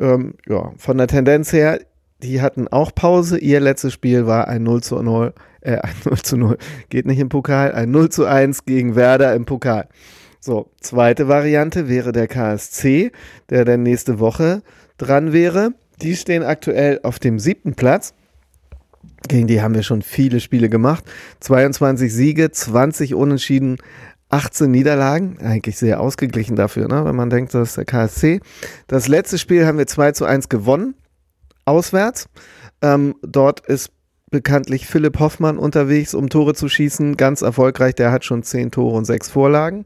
Ähm, 0.00 0.34
ja, 0.48 0.72
von 0.76 0.98
der 0.98 1.06
Tendenz 1.06 1.52
her, 1.52 1.78
die 2.20 2.42
hatten 2.42 2.66
auch 2.66 2.92
Pause. 2.92 3.38
Ihr 3.38 3.60
letztes 3.60 3.92
Spiel 3.92 4.26
war 4.26 4.48
ein 4.48 4.64
0 4.64 4.82
zu 4.82 5.00
0, 5.00 5.34
äh, 5.60 5.76
ein 5.76 5.94
0 6.04 6.18
zu 6.18 6.36
0, 6.36 6.58
geht 6.88 7.06
nicht 7.06 7.20
im 7.20 7.28
Pokal, 7.28 7.70
ein 7.70 7.92
0 7.92 8.08
zu 8.08 8.24
1 8.24 8.64
gegen 8.64 8.96
Werder 8.96 9.36
im 9.36 9.44
Pokal. 9.44 9.86
So, 10.44 10.72
zweite 10.80 11.28
Variante 11.28 11.88
wäre 11.88 12.10
der 12.10 12.26
KSC, 12.26 13.12
der 13.48 13.64
dann 13.64 13.84
nächste 13.84 14.18
Woche 14.18 14.62
dran 14.98 15.32
wäre. 15.32 15.70
Die 16.00 16.16
stehen 16.16 16.42
aktuell 16.42 16.98
auf 17.04 17.20
dem 17.20 17.38
siebten 17.38 17.74
Platz. 17.74 18.12
Gegen 19.28 19.46
die 19.46 19.62
haben 19.62 19.76
wir 19.76 19.84
schon 19.84 20.02
viele 20.02 20.40
Spiele 20.40 20.68
gemacht. 20.68 21.04
22 21.38 22.12
Siege, 22.12 22.50
20 22.50 23.14
Unentschieden, 23.14 23.78
18 24.30 24.68
Niederlagen. 24.68 25.38
Eigentlich 25.38 25.78
sehr 25.78 26.00
ausgeglichen 26.00 26.56
dafür, 26.56 26.88
ne? 26.88 27.04
wenn 27.04 27.14
man 27.14 27.30
denkt, 27.30 27.54
das 27.54 27.68
ist 27.68 27.76
der 27.76 27.84
KSC. 27.84 28.40
Das 28.88 29.06
letzte 29.06 29.38
Spiel 29.38 29.64
haben 29.64 29.78
wir 29.78 29.86
2 29.86 30.10
zu 30.10 30.24
1 30.24 30.48
gewonnen, 30.48 30.96
auswärts. 31.66 32.28
Ähm, 32.82 33.14
dort 33.22 33.64
ist 33.68 33.92
bekanntlich 34.32 34.88
Philipp 34.88 35.20
Hoffmann 35.20 35.58
unterwegs, 35.58 36.14
um 36.14 36.28
Tore 36.28 36.54
zu 36.54 36.68
schießen. 36.68 37.16
Ganz 37.16 37.42
erfolgreich, 37.42 37.94
der 37.94 38.10
hat 38.10 38.24
schon 38.24 38.42
10 38.42 38.72
Tore 38.72 38.96
und 38.96 39.04
6 39.04 39.30
Vorlagen. 39.30 39.84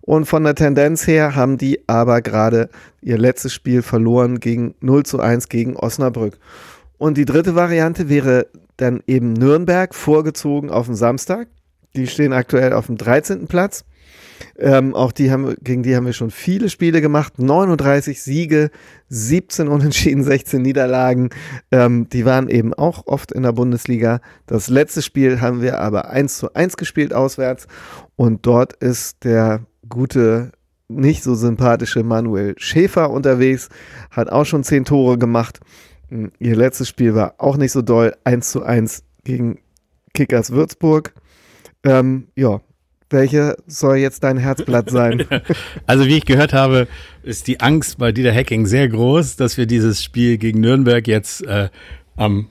Und 0.00 0.26
von 0.26 0.42
der 0.42 0.56
Tendenz 0.56 1.06
her 1.06 1.36
haben 1.36 1.56
die 1.56 1.88
aber 1.88 2.20
gerade 2.20 2.68
ihr 3.00 3.16
letztes 3.16 3.54
Spiel 3.54 3.82
verloren 3.82 4.40
gegen 4.40 4.74
0 4.80 5.04
zu 5.04 5.20
1 5.20 5.48
gegen 5.48 5.76
Osnabrück. 5.76 6.38
Und 6.98 7.16
die 7.16 7.24
dritte 7.24 7.54
Variante 7.54 8.08
wäre 8.08 8.48
dann 8.76 9.02
eben 9.06 9.32
Nürnberg 9.32 9.94
vorgezogen 9.94 10.70
auf 10.70 10.86
den 10.86 10.96
Samstag. 10.96 11.48
Die 11.94 12.06
stehen 12.06 12.32
aktuell 12.32 12.72
auf 12.72 12.86
dem 12.86 12.96
13. 12.96 13.46
Platz. 13.46 13.84
Ähm, 14.58 14.94
auch 14.94 15.12
die 15.12 15.30
haben, 15.30 15.54
gegen 15.62 15.82
die 15.82 15.96
haben 15.96 16.06
wir 16.06 16.12
schon 16.12 16.30
viele 16.30 16.68
Spiele 16.68 17.00
gemacht. 17.00 17.38
39 17.38 18.22
Siege, 18.22 18.70
17 19.08 19.68
Unentschieden, 19.68 20.24
16 20.24 20.62
Niederlagen. 20.62 21.30
Ähm, 21.70 22.08
die 22.08 22.24
waren 22.24 22.48
eben 22.48 22.74
auch 22.74 23.06
oft 23.06 23.32
in 23.32 23.42
der 23.42 23.52
Bundesliga. 23.52 24.20
Das 24.46 24.68
letzte 24.68 25.02
Spiel 25.02 25.40
haben 25.40 25.62
wir 25.62 25.80
aber 25.80 26.10
1 26.10 26.38
zu 26.38 26.54
1 26.54 26.76
gespielt 26.76 27.12
auswärts. 27.12 27.66
Und 28.16 28.46
dort 28.46 28.74
ist 28.74 29.24
der 29.24 29.66
gute, 29.88 30.52
nicht 30.88 31.22
so 31.22 31.34
sympathische 31.34 32.02
Manuel 32.02 32.54
Schäfer 32.58 33.10
unterwegs. 33.10 33.68
Hat 34.10 34.30
auch 34.30 34.44
schon 34.44 34.64
10 34.64 34.84
Tore 34.84 35.18
gemacht. 35.18 35.60
Hm, 36.08 36.32
ihr 36.38 36.56
letztes 36.56 36.88
Spiel 36.88 37.14
war 37.14 37.34
auch 37.38 37.56
nicht 37.56 37.72
so 37.72 37.82
doll. 37.82 38.14
1 38.24 38.50
zu 38.50 38.62
1 38.62 39.02
gegen 39.24 39.58
Kickers 40.14 40.52
Würzburg. 40.52 41.12
Ähm, 41.82 42.28
ja, 42.34 42.60
welche 43.14 43.56
soll 43.66 43.96
jetzt 43.96 44.22
dein 44.22 44.36
Herzblatt 44.36 44.90
sein? 44.90 45.24
Also 45.86 46.06
wie 46.06 46.16
ich 46.16 46.24
gehört 46.24 46.52
habe, 46.52 46.88
ist 47.22 47.46
die 47.46 47.60
Angst 47.60 47.98
bei 47.98 48.12
Dieter 48.12 48.34
Hacking 48.34 48.66
sehr 48.66 48.88
groß, 48.88 49.36
dass 49.36 49.56
wir 49.56 49.66
dieses 49.66 50.02
Spiel 50.02 50.38
gegen 50.38 50.60
Nürnberg 50.60 51.06
jetzt 51.06 51.46
äh, 51.46 51.68
am 52.16 52.48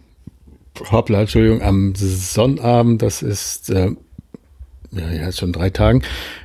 Hoppla, 0.91 1.21
Entschuldigung, 1.21 1.61
am 1.61 1.93
Sonnabend, 1.95 3.01
das 3.01 3.21
ist 3.21 3.69
äh, 3.69 3.91
ja, 4.91 5.11
ja, 5.11 5.31
schon 5.31 5.53
drei 5.53 5.69
Tagen, 5.69 6.01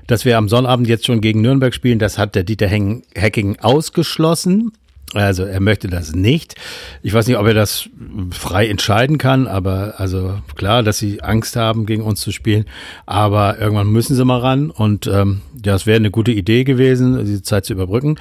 dass 0.06 0.24
wir 0.24 0.38
am 0.38 0.48
Sonnabend 0.48 0.88
jetzt 0.88 1.06
schon 1.06 1.20
gegen 1.20 1.40
Nürnberg 1.40 1.74
spielen, 1.74 1.98
das 1.98 2.18
hat 2.18 2.34
der 2.34 2.44
Dieter 2.44 2.68
Hacking 2.68 3.56
ausgeschlossen. 3.60 4.72
Also 5.14 5.44
er 5.44 5.60
möchte 5.60 5.88
das 5.88 6.14
nicht. 6.14 6.54
Ich 7.02 7.14
weiß 7.14 7.26
nicht, 7.26 7.38
ob 7.38 7.46
er 7.46 7.54
das 7.54 7.88
frei 8.30 8.68
entscheiden 8.68 9.16
kann, 9.16 9.46
aber 9.46 9.94
also 9.96 10.38
klar, 10.54 10.82
dass 10.82 10.98
sie 10.98 11.22
Angst 11.22 11.56
haben, 11.56 11.86
gegen 11.86 12.02
uns 12.02 12.20
zu 12.20 12.30
spielen. 12.30 12.66
Aber 13.06 13.58
irgendwann 13.58 13.90
müssen 13.90 14.14
sie 14.14 14.24
mal 14.24 14.40
ran 14.40 14.70
und 14.70 15.06
ähm, 15.06 15.40
ja, 15.64 15.74
es 15.74 15.86
wäre 15.86 15.96
eine 15.96 16.10
gute 16.10 16.32
Idee 16.32 16.64
gewesen, 16.64 17.24
diese 17.24 17.42
Zeit 17.42 17.64
zu 17.64 17.72
überbrücken. 17.72 18.16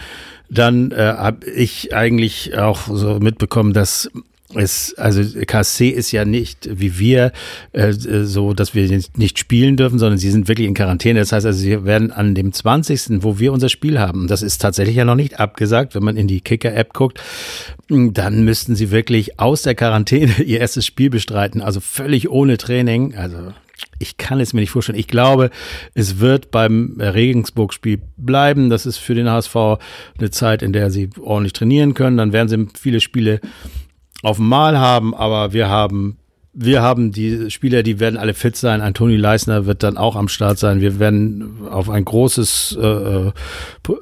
Dann 0.50 0.92
äh, 0.92 1.14
habe 1.18 1.46
ich 1.46 1.94
eigentlich 1.94 2.58
auch 2.58 2.88
so 2.88 3.20
mitbekommen, 3.20 3.74
dass 3.74 4.10
es, 4.56 4.94
also 4.98 5.22
KSC 5.46 5.90
ist 5.90 6.12
ja 6.12 6.24
nicht 6.24 6.70
wie 6.72 6.98
wir 6.98 7.34
äh, 7.74 7.92
so, 7.92 8.54
dass 8.54 8.74
wir 8.74 8.88
nicht 9.18 9.40
spielen 9.40 9.76
dürfen, 9.76 10.00
sondern 10.00 10.18
sie 10.18 10.32
sind 10.32 10.48
wirklich 10.48 10.68
in 10.68 10.74
Quarantäne. 10.74 11.20
Das 11.20 11.34
heißt 11.34 11.46
also, 11.46 11.60
sie 11.60 11.84
werden 11.84 12.12
an 12.12 12.34
dem 12.34 12.54
20., 12.54 13.24
wo 13.24 13.40
wir 13.40 13.52
unser 13.52 13.68
Spiel 13.68 14.00
haben, 14.00 14.28
das 14.28 14.42
ist 14.42 14.62
tatsächlich 14.62 14.96
ja 14.96 15.04
noch 15.04 15.16
nicht 15.16 15.40
abgesagt, 15.40 15.96
wenn 15.96 16.04
man 16.04 16.16
in 16.16 16.28
die 16.28 16.40
Kicker-App 16.40 16.94
guckt, 16.94 17.22
dann 17.90 18.46
müssten 18.46 18.76
sie 18.76 18.90
wirklich 18.92 19.40
aus 19.40 19.64
der 19.64 19.76
Quarantäne 19.76 20.42
ihr 20.46 20.62
erstes 20.62 20.86
Spiel 20.86 21.10
bestreiten, 21.10 21.62
also 21.62 21.82
völlig 21.82 22.30
ohne 22.30 22.58
Training. 22.58 23.16
Also 23.16 23.52
ich 24.00 24.18
kann 24.18 24.40
es 24.40 24.54
mir 24.54 24.62
nicht 24.62 24.72
vorstellen. 24.72 24.98
Ich 24.98 25.08
glaube, 25.08 25.50
es 25.94 26.20
wird 26.20 26.52
beim 26.52 26.96
Regensburg-Spiel 27.00 28.00
bleiben. 28.16 28.70
Das 28.70 28.86
ist 28.86 28.98
für 28.98 29.14
den 29.14 29.30
HSV 29.30 29.56
eine 30.18 30.32
Zeit, 30.32 30.62
in 30.62 30.74
der 30.74 30.90
sie 30.90 31.10
ordentlich 31.20 31.54
trainieren 31.54 31.94
können. 31.94 32.18
Dann 32.18 32.34
werden 32.34 32.48
sie 32.48 32.80
viele 32.80 33.02
Spiele 33.02 33.42
auf 34.24 34.38
dem 34.38 34.48
Mal 34.48 34.80
haben, 34.80 35.14
aber 35.14 35.54
wir 35.54 35.70
haben 35.70 36.18
wir 36.60 36.82
haben 36.82 37.12
die 37.12 37.52
Spieler, 37.52 37.84
die 37.84 38.00
werden 38.00 38.18
alle 38.18 38.34
fit 38.34 38.56
sein. 38.56 38.82
Antoni 38.82 39.16
Leisner 39.16 39.68
wird 39.68 39.84
dann 39.84 39.96
auch 39.96 40.16
am 40.16 40.28
Start 40.28 40.58
sein. 40.58 40.82
Wir 40.82 40.98
werden 40.98 41.68
auf 41.70 41.88
ein 41.88 42.04
großes, 42.04 42.80
äh, 42.82 42.88
äh 42.88 43.32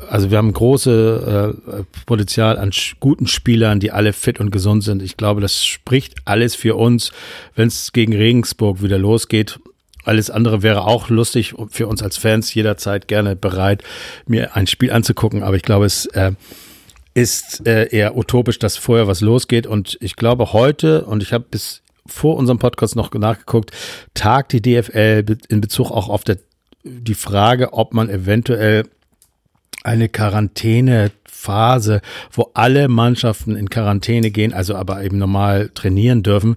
also 0.10 0.32
wir 0.32 0.38
haben 0.38 0.54
große 0.54 1.54
äh, 1.68 1.84
Potenzial 2.06 2.58
an 2.58 2.72
guten 3.02 3.28
Spielern, 3.28 3.82
die 3.82 3.92
alle 3.92 4.14
fit 4.14 4.40
und 4.40 4.52
gesund 4.52 4.86
sind. 4.86 5.02
Ich 5.02 5.18
glaube, 5.18 5.42
das 5.42 5.66
spricht 5.66 6.16
alles 6.24 6.56
für 6.56 6.76
uns, 6.76 7.12
wenn 7.56 7.68
es 7.68 7.92
gegen 7.92 8.16
Regensburg 8.16 8.82
wieder 8.82 8.98
losgeht. 8.98 9.60
Alles 10.06 10.30
andere 10.30 10.64
wäre 10.64 10.88
auch 10.88 11.10
lustig 11.10 11.56
für 11.72 11.88
uns 11.88 12.02
als 12.02 12.16
Fans 12.16 12.54
jederzeit 12.54 13.10
gerne 13.10 13.36
bereit, 13.36 13.84
mir 14.28 14.56
ein 14.56 14.68
Spiel 14.68 14.94
anzugucken. 14.94 15.44
Aber 15.44 15.58
ich 15.58 15.64
glaube, 15.64 15.86
es 15.86 16.06
äh, 16.06 16.32
ist 17.16 17.66
äh, 17.66 17.88
eher 17.88 18.16
utopisch, 18.16 18.60
dass 18.60 18.78
vorher 18.78 19.08
was 19.08 19.22
losgeht. 19.22 19.66
Und 19.66 19.98
ich 20.02 20.16
glaube 20.16 20.54
heute, 20.54 21.06
und 21.06 21.24
ich 21.24 21.34
habe 21.34 21.46
bis 21.50 21.82
vor 22.06 22.36
unserem 22.36 22.60
Podcast 22.60 22.96
noch 22.96 23.12
nachgeguckt, 23.14 23.72
tagt 24.14 24.52
die 24.52 24.62
DFL 24.62 25.26
in 25.48 25.62
Bezug 25.62 25.90
auch 25.90 26.10
auf 26.10 26.24
der, 26.24 26.38
die 26.84 27.16
Frage, 27.16 27.74
ob 27.74 27.94
man 27.94 28.10
eventuell 28.10 28.84
eine 29.84 30.10
Quarantäne 30.10 31.12
Phase, 31.46 32.02
wo 32.32 32.50
alle 32.54 32.88
Mannschaften 32.88 33.56
in 33.56 33.70
Quarantäne 33.70 34.32
gehen, 34.32 34.52
also 34.52 34.76
aber 34.76 35.04
eben 35.04 35.18
normal 35.18 35.70
trainieren 35.74 36.24
dürfen, 36.24 36.56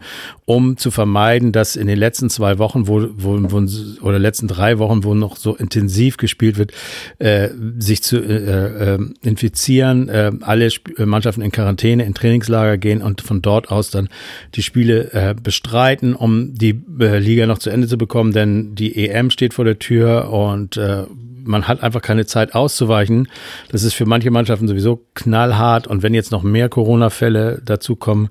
um 0.48 0.78
zu 0.78 0.90
vermeiden, 0.90 1.52
dass 1.52 1.76
in 1.76 1.88
den 1.88 1.98
letzten 1.98 2.30
zwei 2.30 2.56
Wochen, 2.56 2.88
wo, 2.88 3.06
wo, 3.14 3.38
wo 3.50 4.02
oder 4.02 4.18
letzten 4.18 4.48
drei 4.48 4.78
Wochen, 4.78 5.04
wo 5.04 5.12
noch 5.12 5.36
so 5.36 5.54
intensiv 5.54 6.16
gespielt 6.16 6.56
wird, 6.56 6.72
äh, 7.18 7.50
sich 7.78 8.02
zu 8.02 8.16
äh, 8.16 8.94
äh, 8.94 8.98
infizieren, 9.20 10.08
äh, 10.08 10.32
alle 10.40 10.64
Sp 10.72 10.96
äh, 10.96 11.04
Mannschaften 11.04 11.42
in 11.42 11.52
Quarantäne, 11.52 12.06
in 12.06 12.14
Trainingslager 12.14 12.78
gehen 12.78 13.02
und 13.02 13.20
von 13.20 13.42
dort 13.42 13.70
aus 13.70 13.90
dann 13.90 14.08
die 14.54 14.62
Spiele 14.62 15.12
äh, 15.12 15.34
bestreiten, 15.34 16.14
um 16.14 16.54
die 16.54 16.80
äh, 16.98 17.18
Liga 17.18 17.46
noch 17.46 17.58
zu 17.58 17.68
Ende 17.68 17.86
zu 17.86 17.98
bekommen, 17.98 18.32
denn 18.32 18.74
die 18.74 19.06
EM 19.06 19.28
steht 19.28 19.52
vor 19.52 19.66
der 19.66 19.78
Tür 19.78 20.30
und 20.32 20.78
äh, 20.78 21.04
man 21.48 21.66
hat 21.66 21.82
einfach 21.82 22.02
keine 22.02 22.26
Zeit 22.26 22.54
auszuweichen. 22.54 23.28
Das 23.70 23.82
ist 23.82 23.94
für 23.94 24.06
manche 24.06 24.30
Mannschaften 24.30 24.68
sowieso 24.68 25.04
knallhart. 25.14 25.86
Und 25.86 26.02
wenn 26.02 26.14
jetzt 26.14 26.30
noch 26.30 26.42
mehr 26.42 26.68
Corona-Fälle 26.68 27.60
dazukommen, 27.64 28.28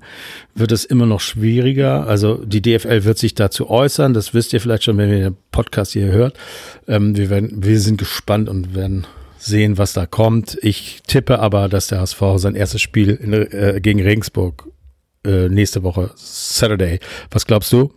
wird 0.54 0.72
es 0.72 0.84
immer 0.84 1.04
noch 1.04 1.20
schwieriger. 1.20 2.06
Also 2.08 2.36
die 2.42 2.62
DFL 2.62 3.04
wird 3.04 3.18
sich 3.18 3.34
dazu 3.34 3.68
äußern. 3.68 4.14
Das 4.14 4.32
wisst 4.32 4.54
ihr 4.54 4.60
vielleicht 4.60 4.84
schon, 4.84 4.96
wenn 4.96 5.10
ihr 5.10 5.30
den 5.30 5.36
Podcast 5.50 5.92
hier 5.92 6.06
hört. 6.06 6.38
Ähm, 6.86 7.16
wir, 7.16 7.28
werden, 7.28 7.62
wir 7.62 7.78
sind 7.80 7.98
gespannt 7.98 8.48
und 8.48 8.74
werden 8.74 9.06
sehen, 9.36 9.76
was 9.76 9.92
da 9.92 10.06
kommt. 10.06 10.58
Ich 10.62 11.02
tippe 11.06 11.38
aber, 11.38 11.68
dass 11.68 11.88
der 11.88 12.00
HSV 12.00 12.22
sein 12.36 12.54
erstes 12.54 12.80
Spiel 12.80 13.10
in, 13.10 13.32
äh, 13.32 13.80
gegen 13.82 14.00
Regensburg 14.00 14.68
äh, 15.24 15.50
nächste 15.50 15.82
Woche, 15.82 16.10
Saturday. 16.16 16.98
Was 17.30 17.46
glaubst 17.46 17.72
du? 17.74 17.92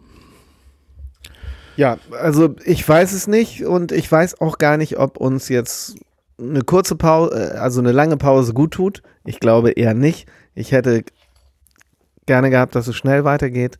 Ja, 1.77 1.97
also 2.11 2.55
ich 2.65 2.87
weiß 2.87 3.13
es 3.13 3.27
nicht 3.27 3.65
und 3.65 3.93
ich 3.93 4.11
weiß 4.11 4.41
auch 4.41 4.57
gar 4.57 4.75
nicht, 4.75 4.99
ob 4.99 5.17
uns 5.17 5.47
jetzt 5.47 5.95
eine 6.37 6.63
kurze 6.63 6.97
Pause, 6.97 7.53
äh, 7.53 7.57
also 7.57 7.79
eine 7.79 7.93
lange 7.93 8.17
Pause 8.17 8.53
gut 8.53 8.71
tut. 8.71 9.01
Ich 9.23 9.39
glaube 9.39 9.71
eher 9.71 9.93
nicht. 9.93 10.27
Ich 10.53 10.73
hätte 10.73 11.05
gerne 12.25 12.49
gehabt, 12.49 12.75
dass 12.75 12.87
es 12.87 12.95
schnell 12.95 13.23
weitergeht, 13.23 13.77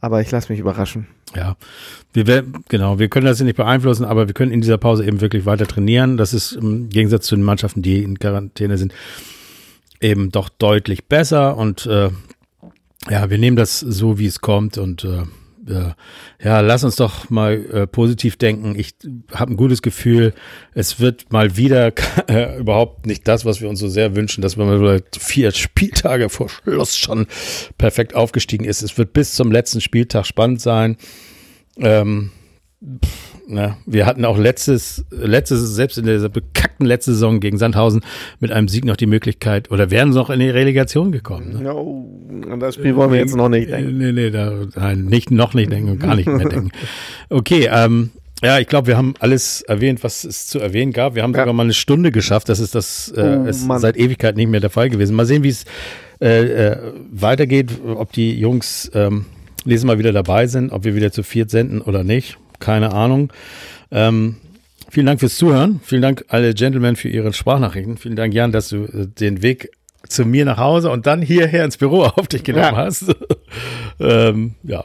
aber 0.00 0.20
ich 0.20 0.30
lasse 0.30 0.52
mich 0.52 0.60
überraschen. 0.60 1.06
Ja, 1.34 1.56
wir 2.12 2.26
werden, 2.26 2.64
genau, 2.68 2.98
wir 2.98 3.08
können 3.08 3.26
das 3.26 3.40
nicht 3.40 3.56
beeinflussen, 3.56 4.04
aber 4.04 4.28
wir 4.28 4.34
können 4.34 4.52
in 4.52 4.60
dieser 4.60 4.78
Pause 4.78 5.04
eben 5.04 5.20
wirklich 5.20 5.46
weiter 5.46 5.66
trainieren. 5.66 6.16
Das 6.16 6.32
ist 6.32 6.52
im 6.52 6.88
Gegensatz 6.88 7.26
zu 7.26 7.34
den 7.34 7.44
Mannschaften, 7.44 7.82
die 7.82 8.02
in 8.02 8.18
Quarantäne 8.18 8.78
sind, 8.78 8.92
eben 10.00 10.30
doch 10.30 10.48
deutlich 10.48 11.06
besser 11.06 11.56
und 11.56 11.86
äh, 11.86 12.10
ja, 13.10 13.28
wir 13.30 13.38
nehmen 13.38 13.56
das 13.56 13.80
so, 13.80 14.18
wie 14.18 14.26
es 14.26 14.40
kommt 14.40 14.78
und 14.78 15.04
äh, 15.04 15.22
äh, 15.68 15.92
ja, 16.42 16.60
lass 16.60 16.84
uns 16.84 16.96
doch 16.96 17.30
mal 17.30 17.54
äh, 17.72 17.86
positiv 17.86 18.36
denken. 18.36 18.74
Ich 18.78 18.94
habe 19.32 19.52
ein 19.52 19.56
gutes 19.56 19.82
Gefühl, 19.82 20.34
es 20.74 21.00
wird 21.00 21.32
mal 21.32 21.56
wieder 21.56 21.92
äh, 22.28 22.58
überhaupt 22.58 23.06
nicht 23.06 23.26
das, 23.28 23.44
was 23.44 23.60
wir 23.60 23.68
uns 23.68 23.80
so 23.80 23.88
sehr 23.88 24.16
wünschen, 24.16 24.42
dass 24.42 24.56
man 24.56 24.80
mal 24.80 25.02
vier 25.18 25.52
Spieltage 25.52 26.28
vor 26.28 26.48
Schluss 26.48 26.96
schon 26.96 27.26
perfekt 27.78 28.14
aufgestiegen 28.14 28.64
ist. 28.64 28.82
Es 28.82 28.98
wird 28.98 29.12
bis 29.12 29.34
zum 29.34 29.50
letzten 29.52 29.80
Spieltag 29.80 30.26
spannend 30.26 30.60
sein. 30.60 30.96
Ähm, 31.78 32.30
pff, 33.04 33.33
Ne? 33.46 33.76
Wir 33.84 34.06
hatten 34.06 34.24
auch 34.24 34.38
letztes, 34.38 35.04
letztes, 35.10 35.74
selbst 35.74 35.98
in 35.98 36.06
der 36.06 36.28
bekackten 36.28 36.86
letzte 36.86 37.12
Saison 37.12 37.40
gegen 37.40 37.58
Sandhausen 37.58 38.00
mit 38.40 38.52
einem 38.52 38.68
Sieg 38.68 38.84
noch 38.84 38.96
die 38.96 39.06
Möglichkeit 39.06 39.70
oder 39.70 39.90
wären 39.90 40.12
sie 40.12 40.18
noch 40.18 40.30
in 40.30 40.40
die 40.40 40.48
Relegation 40.48 41.12
gekommen. 41.12 41.52
Ne? 41.52 41.62
No, 41.64 42.08
an 42.50 42.60
das 42.60 42.76
Spiel 42.76 42.96
wollen 42.96 43.12
wir 43.12 43.18
jetzt 43.18 43.36
noch 43.36 43.50
nicht 43.50 43.70
denken. 43.70 43.98
Nee, 43.98 44.12
nee, 44.12 44.30
da, 44.30 44.52
nein, 44.74 45.04
nicht, 45.04 45.30
noch 45.30 45.52
nicht 45.52 45.70
denken 45.70 45.90
und 45.90 45.98
gar 46.00 46.16
nicht 46.16 46.26
mehr 46.26 46.48
denken. 46.48 46.70
Okay, 47.28 47.68
ähm, 47.70 48.10
ja, 48.42 48.58
ich 48.58 48.66
glaube, 48.66 48.88
wir 48.88 48.96
haben 48.96 49.14
alles 49.20 49.62
erwähnt, 49.62 50.02
was 50.04 50.24
es 50.24 50.46
zu 50.46 50.58
erwähnen 50.58 50.92
gab. 50.92 51.14
Wir 51.14 51.22
haben 51.22 51.32
ja. 51.32 51.40
sogar 51.40 51.52
mal 51.52 51.62
eine 51.64 51.74
Stunde 51.74 52.12
geschafft. 52.12 52.48
Das 52.48 52.60
ist 52.60 52.74
das 52.74 53.12
äh, 53.16 53.38
oh, 53.42 53.44
ist 53.46 53.66
seit 53.78 53.96
Ewigkeit 53.96 54.36
nicht 54.36 54.48
mehr 54.48 54.60
der 54.60 54.70
Fall 54.70 54.90
gewesen. 54.90 55.16
Mal 55.16 55.26
sehen, 55.26 55.42
wie 55.42 55.48
es 55.48 55.64
äh, 56.20 56.68
äh, 56.68 56.92
weitergeht, 57.10 57.70
ob 57.86 58.12
die 58.12 58.38
Jungs 58.38 58.90
ähm, 58.94 59.26
nächstes 59.64 59.86
Mal 59.86 59.98
wieder 59.98 60.12
dabei 60.12 60.46
sind, 60.46 60.72
ob 60.72 60.84
wir 60.84 60.94
wieder 60.94 61.12
zu 61.12 61.22
viert 61.22 61.50
senden 61.50 61.80
oder 61.80 62.04
nicht 62.04 62.38
keine 62.64 62.92
Ahnung. 62.92 63.32
Ähm, 63.90 64.36
vielen 64.88 65.06
Dank 65.06 65.20
fürs 65.20 65.36
Zuhören. 65.36 65.80
Vielen 65.84 66.02
Dank 66.02 66.24
alle 66.28 66.54
Gentlemen 66.54 66.96
für 66.96 67.08
Ihre 67.08 67.32
Sprachnachrichten. 67.32 67.98
Vielen 67.98 68.16
Dank, 68.16 68.32
Jan, 68.32 68.52
dass 68.52 68.70
du 68.70 68.84
äh, 68.84 69.06
den 69.06 69.42
Weg 69.42 69.70
zu 70.08 70.24
mir 70.24 70.44
nach 70.44 70.58
Hause 70.58 70.90
und 70.90 71.06
dann 71.06 71.20
hierher 71.22 71.64
ins 71.64 71.76
Büro 71.76 72.04
auf 72.16 72.26
dich 72.26 72.42
genommen 72.42 72.74
ja. 72.74 72.76
hast. 72.76 73.14
ähm, 74.00 74.54
ja. 74.62 74.84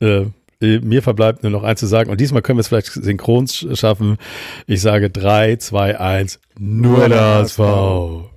Äh, 0.00 0.26
mir 0.60 1.02
verbleibt 1.02 1.42
nur 1.42 1.50
noch 1.50 1.62
eins 1.62 1.80
zu 1.80 1.86
sagen. 1.86 2.10
Und 2.10 2.20
diesmal 2.20 2.42
können 2.42 2.58
wir 2.58 2.60
es 2.60 2.68
vielleicht 2.68 2.92
synchron 2.92 3.48
schaffen. 3.48 4.18
Ich 4.66 4.82
sage 4.82 5.08
3, 5.10 5.56
2, 5.56 5.98
1, 5.98 6.38
nur 6.58 7.08
das 7.08 7.54
V. 7.54 8.29